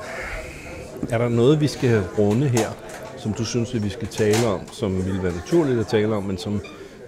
Er 1.09 1.17
der 1.17 1.29
noget, 1.29 1.61
vi 1.61 1.67
skal 1.67 2.03
runde 2.17 2.47
her, 2.47 2.69
som 3.17 3.33
du 3.33 3.45
synes, 3.45 3.75
at 3.75 3.83
vi 3.83 3.89
skal 3.89 4.07
tale 4.07 4.47
om, 4.47 4.59
som 4.71 5.05
ville 5.05 5.23
være 5.23 5.33
naturligt 5.33 5.79
at 5.79 5.87
tale 5.87 6.15
om, 6.15 6.23
men 6.23 6.37
som, 6.37 6.61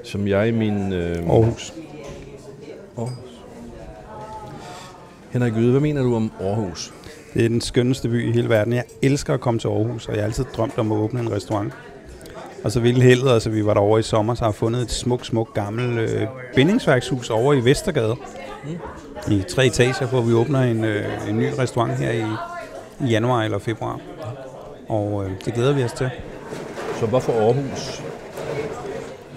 som 0.04 0.28
jeg 0.28 0.48
i 0.48 0.52
min... 0.52 0.94
Øh, 0.94 1.18
Aarhus. 1.18 1.74
Aarhus. 2.98 3.18
Henrik 5.32 5.54
Yde, 5.58 5.72
hvad 5.72 5.82
mener 5.82 6.04
du 6.04 6.16
om 6.16 6.32
Aarhus? 6.42 6.94
Det 7.34 7.46
er 7.46 7.50
den 7.50 7.62
skønneste 7.62 8.10
by 8.10 8.30
i 8.30 8.32
hele 8.32 8.50
verden. 8.50 8.74
Jeg 8.74 8.84
elsker 9.02 9.34
at 9.34 9.40
komme 9.42 9.60
til 9.60 9.68
Aarhus, 9.68 10.08
og 10.08 10.14
jeg 10.14 10.22
har 10.22 10.28
altid 10.28 10.46
drømt 10.58 10.78
om 10.78 10.92
at 10.92 10.98
åbne 10.98 11.20
en 11.20 11.32
restaurant. 11.32 11.74
Og 12.64 12.72
så 12.72 12.80
ville 12.80 13.02
heldet, 13.02 13.32
altså 13.32 13.50
vi 13.50 13.66
var 13.66 13.74
derovre 13.74 14.00
i 14.00 14.04
sommer, 14.04 14.36
så 14.36 14.44
har 14.46 14.52
fundet 14.52 14.82
et 14.82 14.92
smukt, 14.92 15.26
smukt 15.26 15.54
gammelt 15.54 16.00
øh, 16.00 16.28
bindingsværkshus 16.56 17.30
over 17.30 17.54
i 17.54 17.60
Vestergade. 17.60 18.16
Mm. 19.28 19.34
I 19.34 19.44
tre 19.50 19.66
etager, 19.66 20.08
hvor 20.08 20.22
vi 20.22 20.34
åbner 20.34 20.60
en, 20.60 20.84
øh, 20.84 21.30
en 21.30 21.38
ny 21.38 21.48
restaurant 21.60 21.94
her 22.00 22.12
i, 22.12 22.26
i 23.06 23.10
januar 23.10 23.44
eller 23.44 23.60
februar. 23.60 24.00
Og 24.90 25.26
øh, 25.26 25.32
det 25.46 25.54
glæder 25.54 25.74
vi 25.74 25.84
os 25.84 25.92
til. 25.92 26.10
Så 27.00 27.06
hvorfor 27.06 27.34
Aarhus? 27.34 28.02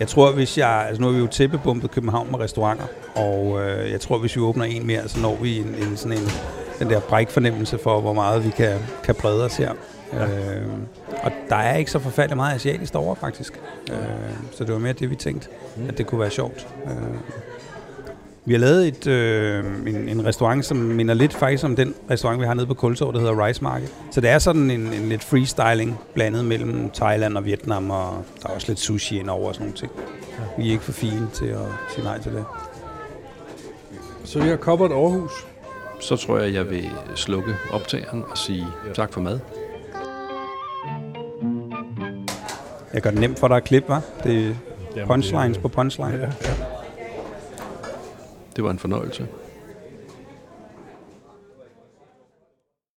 Jeg 0.00 0.08
tror, 0.08 0.32
hvis 0.32 0.58
jeg... 0.58 0.84
Altså 0.88 1.00
nu 1.00 1.06
har 1.06 1.14
vi 1.14 1.20
jo 1.20 1.26
tæppebumpet 1.26 1.90
København 1.90 2.30
med 2.30 2.40
restauranter, 2.40 2.84
og 3.14 3.60
øh, 3.60 3.90
jeg 3.90 4.00
tror, 4.00 4.18
hvis 4.18 4.36
vi 4.36 4.40
åbner 4.40 4.64
en 4.64 4.86
mere, 4.86 5.08
så 5.08 5.20
når 5.20 5.36
vi 5.42 5.58
en, 5.58 5.74
en, 5.82 5.96
sådan 5.96 6.18
en, 6.18 6.28
den 6.78 6.90
der 6.90 7.00
brækfornemmelse 7.00 7.78
for, 7.78 8.00
hvor 8.00 8.12
meget 8.12 8.44
vi 8.44 8.50
kan, 8.50 8.78
kan 9.04 9.14
brede 9.14 9.44
os 9.44 9.56
her. 9.56 9.72
Ja. 10.12 10.25
Øh, 10.25 10.66
og 11.23 11.33
der 11.49 11.57
er 11.57 11.77
ikke 11.77 11.90
så 11.90 11.99
forfærdeligt 11.99 12.37
meget 12.37 12.55
asiatisk 12.55 12.92
derovre, 12.92 13.17
faktisk. 13.17 13.61
Øh, 13.92 13.98
så 14.52 14.65
det 14.65 14.73
var 14.73 14.79
mere 14.79 14.92
det, 14.92 15.11
vi 15.11 15.17
tænkte, 15.17 15.48
mm. 15.77 15.88
at 15.88 15.98
det 15.98 16.07
kunne 16.07 16.21
være 16.21 16.31
sjovt. 16.31 16.67
Øh, 16.87 16.92
vi 18.44 18.52
har 18.52 18.61
lavet 18.61 18.88
et, 18.88 19.07
øh, 19.07 19.65
en, 19.87 20.09
en 20.09 20.27
restaurant, 20.27 20.65
som 20.65 20.77
minder 20.77 21.15
lidt 21.15 21.35
faktisk 21.35 21.65
om 21.65 21.77
den 21.77 21.94
restaurant, 22.11 22.40
vi 22.40 22.46
har 22.46 22.54
nede 22.54 22.67
på 22.67 22.75
Kulsår, 22.75 23.13
der 23.13 23.19
hedder 23.19 23.46
Rice 23.46 23.63
Market. 23.63 23.92
Så 24.11 24.21
det 24.21 24.31
er 24.31 24.38
sådan 24.38 24.71
en, 24.71 24.81
en 24.81 25.09
lidt 25.09 25.25
freestyling 25.25 26.00
blandet 26.15 26.44
mellem 26.44 26.90
Thailand 26.90 27.37
og 27.37 27.44
Vietnam, 27.44 27.90
og 27.90 28.25
der 28.42 28.48
er 28.48 28.52
også 28.52 28.69
lidt 28.69 28.81
sushi 28.81 29.19
indover 29.19 29.48
og 29.48 29.54
sådan 29.54 29.65
nogle 29.65 29.79
ting. 29.79 29.92
Vi 30.59 30.69
er 30.69 30.73
ikke 30.73 30.85
for 30.85 30.92
fine 30.92 31.29
til 31.33 31.46
at 31.46 31.59
sige 31.94 32.04
nej 32.04 32.21
til 32.23 32.33
det. 32.33 32.44
Så 34.25 34.42
vi 34.42 34.48
har 34.48 34.57
covered 34.57 34.92
Aarhus. 34.92 35.46
Så 36.00 36.17
tror 36.17 36.38
jeg, 36.38 36.54
jeg 36.54 36.71
vil 36.71 36.90
slukke 37.15 37.54
optageren 37.71 38.25
og 38.31 38.38
sige 38.38 38.67
tak 38.94 39.13
for 39.13 39.21
mad. 39.21 39.40
Jeg 42.97 43.03
gør 43.03 43.11
det 43.11 43.21
nemt 43.21 43.38
for 43.38 43.49
dig 43.49 43.57
at 43.57 43.65
klippe, 43.65 43.92
hva'? 43.97 44.01
Det 44.25 44.47
er 44.49 44.55
Jamen, 44.97 45.07
punchlines 45.09 45.57
det- 45.57 45.63
på 45.63 45.69
punchlines. 45.69 46.15
Ja, 46.21 46.27
ja. 46.27 46.55
Det 48.57 48.65
var 48.65 48.71
en 48.71 48.79
fornøjelse. 48.79 49.27